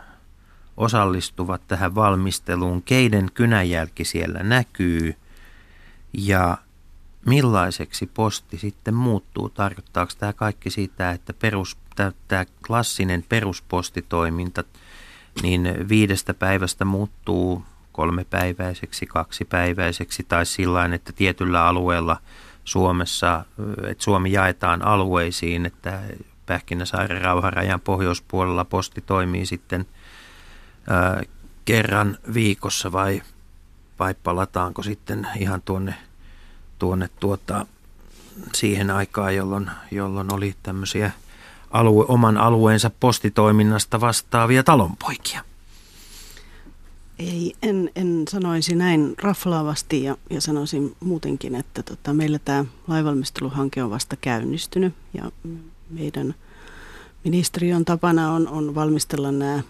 osallistuvat 0.77 1.69
tähän 1.69 1.95
valmisteluun? 1.95 2.83
Keiden 2.83 3.31
kynäjälki 3.35 4.05
siellä 4.05 4.43
näkyy? 4.43 5.15
Ja 6.13 6.59
millaiseksi 7.27 8.07
posti 8.07 8.59
sitten 8.59 8.95
muuttuu? 8.95 9.49
Tarkoittaako 9.49 10.13
tämä 10.19 10.33
kaikki 10.33 10.71
siitä, 10.71 11.11
että 11.11 11.33
perus, 11.33 11.77
tämä 12.29 12.45
klassinen 12.67 13.25
peruspostitoiminta 13.29 14.65
niin 15.43 15.89
viidestä 15.89 16.35
päivästä 16.35 16.85
muuttuu 16.85 17.65
kolmepäiväiseksi, 17.93 19.07
kaksipäiväiseksi 19.07 20.25
tai 20.29 20.47
sillä 20.47 20.85
että 20.85 21.13
tietyllä 21.13 21.67
alueella 21.67 22.17
Suomessa, 22.65 23.45
että 23.87 24.05
Suomi 24.05 24.33
jaetaan 24.33 24.83
alueisiin, 24.83 25.67
että 25.67 26.01
Pähkinäsaaren 26.47 27.23
rauharajan 27.23 27.81
pohjoispuolella 27.81 28.65
posti 28.65 29.01
toimii 29.01 29.47
sitten 29.47 29.87
ää, 30.89 31.23
kerran 31.65 32.19
viikossa 32.35 32.93
vai 32.93 33.23
vai 34.01 34.15
palataanko 34.15 34.83
sitten 34.83 35.27
ihan 35.39 35.63
tuonne, 35.63 35.95
tuonne 36.79 37.09
tuota, 37.21 37.67
siihen 38.55 38.91
aikaan, 38.91 39.37
jolloin, 39.37 39.71
jolloin 39.91 40.35
oli 40.35 40.55
tämmöisiä 40.63 41.11
alue, 41.71 42.05
oman 42.09 42.37
alueensa 42.37 42.91
postitoiminnasta 43.01 44.01
vastaavia 44.01 44.63
talonpoikia? 44.63 45.45
Ei, 47.19 47.55
en, 47.63 47.91
en 47.97 48.25
sanoisi 48.31 48.75
näin 48.75 49.15
raflaavasti 49.19 50.05
ja, 50.05 50.17
ja 50.31 50.41
sanoisin 50.41 50.97
muutenkin, 51.01 51.55
että 51.55 51.83
tota, 51.83 52.15
meillä 52.15 52.39
tämä 52.39 52.65
laivalmisteluhanke 52.89 53.83
on 53.83 53.91
vasta 53.91 54.17
käynnistynyt 54.17 54.95
ja 55.15 55.33
meidän 55.91 56.35
ministeriön 57.25 57.85
tapana 57.85 58.33
on, 58.33 58.49
on 58.49 58.75
valmistella 58.75 59.33
nämä 59.33 59.63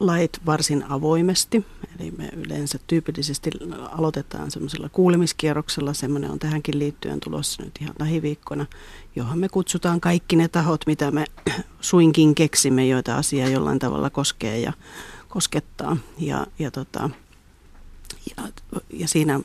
lait 0.00 0.40
varsin 0.46 0.84
avoimesti. 0.88 1.66
Eli 1.98 2.10
me 2.10 2.28
yleensä 2.36 2.78
tyypillisesti 2.86 3.50
aloitetaan 3.90 4.50
semmoisella 4.50 4.88
kuulemiskierroksella, 4.88 5.94
semmoinen 5.94 6.30
on 6.30 6.38
tähänkin 6.38 6.78
liittyen 6.78 7.20
tulossa 7.20 7.62
nyt 7.62 7.78
ihan 7.80 7.94
lähiviikkona, 7.98 8.66
johon 9.16 9.38
me 9.38 9.48
kutsutaan 9.48 10.00
kaikki 10.00 10.36
ne 10.36 10.48
tahot, 10.48 10.86
mitä 10.86 11.10
me 11.10 11.24
suinkin 11.80 12.34
keksimme, 12.34 12.86
joita 12.86 13.16
asia 13.16 13.48
jollain 13.48 13.78
tavalla 13.78 14.10
koskee 14.10 14.60
ja 14.60 14.72
koskettaa. 15.28 15.96
Ja, 16.18 16.46
ja, 16.58 16.70
tota, 16.70 17.10
ja, 18.36 18.48
ja 18.90 19.08
siinä 19.08 19.40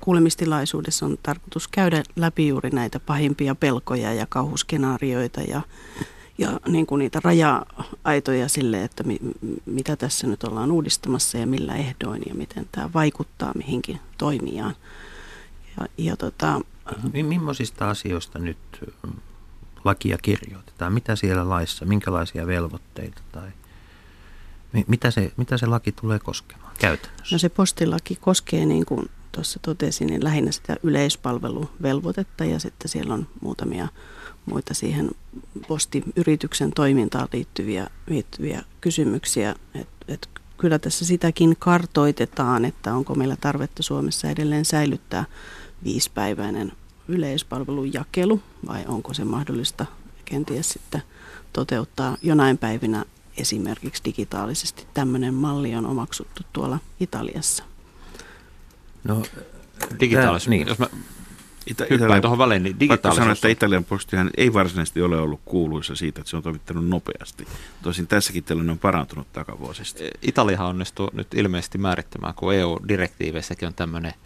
kuulemistilaisuudessa 0.00 1.06
on 1.06 1.18
tarkoitus 1.22 1.68
käydä 1.68 2.02
läpi 2.16 2.48
juuri 2.48 2.70
näitä 2.70 3.00
pahimpia 3.00 3.54
pelkoja 3.54 4.14
ja 4.14 4.26
kauhuskenaarioita 4.26 5.40
ja 5.40 5.60
ja 6.38 6.60
niin 6.68 6.86
kuin 6.86 6.98
niitä 6.98 7.20
raja-aitoja 7.24 8.48
sille, 8.48 8.84
että 8.84 9.02
mi, 9.02 9.18
mitä 9.66 9.96
tässä 9.96 10.26
nyt 10.26 10.44
ollaan 10.44 10.72
uudistamassa 10.72 11.38
ja 11.38 11.46
millä 11.46 11.74
ehdoin 11.74 12.22
ja 12.26 12.34
miten 12.34 12.68
tämä 12.72 12.90
vaikuttaa 12.94 13.52
mihinkin 13.54 14.00
toimijaan. 14.18 14.74
Ja, 15.80 15.86
ja 15.98 16.16
tota, 16.16 16.60
Millaisista 17.12 17.90
asioista 17.90 18.38
nyt 18.38 18.58
mm, 19.06 19.12
lakia 19.84 20.18
kirjoitetaan? 20.22 20.92
Mitä 20.92 21.16
siellä 21.16 21.48
laissa, 21.48 21.84
minkälaisia 21.84 22.46
velvoitteita 22.46 23.22
tai 23.32 23.48
mitä 24.86 25.10
se, 25.10 25.32
mitä 25.36 25.58
se 25.58 25.66
laki 25.66 25.92
tulee 25.92 26.18
koskemaan 26.18 26.72
käytännössä? 26.78 27.34
No 27.34 27.38
se 27.38 27.48
postilaki 27.48 28.16
koskee 28.16 28.66
niin 28.66 28.86
kuin 28.86 29.10
tuossa 29.32 29.58
totesin, 29.62 30.06
niin 30.06 30.24
lähinnä 30.24 30.52
sitä 30.52 30.76
yleispalveluvelvoitetta 30.82 32.44
ja 32.44 32.58
sitten 32.58 32.88
siellä 32.88 33.14
on 33.14 33.28
muutamia 33.40 33.88
muita 34.46 34.74
siihen 34.74 35.10
postiyrityksen 35.68 36.72
toimintaan 36.72 37.28
liittyviä, 37.32 37.86
liittyviä 38.06 38.62
kysymyksiä. 38.80 39.54
Et, 39.74 39.88
et 40.08 40.28
kyllä 40.58 40.78
tässä 40.78 41.04
sitäkin 41.04 41.56
kartoitetaan, 41.58 42.64
että 42.64 42.94
onko 42.94 43.14
meillä 43.14 43.36
tarvetta 43.40 43.82
Suomessa 43.82 44.30
edelleen 44.30 44.64
säilyttää 44.64 45.24
viisipäiväinen 45.84 46.72
yleispalvelun 47.08 47.92
jakelu 47.92 48.40
vai 48.66 48.84
onko 48.88 49.14
se 49.14 49.24
mahdollista 49.24 49.86
kenties 50.24 50.70
sitten 50.70 51.02
toteuttaa 51.52 52.16
jonain 52.22 52.58
päivinä 52.58 53.04
esimerkiksi 53.36 54.04
digitaalisesti. 54.04 54.86
Tämmöinen 54.94 55.34
malli 55.34 55.74
on 55.74 55.86
omaksuttu 55.86 56.42
tuolla 56.52 56.78
Italiassa. 57.00 57.64
No, 59.04 59.22
digitaalisuus. 60.00 60.48
Niin. 60.48 60.68
Jos 60.68 60.78
mä 60.78 60.86
Ita- 61.70 61.86
hyppään 61.90 62.22
tuohon 62.22 62.38
väliin, 62.38 62.62
niin 62.62 62.80
digitaalisuus. 62.80 63.16
sanoa, 63.16 63.32
että 63.32 63.48
Italian 63.48 63.84
postihan 63.84 64.30
ei 64.36 64.52
varsinaisesti 64.52 65.02
ole 65.02 65.20
ollut 65.20 65.40
kuuluisa 65.44 65.94
siitä, 65.94 66.20
että 66.20 66.30
se 66.30 66.36
on 66.36 66.42
toimittanut 66.42 66.88
nopeasti. 66.88 67.46
Tosin 67.82 68.06
tässäkin 68.06 68.44
tilanne 68.44 68.72
on 68.72 68.78
parantunut 68.78 69.32
takavuosista. 69.32 70.00
Italiahan 70.22 70.66
onnistuu 70.66 71.10
nyt 71.12 71.34
ilmeisesti 71.34 71.78
määrittämään, 71.78 72.34
kun 72.34 72.54
EU-direktiiveissäkin 72.54 73.68
on 73.68 73.74
tämmöinen– 73.74 74.12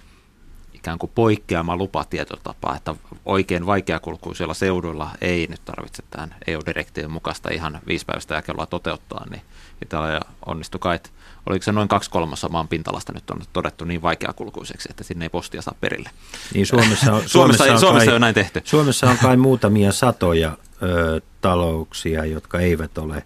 ikään 0.80 0.98
kuin 0.98 1.12
poikkeama 1.14 1.76
lupatietotapa, 1.76 2.76
että 2.76 2.94
oikein 3.26 3.66
vaikeakulkuisilla 3.66 4.54
seuduilla 4.54 5.10
ei 5.20 5.46
nyt 5.46 5.64
tarvitse 5.64 6.02
tämän 6.10 6.34
EU-direktiivin 6.46 7.10
mukaista 7.10 7.50
ihan 7.50 7.80
viisipäiväistä 7.86 8.34
jakelua 8.34 8.66
toteuttaa, 8.66 9.26
niin 9.30 9.42
Italia 9.82 10.20
onnistui 10.46 10.78
kai, 10.78 10.96
että 10.96 11.10
oliko 11.46 11.62
se 11.62 11.72
noin 11.72 11.88
kaksi 11.88 12.10
kolmassa 12.10 12.48
maan 12.48 12.68
pintalasta 12.68 13.12
nyt 13.12 13.30
on 13.30 13.40
todettu 13.52 13.84
niin 13.84 14.02
vaikeakulkuiseksi, 14.02 14.88
että 14.90 15.04
sinne 15.04 15.24
ei 15.24 15.28
postia 15.28 15.62
saa 15.62 15.74
perille. 15.80 16.10
Niin 16.54 16.66
Suomessa 16.66 17.14
on, 17.14 17.22
Suomessa, 17.26 17.64
Suomessa, 17.64 17.72
on, 17.72 17.80
Suomessa 17.80 18.06
kai, 18.06 18.14
on 18.14 18.20
näin 18.20 18.34
tehty. 18.34 18.62
Suomessa 18.64 19.10
on 19.10 19.18
kai 19.22 19.36
muutamia 19.36 19.92
satoja 19.92 20.58
ö, 20.82 21.20
talouksia, 21.40 22.24
jotka 22.24 22.60
eivät 22.60 22.98
ole 22.98 23.24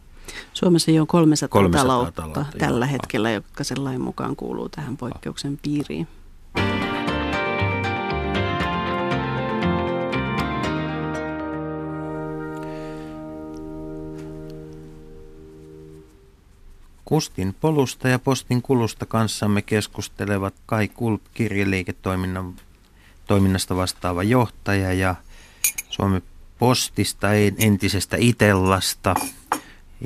Suomessa 0.53 0.91
jo 0.91 1.07
300, 1.07 1.61
300 1.61 1.83
taloutta, 1.83 2.23
taloutta 2.23 2.59
tällä 2.59 2.85
joo. 2.85 2.93
hetkellä, 2.93 3.31
jotka 3.31 3.65
sen 3.65 3.85
lain 3.85 4.01
mukaan 4.01 4.37
kuuluu 4.37 4.69
tähän 4.69 4.97
poikkeuksen 4.97 5.59
piiriin. 5.63 6.09
Kustin 17.15 17.55
polusta 17.61 18.09
ja 18.09 18.19
postin 18.19 18.63
kulusta 18.63 19.07
kanssamme 19.07 19.63
keskustelevat 19.63 20.55
Kai 20.67 20.89
Kulp, 20.89 21.23
kirjeliiketoiminnan 21.35 22.55
toiminnasta 23.27 23.77
vastaava 23.77 24.23
johtaja 24.23 24.93
ja 24.93 25.15
Suomen 25.91 26.23
postista 26.59 27.29
entisestä 27.59 28.17
Itellasta 28.21 29.15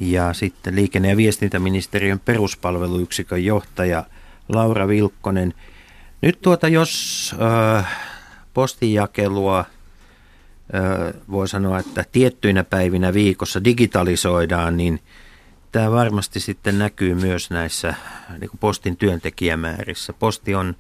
ja 0.01 0.33
sitten 0.33 0.75
liikenne- 0.75 1.09
ja 1.09 1.17
viestintäministeriön 1.17 2.21
peruspalveluyksikön 2.21 3.45
johtaja 3.45 4.05
Laura 4.49 4.89
Vilkkonen. 4.89 5.55
Nyt 6.23 6.39
tuota, 6.43 6.69
jos 6.69 7.35
äh, 7.77 7.97
postinjakelua 8.55 9.59
äh, 9.59 9.67
voi 11.31 11.49
sanoa, 11.49 11.79
että 11.79 12.05
tiettyinä 12.13 12.65
päivinä 12.65 13.15
viikossa 13.15 13.65
digitalisoidaan, 13.65 14.77
niin– 14.77 15.01
tämä 15.73 15.91
varmasti 15.91 16.41
sitten 16.41 16.79
näkyy 16.79 17.15
myös 17.15 17.51
näissä 17.51 17.95
niin 18.41 18.51
kuin 18.51 18.59
postin 18.61 18.97
työntekijämäärissä. 18.97 20.13
Posti 20.13 20.55
on 20.55 20.77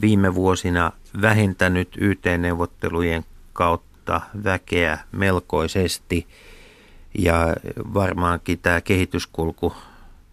viime 0.00 0.34
vuosina 0.34 0.92
vähentänyt 1.20 1.96
YT-neuvottelujen 2.00 3.24
kautta 3.52 4.20
väkeä 4.44 4.98
melkoisesti 5.12 6.26
ja 7.18 7.56
varmaankin 7.94 8.58
tämä 8.58 8.80
kehityskulku 8.80 9.74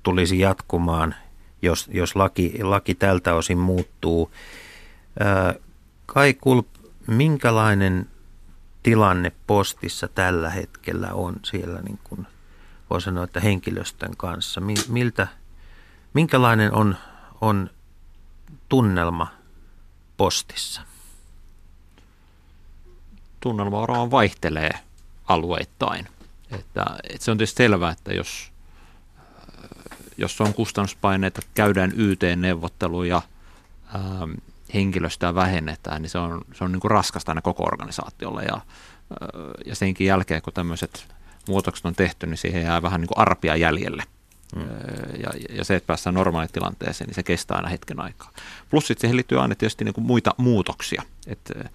tulisi 0.04 0.39
jatkumaan, 0.39 1.16
jos, 1.62 1.89
jos 1.93 2.16
laki, 2.16 2.64
laki 2.64 2.95
tältä 2.95 3.34
osin 3.34 3.58
muuttuu. 3.58 4.32
Kai 6.06 6.34
Kulp, 6.34 6.68
minkälainen 7.08 8.08
tilanne 8.84 9.32
postissa 9.48 10.08
tällä 10.08 10.50
hetkellä 10.50 11.14
on 11.14 11.36
siellä 11.43 11.82
niin 11.82 12.00
kuin 12.04 12.28
voi 12.90 13.02
sanoa, 13.02 13.24
että 13.24 13.40
henkilöstön 13.40 14.18
kanssa. 14.18 14.62
Miltä, 14.88 15.28
minkälainen 16.14 16.74
on, 16.74 16.98
on 17.42 17.70
tunnelma 18.70 19.28
postissa? 20.18 20.82
Tunnelma 23.40 23.82
varmaan 23.82 24.12
vaihtelee 24.12 24.80
alueittain. 25.28 26.08
Että, 26.52 26.86
että 27.04 27.26
se 27.26 27.32
on 27.32 27.38
tietysti 27.38 27.58
selvää, 27.58 27.92
että 27.92 28.14
jos, 28.14 28.52
jos 30.18 30.42
on 30.42 30.54
kustannuspaineita, 30.54 31.42
käydään 31.54 31.92
YT-neuvotteluja, 31.96 33.22
ähm, 33.96 34.32
henkilöstöä 34.74 35.36
vähennetään, 35.36 36.02
niin 36.02 36.10
se 36.10 36.18
on, 36.18 36.42
se 36.54 36.64
on 36.64 36.72
niin 36.72 36.80
kuin 36.80 36.92
raskasta 36.92 37.32
aina 37.32 37.42
koko 37.42 37.64
organisaatiolle. 37.64 38.44
Ja, 38.44 38.62
ja 39.66 39.76
senkin 39.76 40.08
jälkeen, 40.08 40.42
kun 40.42 40.54
tämmöiset 40.54 41.16
muutokset 41.48 41.86
on 41.86 41.95
tehty, 41.95 42.28
niin 42.28 42.38
siihen 42.38 42.64
jää 42.64 42.82
vähän 42.82 43.02
niin 43.02 43.08
kuin 43.08 43.18
arpia 43.18 43.56
jäljelle. 43.56 44.04
Mm. 44.56 44.62
Ja, 45.24 45.30
ja 45.50 45.64
se, 45.64 45.76
että 45.76 45.88
päästään 45.88 46.14
normaalitilanteeseen, 46.14 47.08
niin 47.08 47.16
se 47.16 47.24
kestää 47.24 47.58
aina 47.58 47.70
hetken 47.70 48.00
aikaa. 48.00 48.32
Plus 48.70 48.88
sitten 48.88 49.02
siihen 49.02 49.16
liittyy 49.16 49.41
aina 49.41 49.56
tietysti 49.56 49.86
niin 49.86 49.93
kuin 49.93 50.08
muita 50.08 50.36
muutoksia. 50.38 51.04
Että 51.28 51.70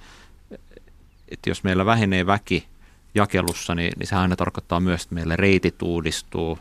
et 1.28 1.38
jos 1.46 1.64
meillä 1.64 1.86
vähenee 1.86 2.26
väki 2.26 2.68
jakelussa, 3.14 3.74
niin, 3.74 3.92
niin 3.98 4.06
se 4.06 4.16
aina 4.16 4.36
tarkoittaa 4.36 4.80
myös, 4.80 5.02
että 5.02 5.14
meillä 5.14 5.36
reitit 5.36 5.82
uudistuu, 5.82 6.58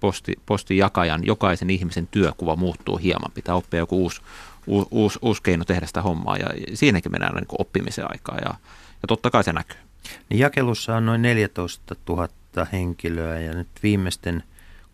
posti, 0.00 0.32
postijakajan, 0.46 1.26
jokaisen 1.26 1.70
ihmisen 1.70 2.06
työkuva 2.06 2.56
muuttuu 2.56 2.96
hieman. 2.96 3.32
Pitää 3.34 3.54
oppia 3.54 3.80
joku 3.80 4.02
uusi, 4.02 4.20
uusi, 4.90 5.18
uusi 5.22 5.42
keino 5.42 5.64
tehdä 5.64 5.86
sitä 5.86 6.02
hommaa 6.02 6.36
ja 6.36 6.46
siinäkin 6.74 7.12
mennään 7.12 7.34
niin 7.34 7.46
oppimisen 7.58 8.10
aikaa 8.10 8.36
ja, 8.36 8.50
ja 9.02 9.06
totta 9.08 9.30
kai 9.30 9.44
se 9.44 9.52
näkyy. 9.52 9.89
Niin 10.28 10.38
jakelussa 10.38 10.96
on 10.96 11.06
noin 11.06 11.22
14 11.22 11.96
000 12.08 12.28
henkilöä 12.72 13.40
ja 13.40 13.54
nyt 13.54 13.68
viimeisten 13.82 14.42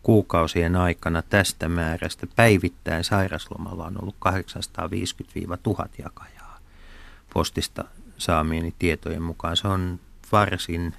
kuukausien 0.03 0.75
aikana 0.75 1.21
tästä 1.21 1.69
määrästä 1.69 2.27
päivittäin 2.35 3.03
sairaslomalla 3.03 3.85
on 3.85 4.01
ollut 4.01 4.15
850-1000 5.85 5.89
jakajaa 6.03 6.37
postista 7.33 7.83
saamieni 8.17 8.73
tietojen 8.79 9.21
mukaan. 9.21 9.57
Se 9.57 9.67
on 9.67 9.99
varsin 10.31 10.93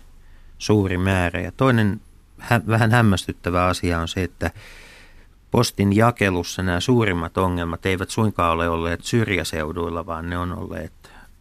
suuri 0.58 0.98
määrä. 0.98 1.40
Ja 1.40 1.52
toinen 1.52 2.00
hä- 2.38 2.60
vähän 2.66 2.90
hämmästyttävä 2.90 3.66
asia 3.66 4.00
on 4.00 4.08
se, 4.08 4.22
että 4.22 4.50
postin 5.50 5.96
jakelussa 5.96 6.62
nämä 6.62 6.80
suurimmat 6.80 7.38
ongelmat 7.38 7.86
eivät 7.86 8.10
suinkaan 8.10 8.52
ole 8.52 8.68
olleet 8.68 9.04
syrjäseuduilla, 9.04 10.06
vaan 10.06 10.30
ne 10.30 10.38
on 10.38 10.58
olleet 10.58 10.92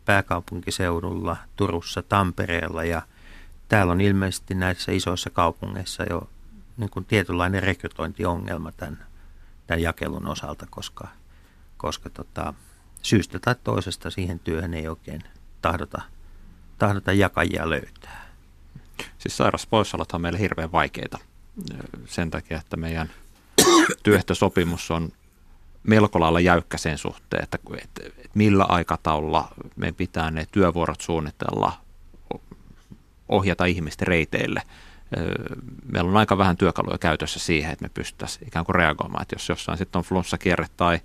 pääkaupunkiseudulla, 0.08 1.38
Turussa, 1.55 2.01
Tampereella 2.01 2.84
ja 2.84 3.01
täällä 3.68 3.91
on 3.91 4.01
ilmeisesti 4.01 4.55
näissä 4.55 4.91
isoissa 4.91 5.30
kaupungeissa 5.30 6.03
jo 6.10 6.30
niin 6.78 6.89
kuin 6.89 7.05
tietynlainen 7.05 7.64
rekrytointiongelma 7.64 8.72
tämän, 8.72 9.05
tämän 9.68 9.82
jakelun 9.82 10.28
osalta, 10.28 10.68
koska, 10.70 11.08
koska 11.78 12.10
tota, 12.10 12.53
syystä 13.01 13.39
tai 13.39 13.55
toisesta 13.64 14.10
siihen 14.10 14.39
työhön 14.39 14.74
ei 14.74 14.88
oikein 14.88 15.24
tahdota, 15.62 16.01
tahdota 16.78 17.14
jakajia 17.14 17.70
löytää. 17.70 18.28
Siis 19.18 19.38
sairauspoissaolot 19.38 20.12
on 20.12 20.22
meille 20.22 20.39
hirveän 20.39 20.72
vaikeita 20.72 21.18
sen 22.05 22.32
takia, 22.32 22.58
että 22.58 22.78
meidän 22.78 23.10
työehtosopimus 24.03 24.91
on 24.91 25.12
melko 25.88 26.20
lailla 26.20 26.40
jäykkä 26.40 26.78
sen 26.78 26.98
suhteen, 26.98 27.44
että, 27.44 27.58
että, 27.74 28.02
että 28.08 28.30
millä 28.34 28.66
aikataululla 28.70 29.48
me 29.76 29.92
pitää 29.92 30.32
ne 30.32 30.48
työvuorot 30.52 31.02
suunnitella, 31.02 31.74
ohjata 33.30 33.66
ihmisten 33.66 34.08
reiteille. 34.08 34.62
Meillä 35.92 36.10
on 36.10 36.18
aika 36.18 36.38
vähän 36.38 36.58
työkaluja 36.58 36.98
käytössä 36.98 37.40
siihen, 37.40 37.72
että 37.72 37.86
me 37.86 37.90
pystyttäisiin 37.94 38.48
ikään 38.48 38.66
kuin 38.66 38.76
reagoimaan, 38.76 39.22
että 39.22 39.36
jos 39.36 39.50
jossain 39.50 39.78
sitten 39.78 40.00
on 40.00 40.04
flunssakierre 40.04 40.66
tai, 40.78 41.00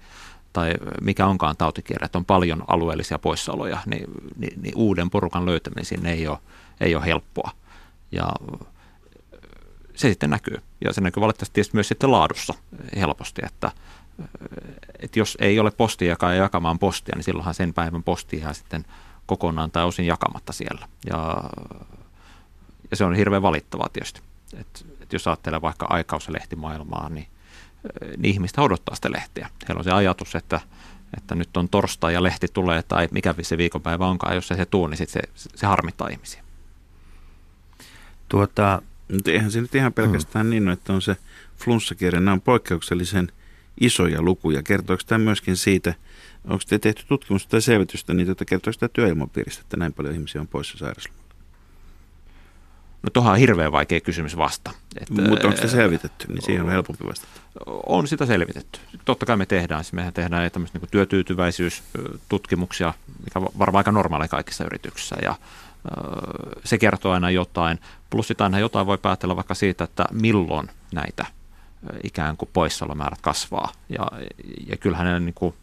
tai 0.53 0.75
mikä 1.01 1.27
onkaan 1.27 1.57
tautikierre, 1.57 2.05
että 2.05 2.19
on 2.19 2.25
paljon 2.25 2.65
alueellisia 2.67 3.19
poissaoloja, 3.19 3.79
niin, 3.87 4.05
niin, 4.37 4.63
niin 4.63 4.77
uuden 4.77 5.11
porukan 5.11 5.47
löytäminen 5.47 5.85
sinne 5.85 6.13
ei 6.13 6.29
ole, 6.29 6.39
ei 6.81 6.95
ole 6.95 7.05
helppoa. 7.05 7.51
Ja 8.13 8.33
se 9.95 10.09
sitten 10.09 10.31
näkyy. 10.31 10.63
Ja 10.85 10.93
se 10.93 11.01
näkyy 11.01 11.21
valitettavasti 11.21 11.71
myös 11.73 11.89
sitten 11.89 12.11
laadussa 12.11 12.55
helposti, 12.97 13.43
että 13.45 13.71
että 14.99 15.19
jos 15.19 15.39
ei 15.41 15.59
ole 15.59 15.71
postia 15.71 16.17
jakamaan 16.39 16.79
postia, 16.79 17.17
niin 17.17 17.25
silloinhan 17.25 17.55
sen 17.55 17.75
päivän 17.75 18.03
posti 18.03 18.41
jää 18.41 18.53
sitten 18.53 18.85
kokonaan 19.27 19.71
tai 19.71 19.85
osin 19.85 20.07
jakamatta 20.07 20.53
siellä. 20.53 20.89
Ja, 21.11 21.45
ja 22.91 22.97
se 22.97 23.05
on 23.05 23.15
hirveän 23.15 23.43
valittavaa 23.43 23.89
tietysti. 23.93 24.21
Et, 24.57 24.87
et 25.01 25.13
jos 25.13 25.27
ajattelee 25.27 25.61
vaikka 25.61 25.87
aikaus- 25.91 26.27
ja 26.27 26.33
lehtimaailmaa, 26.33 27.09
niin, 27.09 27.27
niin 28.17 28.35
ihmistä 28.35 28.63
odottaa 28.63 28.95
sitä 28.95 29.13
lehtiä. 29.13 29.51
Heillä 29.69 29.81
on 29.81 29.85
se 29.85 29.93
ajatus, 29.93 30.35
että, 30.35 30.61
että 31.17 31.35
nyt 31.35 31.57
on 31.57 31.69
torstai 31.69 32.15
ja 32.15 32.23
lehti 32.23 32.47
tulee 32.53 32.83
tai 32.83 33.09
mikä 33.11 33.35
se 33.43 33.59
viikonpäivä 33.59 34.07
onkaan, 34.07 34.35
jos 34.35 34.49
se 34.49 34.57
se 34.57 34.67
tuu, 34.67 34.87
niin 34.87 34.99
sit 34.99 35.09
se, 35.09 35.21
se 35.35 35.67
harmittaa 35.67 36.09
ihmisiä. 36.09 36.43
Tuota, 38.29 38.83
eihän 39.27 39.51
se 39.51 39.61
nyt 39.61 39.75
ihan 39.75 39.93
pelkästään 39.93 40.47
mm. 40.47 40.51
niin 40.51 40.69
että 40.69 40.93
on 40.93 41.03
se 41.03 41.17
flunssakierre. 41.57 42.21
Nämä 42.21 42.33
on 42.33 42.41
poikkeuksellisen 42.41 43.33
isoja 43.81 44.23
lukuja. 44.23 44.63
Kertooko 44.63 45.03
tämä 45.07 45.25
myöskin 45.25 45.57
siitä, 45.57 45.95
onko 46.45 46.65
te 46.69 46.79
tehty 46.79 47.05
tutkimusta 47.09 47.51
tai 47.51 47.63
selvitystä, 47.63 48.15
niin 48.15 48.27
tota, 48.27 48.45
kertooko 48.45 48.79
tämä 48.79 48.91
työilmapiiristä, 48.93 49.61
että 49.61 49.77
näin 49.77 49.93
paljon 49.93 50.15
ihmisiä 50.15 50.41
on 50.41 50.49
poissa 50.49 50.79
sairauslomalla? 50.79 51.23
No 53.03 53.11
tuohon 53.13 53.33
on 53.33 53.39
hirveän 53.39 53.73
vaikea 53.73 54.01
kysymys 54.01 54.37
vasta. 54.37 54.71
Että, 55.01 55.23
Mutta 55.23 55.49
onko 55.49 55.61
se 55.61 55.69
selvitetty, 55.69 56.27
niin 56.29 56.43
siihen 56.43 56.65
on 56.65 56.71
helpompi 56.71 57.07
vastata. 57.07 57.41
On 57.87 58.09
sitä 58.09 58.27
selvitetty. 58.27 58.81
Totta 59.05 59.27
kai 59.27 59.37
me 59.37 59.47
tehdään, 59.47 59.85
mehän 59.93 60.13
tehdään 60.13 60.51
tämmöistä 60.51 60.79
niin 60.79 60.89
työtyytyväisyystutkimuksia, 60.91 62.95
mikä 63.25 63.39
on 63.39 63.49
varmaan 63.59 63.81
aika 63.81 63.93
normaali 63.93 64.29
kaikissa 64.29 64.65
yrityksissä 64.65 65.17
ja 65.23 65.35
se 66.65 66.79
kertoo 66.79 67.13
aina 67.13 67.31
jotain. 67.31 67.79
Plus 68.11 68.29
sitä 68.29 68.45
aina 68.45 68.59
jotain 68.59 68.87
voi 68.87 68.99
päätellä 68.99 69.37
vaikka 69.37 69.55
siitä, 69.55 69.85
että 69.85 70.05
milloin 70.13 70.71
näitä 70.93 71.27
ikään 72.05 72.37
kuin 72.37 72.51
poissaolomäärät 72.53 73.21
kasvaa. 73.21 73.73
Ja, 73.89 74.07
ja 74.67 74.77
kyllähän 74.77 75.07
ne 75.07 75.21
niin 75.21 75.35
kuin 75.35 75.55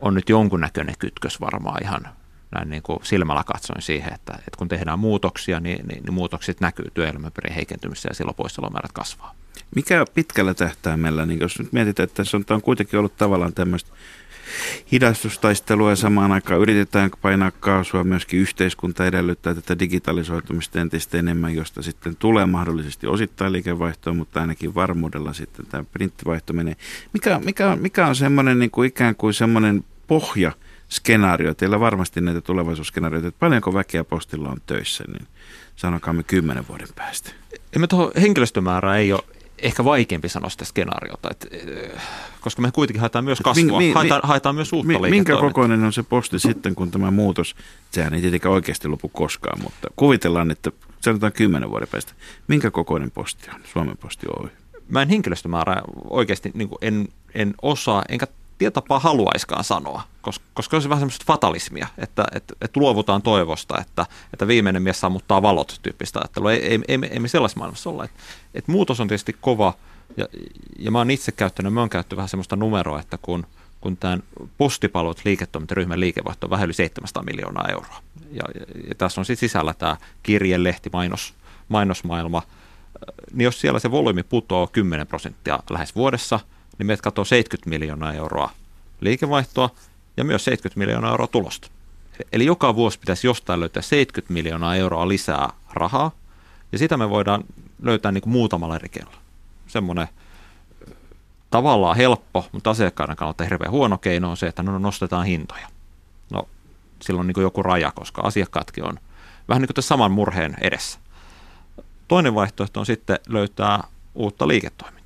on 0.00 0.14
nyt 0.14 0.28
jonkunnäköinen 0.28 0.94
kytkös 0.98 1.40
varmaan 1.40 1.82
ihan 1.82 2.08
näin 2.50 2.70
niin 2.70 2.82
kuin 2.82 2.98
silmällä 3.02 3.44
katsoin 3.44 3.82
siihen, 3.82 4.12
että, 4.12 4.34
että 4.34 4.58
kun 4.58 4.68
tehdään 4.68 4.98
muutoksia, 4.98 5.60
niin, 5.60 5.86
niin, 5.86 6.02
niin 6.02 6.14
muutokset 6.14 6.60
näkyy 6.60 6.90
työelämäpiirin 6.94 7.54
heikentymisessä 7.54 8.08
ja 8.10 8.14
silloin 8.14 8.36
poissaolomäärät 8.36 8.92
kasvaa. 8.92 9.34
Mikä 9.76 10.04
pitkällä 10.14 10.54
tähtäimellä, 10.54 11.26
niin 11.26 11.40
jos 11.40 11.58
nyt 11.58 11.72
mietitään, 11.72 12.04
että 12.04 12.16
tässä 12.16 12.36
on, 12.36 12.44
on 12.50 12.62
kuitenkin 12.62 12.98
ollut 12.98 13.16
tavallaan 13.16 13.54
tämmöistä 13.54 13.92
hidastustaistelua 14.92 15.90
ja 15.90 15.96
samaan 15.96 16.32
aikaan 16.32 16.60
yritetään 16.60 17.10
painaa 17.22 17.50
kaasua. 17.50 18.04
Myöskin 18.04 18.40
yhteiskunta 18.40 19.06
edellyttää 19.06 19.54
tätä 19.54 19.78
digitalisoitumista 19.78 20.80
entistä 20.80 21.18
enemmän, 21.18 21.54
josta 21.54 21.82
sitten 21.82 22.16
tulee 22.16 22.46
mahdollisesti 22.46 23.06
osittain 23.06 23.52
liikevaihtoa, 23.52 24.14
mutta 24.14 24.40
ainakin 24.40 24.74
varmuudella 24.74 25.32
sitten 25.32 25.66
tämä 25.66 25.84
printtivaihto 25.92 26.52
menee. 26.52 26.76
Mikä, 27.12 27.40
mikä, 27.44 27.76
mikä 27.76 28.06
on 28.06 28.16
semmoinen 28.16 28.58
niin 28.58 28.70
kuin 28.70 28.88
ikään 28.88 29.16
kuin 29.16 29.34
semmoinen 29.34 29.84
pohja, 30.06 30.52
skenaario, 30.88 31.54
teillä 31.54 31.80
varmasti 31.80 32.20
näitä 32.20 32.40
tulevaisuusskenaarioita, 32.40 33.28
että 33.28 33.38
paljonko 33.38 33.74
väkeä 33.74 34.04
postilla 34.04 34.48
on 34.48 34.60
töissä, 34.66 35.04
niin 35.06 35.28
sanokaamme 35.76 36.22
kymmenen 36.22 36.68
vuoden 36.68 36.88
päästä. 36.96 37.30
Emme 37.76 37.86
tuohon 37.86 38.12
henkilöstömäärää 38.20 38.96
ei 38.96 39.12
ole 39.12 39.22
ehkä 39.62 39.84
vaikeampi 39.84 40.28
sanoa 40.28 40.50
sitä 40.50 40.64
skenaariota, 40.64 41.28
että, 41.30 41.48
eh, 41.50 42.02
koska 42.40 42.62
me 42.62 42.70
kuitenkin 42.72 43.00
haetaan 43.00 43.24
myös 43.24 43.40
kasvua, 43.40 43.78
mi, 43.78 43.86
mi, 43.86 43.92
haetaan, 43.92 44.20
haetaan 44.24 44.54
myös 44.54 44.72
uutta 44.72 45.00
mi, 45.00 45.10
Minkä 45.10 45.36
kokoinen 45.36 45.84
on 45.84 45.92
se 45.92 46.02
posti 46.02 46.38
sitten, 46.38 46.74
kun 46.74 46.90
tämä 46.90 47.10
muutos, 47.10 47.56
sehän 47.90 48.14
ei 48.14 48.20
tietenkään 48.20 48.54
oikeasti 48.54 48.88
lopu 48.88 49.08
koskaan, 49.08 49.62
mutta 49.62 49.88
kuvitellaan, 49.96 50.50
että 50.50 50.72
sanotaan 51.00 51.32
kymmenen 51.32 51.70
vuoden 51.70 51.88
päästä. 51.88 52.12
Minkä 52.48 52.70
kokoinen 52.70 53.10
posti 53.10 53.50
on 53.54 53.60
Suomen 53.72 53.96
Posti 53.96 54.26
Oy? 54.40 54.48
Mä 54.88 55.02
en 55.02 55.08
henkilöstömäärää 55.08 55.82
oikeasti 56.10 56.50
niin 56.54 56.68
en, 56.80 57.08
en 57.34 57.54
osaa, 57.62 58.04
enkä 58.08 58.26
tietapaa 58.62 58.98
haluaiskaan 58.98 59.64
sanoa, 59.64 60.02
koska, 60.20 60.44
koska 60.54 60.76
on 60.76 60.82
se 60.82 60.88
vähän 60.88 61.00
semmoista 61.00 61.24
fatalismia, 61.26 61.86
että, 61.98 62.24
että, 62.32 62.54
että 62.60 62.80
luovutaan 62.80 63.22
toivosta, 63.22 63.80
että, 63.80 64.06
että 64.32 64.46
viimeinen 64.46 64.82
mies 64.82 65.00
sammuttaa 65.00 65.42
valot 65.42 65.78
tyyppistä 65.82 66.18
ajattelua. 66.18 66.52
Ei, 66.52 66.66
ei, 66.66 66.80
ei, 66.88 66.98
ei 67.10 67.18
me 67.18 67.28
sellaisessa 67.28 67.58
maailmassa 67.58 67.90
olla. 67.90 68.04
Että, 68.04 68.20
että 68.54 68.72
muutos 68.72 69.00
on 69.00 69.08
tietysti 69.08 69.36
kova, 69.40 69.74
ja, 70.16 70.28
ja 70.78 70.90
mä 70.90 70.98
oon 70.98 71.10
itse 71.10 71.32
käyttänyt, 71.32 71.72
mä 71.72 71.80
oon 71.80 71.88
käyttänyt 71.88 72.16
vähän 72.16 72.28
semmoista 72.28 72.56
numeroa, 72.56 73.00
että 73.00 73.18
kun, 73.22 73.46
kun 73.80 73.96
tämän 73.96 74.22
postipalvelut 74.58 75.20
liiketoimintaryhmän 75.24 76.00
liikevaihto 76.00 76.46
on 76.46 76.50
vähän 76.50 76.64
yli 76.64 76.74
700 76.74 77.22
miljoonaa 77.22 77.68
euroa. 77.68 78.02
Ja, 78.32 78.44
ja, 78.54 78.66
ja 78.88 78.94
tässä 78.94 79.20
on 79.20 79.24
sitten 79.24 79.48
sisällä 79.48 79.74
tämä 79.74 79.96
kirje, 80.22 80.62
lehti, 80.62 80.90
mainos, 80.92 81.34
mainosmaailma, 81.68 82.42
niin 83.32 83.44
jos 83.44 83.60
siellä 83.60 83.78
se 83.78 83.90
volyymi 83.90 84.22
putoaa 84.22 84.66
10 84.66 85.06
prosenttia 85.06 85.58
lähes 85.70 85.94
vuodessa– 85.94 86.40
niin 86.78 86.86
meidät 86.86 87.00
katsoo 87.00 87.24
70 87.24 87.70
miljoonaa 87.70 88.12
euroa 88.12 88.50
liikevaihtoa 89.00 89.70
ja 90.16 90.24
myös 90.24 90.44
70 90.44 90.78
miljoonaa 90.78 91.10
euroa 91.10 91.26
tulosta. 91.26 91.68
Eli 92.32 92.46
joka 92.46 92.74
vuosi 92.74 92.98
pitäisi 92.98 93.26
jostain 93.26 93.60
löytää 93.60 93.82
70 93.82 94.32
miljoonaa 94.32 94.76
euroa 94.76 95.08
lisää 95.08 95.50
rahaa, 95.72 96.10
ja 96.72 96.78
sitä 96.78 96.96
me 96.96 97.10
voidaan 97.10 97.44
löytää 97.82 98.12
niin 98.12 98.22
kuin 98.22 98.32
muutamalla 98.32 98.76
eri 98.76 98.88
keinolla. 98.88 99.18
Semmoinen 99.66 100.08
tavallaan 101.50 101.96
helppo, 101.96 102.46
mutta 102.52 102.70
asiakkaiden 102.70 103.16
kannalta 103.16 103.44
hirveän 103.44 103.70
huono 103.70 103.98
keino 103.98 104.30
on 104.30 104.36
se, 104.36 104.46
että 104.46 104.62
no 104.62 104.78
nostetaan 104.78 105.26
hintoja. 105.26 105.68
No, 106.30 106.48
silloin 107.02 107.26
niin 107.26 107.34
kuin 107.34 107.42
joku 107.42 107.62
raja, 107.62 107.92
koska 107.94 108.22
asiakkaatkin 108.22 108.84
on 108.84 108.98
vähän 109.48 109.62
niin 109.62 109.74
kuin 109.74 109.84
saman 109.84 110.12
murheen 110.12 110.56
edessä. 110.60 110.98
Toinen 112.08 112.34
vaihtoehto 112.34 112.80
on 112.80 112.86
sitten 112.86 113.18
löytää 113.28 113.84
uutta 114.14 114.48
liiketoimintaa. 114.48 115.01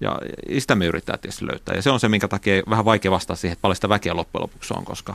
Ja 0.00 0.18
sitä 0.58 0.74
me 0.74 0.86
yritetään 0.86 1.18
tietysti 1.18 1.46
löytää. 1.46 1.74
Ja 1.74 1.82
se 1.82 1.90
on 1.90 2.00
se, 2.00 2.08
minkä 2.08 2.28
takia 2.28 2.62
vähän 2.70 2.84
vaikea 2.84 3.10
vastata 3.10 3.36
siihen, 3.36 3.52
että 3.52 3.62
paljon 3.62 3.76
sitä 3.76 3.88
väkeä 3.88 4.16
loppujen 4.16 4.42
lopuksi 4.42 4.74
on, 4.76 4.84
koska 4.84 5.14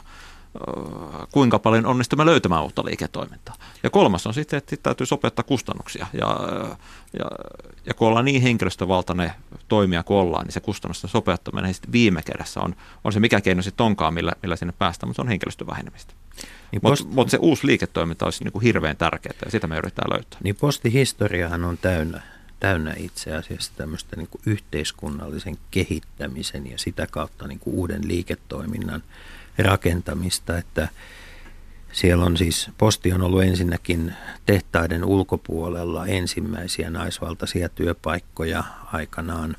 kuinka 1.32 1.60
paljon 1.60 1.86
onnistumme 1.86 2.26
löytämään 2.26 2.64
uutta 2.64 2.86
liiketoimintaa. 2.86 3.56
Ja 3.84 3.90
kolmas 3.90 4.28
on 4.28 4.34
sitten, 4.34 4.58
että 4.58 4.76
täytyy 4.84 5.06
sopeuttaa 5.06 5.44
kustannuksia. 5.44 6.08
Ja, 6.14 6.40
ja, 7.20 7.26
ja 7.86 7.94
kun 7.94 8.08
ollaan 8.08 8.26
niin 8.26 8.42
henkilöstövaltainen 8.42 9.32
toimija 9.68 10.04
kuin 10.04 10.18
ollaan, 10.18 10.46
niin 10.46 10.54
se 10.54 10.60
kustannusten 10.60 11.10
sopeuttaminen 11.10 11.74
sitten 11.74 11.92
viime 11.92 12.22
kädessä 12.22 12.60
on, 12.60 12.76
on 13.04 13.14
se 13.14 13.20
mikä 13.20 13.42
keino 13.42 13.62
sitten 13.62 13.86
onkaan, 13.86 14.14
millä, 14.14 14.34
millä 14.42 14.56
sinne 14.56 14.74
päästään, 14.78 15.10
mutta 15.10 15.16
se 15.16 15.22
on 15.22 15.28
henkilöstön 15.28 15.68
vähenemistä. 15.68 16.14
Niin 16.72 16.82
post... 16.82 17.04
Mutta 17.04 17.16
mut 17.16 17.30
se 17.30 17.38
uusi 17.38 17.68
liiketoiminta 17.68 18.26
olisi 18.26 18.44
niin 18.44 18.52
kuin 18.52 18.64
hirveän 18.64 18.98
tärkeää 18.98 19.36
ja 19.46 19.52
sitä 19.52 19.68
me 19.68 19.78
yritetään 19.78 20.14
löytää. 20.14 20.40
Niin 20.44 20.56
postihistoriahan 20.56 21.66
on 21.66 21.78
täynnä 21.78 22.22
täynnä 22.60 22.94
itse 22.98 23.36
asiassa 23.36 23.72
tämmöistä 23.76 24.16
niin 24.16 24.28
kuin 24.28 24.42
yhteiskunnallisen 24.46 25.58
kehittämisen 25.72 26.72
ja 26.72 26.78
sitä 26.78 27.08
kautta 27.12 27.48
niin 27.48 27.60
kuin 27.60 27.76
uuden 27.76 28.08
liiketoiminnan 28.08 29.04
rakentamista, 29.58 30.58
että 30.58 30.90
siellä 31.92 32.26
on 32.26 32.38
siis, 32.38 32.70
posti 32.78 33.14
on 33.14 33.22
ollut 33.22 33.44
ensinnäkin 33.44 34.14
tehtaiden 34.46 35.06
ulkopuolella 35.06 36.06
ensimmäisiä 36.06 36.90
naisvaltaisia 36.90 37.70
työpaikkoja 37.70 38.64
aikanaan. 38.94 39.56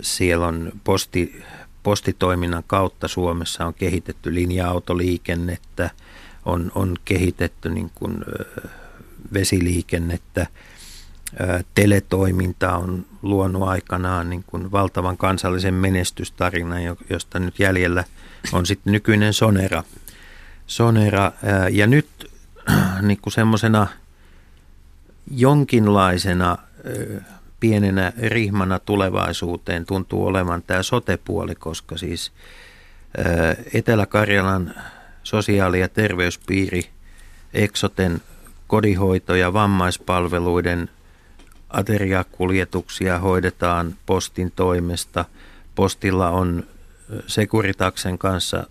Siellä 0.00 0.46
on 0.46 0.72
posti, 0.84 1.42
postitoiminnan 1.82 2.64
kautta 2.66 3.08
Suomessa 3.08 3.66
on 3.66 3.74
kehitetty 3.74 4.34
linja-autoliikennettä, 4.34 5.90
on, 6.44 6.72
on 6.74 6.96
kehitetty 7.04 7.68
niin 7.68 7.90
kuin 7.94 8.24
vesiliikennettä, 9.32 10.46
teletoiminta 11.74 12.76
on 12.76 13.06
luonut 13.22 13.62
aikanaan 13.62 14.30
niin 14.30 14.44
kuin 14.46 14.72
valtavan 14.72 15.16
kansallisen 15.16 15.74
menestystarinan, 15.74 16.82
josta 17.10 17.38
nyt 17.38 17.58
jäljellä 17.58 18.04
on 18.52 18.66
sitten 18.66 18.92
nykyinen 18.92 19.32
Sonera. 19.32 19.84
Sonera 20.66 21.32
ja 21.70 21.86
nyt 21.86 22.30
niin 23.02 23.18
semmoisena 23.28 23.86
jonkinlaisena 25.30 26.58
pienenä 27.60 28.12
rihmana 28.18 28.78
tulevaisuuteen 28.78 29.86
tuntuu 29.86 30.26
olevan 30.26 30.62
tämä 30.62 30.82
sotepuoli, 30.82 31.54
koska 31.54 31.96
siis 31.96 32.32
Etelä-Karjalan 33.74 34.74
sosiaali- 35.22 35.80
ja 35.80 35.88
terveyspiiri 35.88 36.90
Eksoten 37.54 38.22
kodinhoito- 38.66 39.34
ja 39.34 39.52
vammaispalveluiden 39.52 40.90
ateriakuljetuksia 41.70 43.18
hoidetaan 43.18 43.94
postin 44.06 44.52
toimesta. 44.56 45.24
Postilla 45.74 46.30
on 46.30 46.66
Sekuritaksen 47.26 48.18
kanssa 48.18 48.66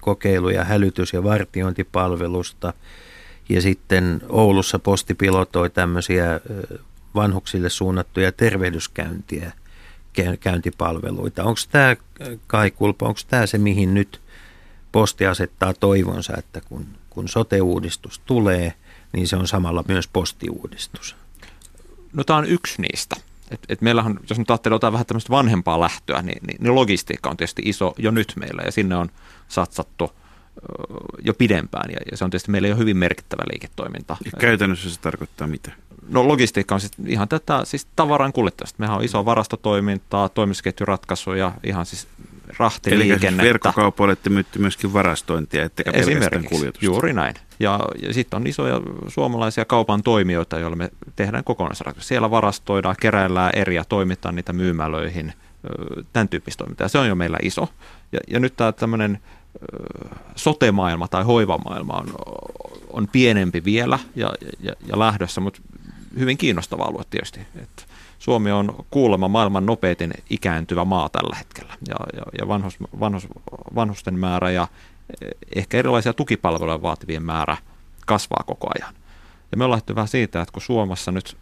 kokeiluja 0.00 0.64
hälytys- 0.64 1.12
ja 1.12 1.24
vartiointipalvelusta. 1.24 2.72
Ja 3.48 3.62
sitten 3.62 4.22
Oulussa 4.28 4.78
posti 4.78 5.14
pilotoi 5.14 5.70
tämmöisiä 5.70 6.40
vanhuksille 7.14 7.68
suunnattuja 7.68 8.32
tervehdyskäyntiä, 8.32 9.52
käyntipalveluita. 10.40 11.44
Onko 11.44 11.60
tämä, 11.70 11.96
Kai 12.46 12.70
Kulpa, 12.70 13.06
onko 13.06 13.20
tämä 13.28 13.46
se, 13.46 13.58
mihin 13.58 13.94
nyt 13.94 14.20
posti 14.92 15.26
asettaa 15.26 15.74
toivonsa, 15.74 16.32
että 16.38 16.60
kun, 16.60 16.86
kun 17.10 17.28
sote-uudistus 17.28 18.18
tulee, 18.18 18.74
niin 19.12 19.28
se 19.28 19.36
on 19.36 19.48
samalla 19.48 19.84
myös 19.88 20.08
postiuudistus? 20.08 21.16
No 22.12 22.24
tämä 22.24 22.38
on 22.38 22.46
yksi 22.46 22.82
niistä. 22.82 23.16
Et, 23.50 23.60
et 23.68 23.80
meillähän, 23.80 24.18
jos 24.28 24.38
nyt 24.38 24.50
ajattelee 24.50 24.74
jotain 24.74 24.92
vähän 24.92 25.06
tämmöistä 25.06 25.30
vanhempaa 25.30 25.80
lähtöä, 25.80 26.22
niin, 26.22 26.42
niin, 26.46 26.62
niin 26.62 26.74
logistiikka 26.74 27.30
on 27.30 27.36
tietysti 27.36 27.62
iso 27.64 27.94
jo 27.98 28.10
nyt 28.10 28.32
meillä 28.36 28.62
ja 28.64 28.72
sinne 28.72 28.96
on 28.96 29.08
satsattu 29.48 30.12
jo 31.24 31.34
pidempään 31.34 31.90
ja, 31.90 31.96
ja 32.10 32.16
se 32.16 32.24
on 32.24 32.30
tietysti 32.30 32.50
meille 32.50 32.68
jo 32.68 32.76
hyvin 32.76 32.96
merkittävä 32.96 33.42
liiketoiminta. 33.52 34.16
Ja 34.24 34.30
käytännössä 34.38 34.90
se 34.90 35.00
tarkoittaa 35.00 35.46
mitä? 35.46 35.72
No 36.08 36.28
logistiikka 36.28 36.74
on 36.74 36.80
siis 36.80 36.92
ihan 37.06 37.28
tätä 37.28 37.64
siis 37.64 37.86
tavaran 37.96 38.32
kuljettamista. 38.32 38.76
Mehän 38.78 38.96
on 38.96 39.04
iso 39.04 39.24
varastotoimintaa, 39.24 40.28
toimitusketjuratkaisuja, 40.28 41.52
ihan 41.62 41.86
siis 41.86 42.08
Eli 42.48 42.56
rahtiliikennettä. 42.58 43.42
verkkokaupoille 43.42 44.16
te 44.16 44.30
myöskin 44.58 44.92
varastointia, 44.92 45.64
ettekä 45.64 45.92
pelkästään 45.92 46.44
kuljetusta. 46.44 46.84
juuri 46.84 47.12
näin. 47.12 47.34
Ja, 47.60 47.80
ja 48.02 48.14
sitten 48.14 48.36
on 48.36 48.46
isoja 48.46 48.80
suomalaisia 49.08 49.64
kaupan 49.64 50.02
toimijoita, 50.02 50.58
joilla 50.58 50.76
me 50.76 50.90
tehdään 51.16 51.44
kokonaisratkaisuja. 51.44 52.08
Siellä 52.08 52.30
varastoidaan, 52.30 52.96
keräillään 53.00 53.50
eriä, 53.54 53.84
toimitaan 53.88 54.34
niitä 54.34 54.52
myymälöihin, 54.52 55.32
tämän 56.12 56.28
tyyppistä 56.28 56.58
toimintaa. 56.58 56.88
Se 56.88 56.98
on 56.98 57.08
jo 57.08 57.14
meillä 57.14 57.38
iso. 57.42 57.68
Ja, 58.12 58.20
ja 58.28 58.40
nyt 58.40 58.56
tämä 58.56 58.72
tämmöinen 58.72 59.18
sotemaailma 60.36 61.08
tai 61.08 61.24
hoivamaailma 61.24 61.92
on, 61.92 62.14
on 62.90 63.08
pienempi 63.12 63.64
vielä 63.64 63.98
ja, 64.16 64.32
ja, 64.60 64.72
ja 64.86 64.98
lähdössä, 64.98 65.40
mutta 65.40 65.60
hyvin 66.18 66.38
kiinnostava 66.38 66.84
alue 66.84 67.02
tietysti. 67.10 67.40
Et 67.62 67.86
Suomi 68.18 68.50
on 68.52 68.84
kuulemma 68.90 69.28
maailman 69.28 69.66
nopeiten 69.66 70.12
ikääntyvä 70.30 70.84
maa 70.84 71.08
tällä 71.08 71.36
hetkellä 71.36 71.74
ja, 71.88 71.96
ja, 72.16 72.22
ja 72.40 72.48
vanhus, 72.48 72.76
vanhus, 73.00 73.28
vanhusten 73.74 74.18
määrä 74.18 74.50
ja 74.50 74.68
ehkä 75.54 75.76
erilaisia 75.76 76.12
tukipalveluja 76.12 76.82
vaativien 76.82 77.22
määrä 77.22 77.56
kasvaa 78.06 78.44
koko 78.46 78.70
ajan. 78.74 78.94
Ja 79.50 79.56
me 79.56 79.64
ollaan 79.64 79.82
vähän 79.94 80.08
siitä, 80.08 80.40
että 80.40 80.52
kun 80.52 80.62
Suomessa 80.62 81.12
nyt 81.12 81.36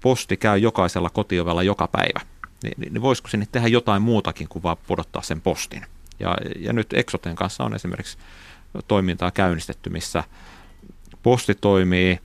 posti 0.00 0.36
käy 0.36 0.58
jokaisella 0.58 1.10
kotiovella 1.10 1.62
joka 1.62 1.88
päivä, 1.88 2.20
niin, 2.62 2.74
niin, 2.76 2.92
niin 2.92 3.02
voisiko 3.02 3.28
sinne 3.28 3.46
tehdä 3.52 3.68
jotain 3.68 4.02
muutakin 4.02 4.48
kuin 4.48 4.62
vaan 4.62 4.76
pudottaa 4.86 5.22
sen 5.22 5.40
postin. 5.40 5.86
Ja, 6.20 6.36
ja 6.58 6.72
nyt 6.72 6.92
Exoten 6.92 7.36
kanssa 7.36 7.64
on 7.64 7.74
esimerkiksi 7.74 8.18
toimintaa 8.88 9.30
käynnistetty, 9.30 9.90
missä 9.90 10.24
posti 11.22 11.54
toimii 11.54 12.18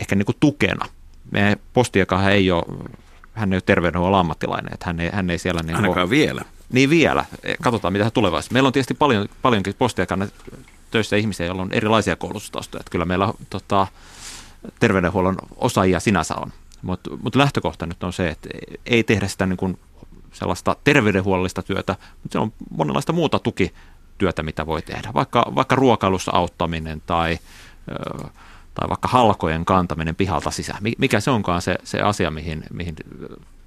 ehkä 0.00 0.14
niin 0.14 0.26
kuin 0.26 0.36
tukena. 0.40 0.86
Meidän 1.30 1.56
postiakahan 1.72 2.32
ei 2.32 2.50
ole, 2.50 2.64
hän 3.32 3.52
ei 3.52 3.56
ole 3.56 3.62
terveydenhuollon 3.66 4.20
ammattilainen, 4.20 4.72
että 4.72 4.86
hän 4.86 5.00
ei, 5.00 5.10
hän 5.12 5.30
ei 5.30 5.38
siellä... 5.38 5.62
Niin 5.62 5.76
Ainakaan 5.76 6.04
ole, 6.04 6.10
vielä. 6.10 6.42
Niin 6.72 6.90
vielä. 6.90 7.24
Katsotaan, 7.62 7.92
mitä 7.92 8.10
tulevaisuudessa. 8.10 8.52
Meillä 8.52 8.66
on 8.66 8.72
tietysti 8.72 8.94
paljon, 8.94 9.28
paljonkin 9.42 9.74
postiakana 9.78 10.28
töissä 10.90 11.16
ihmisiä, 11.16 11.46
joilla 11.46 11.62
on 11.62 11.72
erilaisia 11.72 12.16
koulutustaustoja. 12.16 12.80
Että 12.80 12.90
kyllä 12.90 13.04
meillä 13.04 13.32
tota, 13.50 13.86
terveydenhuollon 14.80 15.36
osaajia 15.56 16.00
sinänsä 16.00 16.34
on. 16.34 16.52
Mutta 16.82 17.10
mut 17.22 17.34
lähtökohta 17.36 17.86
nyt 17.86 18.04
on 18.04 18.12
se, 18.12 18.28
että 18.28 18.48
ei 18.86 19.04
tehdä 19.04 19.28
sitä 19.28 19.46
niin 19.46 19.56
kuin 19.56 19.78
sellaista 20.32 20.76
terveydenhuollollista 20.84 21.62
työtä, 21.62 21.96
mutta 22.22 22.32
se 22.32 22.38
on 22.38 22.52
monenlaista 22.70 23.12
muuta 23.12 23.38
tukityötä, 23.38 24.42
mitä 24.42 24.66
voi 24.66 24.82
tehdä. 24.82 25.10
Vaikka, 25.14 25.52
vaikka 25.54 25.76
ruokailussa 25.76 26.32
auttaminen 26.34 27.02
tai, 27.06 27.38
tai 28.74 28.88
vaikka 28.88 29.08
halkojen 29.08 29.64
kantaminen 29.64 30.14
pihalta 30.14 30.50
sisään. 30.50 30.82
Mikä 30.98 31.20
se 31.20 31.30
onkaan 31.30 31.62
se, 31.62 31.78
se 31.84 32.00
asia, 32.00 32.30
mihin, 32.30 32.62
mihin 32.72 32.94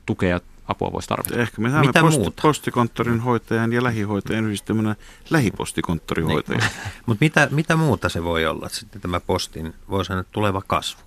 tukea 0.05 0.39
apua 0.69 0.91
voisi 0.93 1.07
tarvita. 1.07 1.41
Ehkä 1.41 1.61
me 1.61 1.69
saamme 1.69 1.87
Mitä 1.87 2.01
posti, 2.01 2.19
muuta? 2.19 2.41
postikonttorin 2.41 3.19
hoitajan 3.19 3.73
ja 3.73 3.83
lähihoitajan 3.83 4.45
yhdistämänä 4.45 4.95
lähipostikonttorin 5.29 6.25
hoitaja. 6.25 6.59
Mutta 7.05 7.25
mitä, 7.25 7.47
mitä 7.51 7.75
muuta 7.75 8.09
se 8.09 8.23
voi 8.23 8.45
olla 8.45 8.69
sitten 8.69 9.01
tämä 9.01 9.19
postin, 9.19 9.73
voi 9.89 10.05
sanoa, 10.05 10.23
tuleva 10.31 10.61
kasvu? 10.67 11.01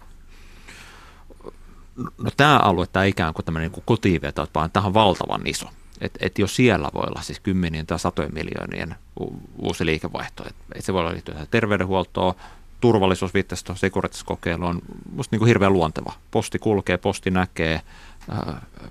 No 1.96 2.30
tämä 2.36 2.58
alue, 2.58 2.86
tämä 2.86 3.04
ikään 3.04 3.34
kuin 3.34 3.44
tämmöinen 3.44 3.72
niin 3.72 3.82
kotiveto, 3.86 4.46
vaan 4.54 4.70
tämä 4.70 4.86
on 4.86 4.94
valtavan 4.94 5.46
iso. 5.46 5.66
Että 6.00 6.18
et 6.22 6.38
jos 6.38 6.56
siellä 6.56 6.88
voi 6.94 7.04
olla 7.08 7.22
siis 7.22 7.40
kymmenien 7.40 7.86
tai 7.86 7.98
satojen 7.98 8.34
miljoonien 8.34 8.94
u- 9.20 9.42
uusi 9.58 9.86
liikevaihto, 9.86 10.42
että 10.48 10.64
et 10.74 10.84
se 10.84 10.92
voi 10.92 11.00
olla 11.00 11.12
liittyä 11.12 11.46
terveydenhuoltoon, 11.50 12.34
turvallisuus 12.80 13.34
viittasi 13.34 13.64
tuohon 13.64 13.78
sekurityskokeiluun, 13.78 14.70
on 14.70 14.80
musta 15.14 15.34
niin 15.34 15.38
kuin 15.38 15.46
hirveän 15.46 15.72
luonteva. 15.72 16.12
Posti 16.30 16.58
kulkee, 16.58 16.96
posti 16.96 17.30
näkee, 17.30 17.80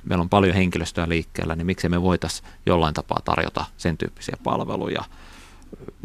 meillä 0.03 0.21
on 0.21 0.29
paljon 0.29 0.55
henkilöstöä 0.55 1.09
liikkeellä, 1.09 1.55
niin 1.55 1.65
miksei 1.65 1.89
me 1.89 2.01
voitaisiin 2.01 2.49
jollain 2.65 2.93
tapaa 2.93 3.21
tarjota 3.25 3.65
sen 3.77 3.97
tyyppisiä 3.97 4.35
palveluja. 4.43 5.03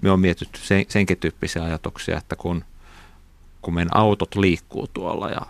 Me 0.03 0.11
on 0.11 0.21
mietitty 0.21 0.61
sen, 0.61 0.85
senkin 0.89 1.19
tyyppisiä 1.19 1.65
ajatuksia, 1.65 2.19
että 2.19 2.37
kun, 2.37 2.65
kun 3.63 3.75
meidän 3.75 3.97
autot 3.97 4.35
liikkuu 4.35 4.87
tuolla 4.87 5.31
ja 5.31 5.41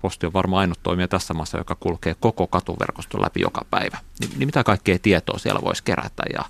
Posti 0.00 0.26
on 0.26 0.32
varmaan 0.32 0.60
ainut 0.60 0.78
toimija 0.82 1.08
tässä 1.08 1.34
maassa, 1.34 1.58
joka 1.58 1.74
kulkee 1.74 2.16
koko 2.20 2.46
katuverkoston 2.46 3.22
läpi 3.22 3.40
joka 3.40 3.64
päivä. 3.70 3.98
Niin, 4.20 4.30
niin 4.38 4.48
mitä 4.48 4.64
kaikkea 4.64 4.98
tietoa 4.98 5.38
siellä 5.38 5.60
voisi 5.64 5.84
kerätä 5.84 6.22
ja, 6.32 6.44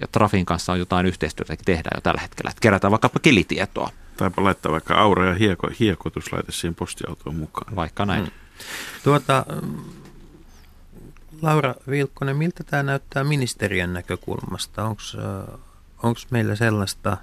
ja 0.00 0.06
Trafin 0.12 0.46
kanssa 0.46 0.72
on 0.72 0.78
jotain 0.78 1.06
yhteistyötä 1.06 1.56
tehdään 1.64 1.96
jo 1.96 2.00
tällä 2.00 2.20
hetkellä. 2.20 2.50
Että 2.50 2.60
kerätään 2.60 2.90
vaikkapa 2.90 3.18
kelitietoa. 3.18 3.90
Taipa 4.16 4.44
laittaa 4.44 4.72
vaikka 4.72 4.94
aura- 4.94 5.26
ja 5.26 5.34
hieko, 5.34 5.68
hiekotuslaite 5.80 6.52
siihen 6.52 6.74
postiautoon 6.74 7.36
mukaan. 7.36 7.76
Vaikka 7.76 8.06
näin. 8.06 8.24
Mm. 8.24 8.30
Tuota, 9.04 9.46
Laura 11.42 11.74
Vilkkonen, 11.90 12.36
miltä 12.36 12.64
tämä 12.64 12.82
näyttää 12.82 13.24
ministeriön 13.24 13.92
näkökulmasta? 13.92 14.84
Onko 16.02 16.20
meillä 16.30 16.56
sellaista, 16.56 17.16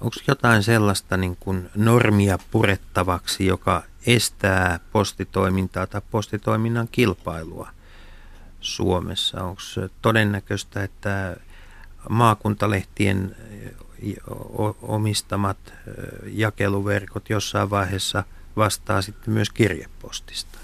onko 0.00 0.16
jotain 0.28 0.62
sellaista 0.62 1.16
niin 1.16 1.36
kuin 1.40 1.70
normia 1.74 2.38
purettavaksi, 2.50 3.46
joka 3.46 3.82
estää 4.06 4.80
postitoimintaa 4.92 5.86
tai 5.86 6.02
postitoiminnan 6.10 6.88
kilpailua 6.92 7.68
Suomessa? 8.60 9.42
Onko 9.42 9.62
todennäköistä, 10.02 10.82
että 10.82 11.36
maakuntalehtien 12.08 13.36
omistamat 14.82 15.58
jakeluverkot 16.26 17.30
jossain 17.30 17.70
vaiheessa 17.70 18.24
vastaa 18.56 19.02
sitten 19.02 19.34
myös 19.34 19.50
kirjepostista? 19.50 20.58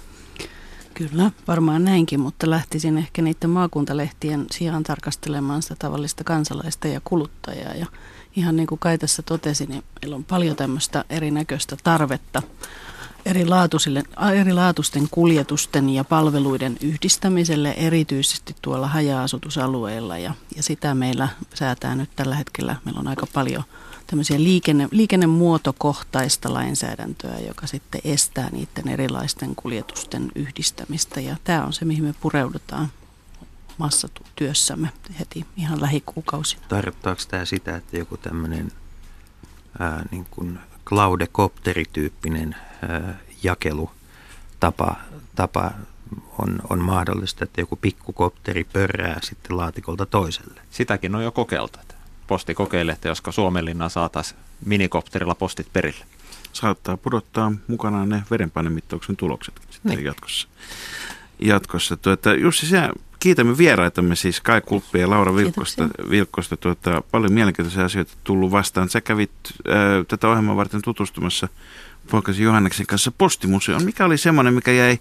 Kyllä, 0.94 1.30
varmaan 1.48 1.84
näinkin, 1.84 2.20
mutta 2.20 2.50
lähtisin 2.50 2.98
ehkä 2.98 3.22
niiden 3.22 3.50
maakuntalehtien 3.50 4.46
sijaan 4.50 4.82
tarkastelemaan 4.82 5.62
sitä 5.62 5.76
tavallista 5.78 6.24
kansalaista 6.24 6.88
ja 6.88 7.00
kuluttajaa. 7.04 7.74
Ja 7.74 7.86
ihan 8.36 8.56
niin 8.56 8.66
kuin 8.66 8.78
Kai 8.78 8.98
tässä 8.98 9.22
totesi, 9.22 9.66
niin 9.66 9.82
meillä 10.02 10.16
on 10.16 10.24
paljon 10.24 10.56
tämmöistä 10.56 11.04
erinäköistä 11.10 11.76
tarvetta 11.84 12.42
erilaatuisten 14.32 15.08
kuljetusten 15.10 15.90
ja 15.90 16.04
palveluiden 16.04 16.76
yhdistämiselle, 16.80 17.70
erityisesti 17.70 18.56
tuolla 18.62 18.88
haja-asutusalueilla. 18.88 20.18
Ja, 20.18 20.34
ja 20.56 20.62
sitä 20.62 20.94
meillä 20.94 21.28
säätää 21.54 21.94
nyt 21.94 22.10
tällä 22.16 22.34
hetkellä. 22.34 22.76
Meillä 22.84 23.00
on 23.00 23.08
aika 23.08 23.26
paljon 23.32 23.64
tämmöisiä 24.10 24.42
liikenne, 24.42 24.88
liikennemuotokohtaista 24.90 26.54
lainsäädäntöä, 26.54 27.38
joka 27.38 27.66
sitten 27.66 28.00
estää 28.04 28.50
niiden 28.50 28.88
erilaisten 28.88 29.56
kuljetusten 29.56 30.32
yhdistämistä. 30.34 31.20
Ja 31.20 31.36
tämä 31.44 31.64
on 31.64 31.72
se, 31.72 31.84
mihin 31.84 32.04
me 32.04 32.14
pureudutaan 32.20 32.88
massatyössämme 33.78 34.92
heti 35.18 35.46
ihan 35.56 35.80
lähikuukausina. 35.80 36.62
Tarkoittaako 36.68 37.22
tämä 37.28 37.44
sitä, 37.44 37.76
että 37.76 37.96
joku 37.96 38.16
tämmöinen 38.16 38.72
ää, 39.78 40.04
niin 40.10 40.26
kuin 40.30 40.58
Claudecopterityyppinen 40.86 42.56
ää, 42.88 43.18
jakelutapa 43.42 44.96
tapa 45.34 45.70
on, 46.38 46.62
on 46.70 46.80
mahdollista, 46.80 47.44
että 47.44 47.60
joku 47.60 47.76
pikkukopteri 47.76 48.64
pörrää 48.64 49.18
sitten 49.22 49.56
laatikolta 49.56 50.06
toiselle? 50.06 50.60
Sitäkin 50.70 51.14
on 51.14 51.24
jo 51.24 51.32
kokeiltu. 51.32 51.78
Posti 52.30 52.54
kokeilee, 52.54 52.92
että 52.92 53.08
josko 53.08 53.32
Suomenlinna 53.32 53.88
saataisiin 53.88 54.40
minikopterilla 54.64 55.34
postit 55.34 55.72
perille. 55.72 56.04
Saattaa 56.52 56.96
pudottaa 56.96 57.52
mukanaan 57.66 58.08
ne 58.08 58.22
verenpainemittauksen 58.30 59.16
tulokset 59.16 59.54
sitten 59.70 59.96
niin. 59.96 60.04
jatkossa. 60.04 60.48
jatkossa. 61.38 61.96
Tuota, 61.96 62.34
Jussi, 62.34 62.66
sinä 62.66 62.90
kiitämme 63.20 63.58
vieraitamme 63.58 64.16
siis 64.16 64.40
Kai 64.40 64.60
Kulppi 64.60 64.98
ja 64.98 65.10
Laura 65.10 65.36
Vilkkosta. 65.36 65.88
Vilkkosta 66.10 66.56
tuota, 66.56 67.02
paljon 67.10 67.32
mielenkiintoisia 67.32 67.84
asioita 67.84 68.12
tullut 68.24 68.50
vastaan. 68.50 68.88
Sä 68.88 69.00
kävit 69.00 69.30
äh, 69.46 70.06
tätä 70.08 70.28
ohjelmaa 70.28 70.56
varten 70.56 70.82
tutustumassa 70.82 71.48
poikasi 72.10 72.42
Johanneksen 72.42 72.86
kanssa 72.86 73.12
postimuseoon. 73.18 73.84
Mikä 73.84 74.04
oli 74.04 74.18
semmoinen, 74.18 74.54
mikä 74.54 74.72
jäi 74.72 74.98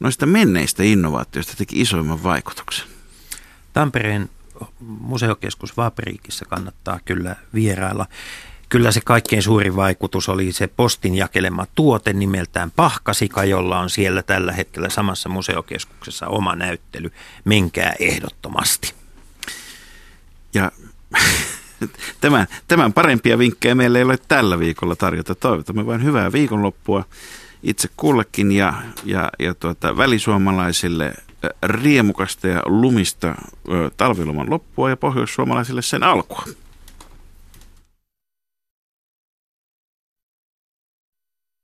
noista 0.00 0.26
menneistä 0.26 0.82
innovaatioista 0.82 1.54
teki 1.56 1.80
isoimman 1.80 2.22
vaikutuksen? 2.22 2.86
Tampereen 3.72 4.30
museokeskus 4.80 5.76
Vapriikissa 5.76 6.44
kannattaa 6.44 7.00
kyllä 7.04 7.36
vierailla. 7.54 8.06
Kyllä 8.68 8.92
se 8.92 9.00
kaikkein 9.00 9.42
suurin 9.42 9.76
vaikutus 9.76 10.28
oli 10.28 10.52
se 10.52 10.66
postin 10.66 11.14
jakelema 11.14 11.66
tuote 11.74 12.12
nimeltään 12.12 12.70
Pahkasika, 12.70 13.44
jolla 13.44 13.78
on 13.78 13.90
siellä 13.90 14.22
tällä 14.22 14.52
hetkellä 14.52 14.88
samassa 14.88 15.28
museokeskuksessa 15.28 16.26
oma 16.26 16.54
näyttely. 16.56 17.12
Menkää 17.44 17.94
ehdottomasti. 17.98 18.94
Ja 20.54 20.72
tämän, 22.20 22.46
tämän 22.68 22.92
parempia 22.92 23.38
vinkkejä 23.38 23.74
meillä 23.74 23.98
ei 23.98 24.04
ole 24.04 24.18
tällä 24.28 24.58
viikolla 24.58 24.96
tarjota. 24.96 25.34
Toivotamme 25.34 25.86
vain 25.86 26.04
hyvää 26.04 26.32
viikonloppua 26.32 27.04
itse 27.62 27.88
kullekin 27.96 28.52
ja, 28.52 28.74
ja, 29.04 29.30
ja 29.38 29.54
tuota, 29.54 29.96
välisuomalaisille 29.96 31.14
riemukasta 31.62 32.48
ja 32.48 32.62
lumista 32.66 33.34
talviloman 33.96 34.50
loppua 34.50 34.90
ja 34.90 34.96
pohjoissuomalaisille 34.96 35.82
sen 35.82 36.02
alkua. 36.02 36.44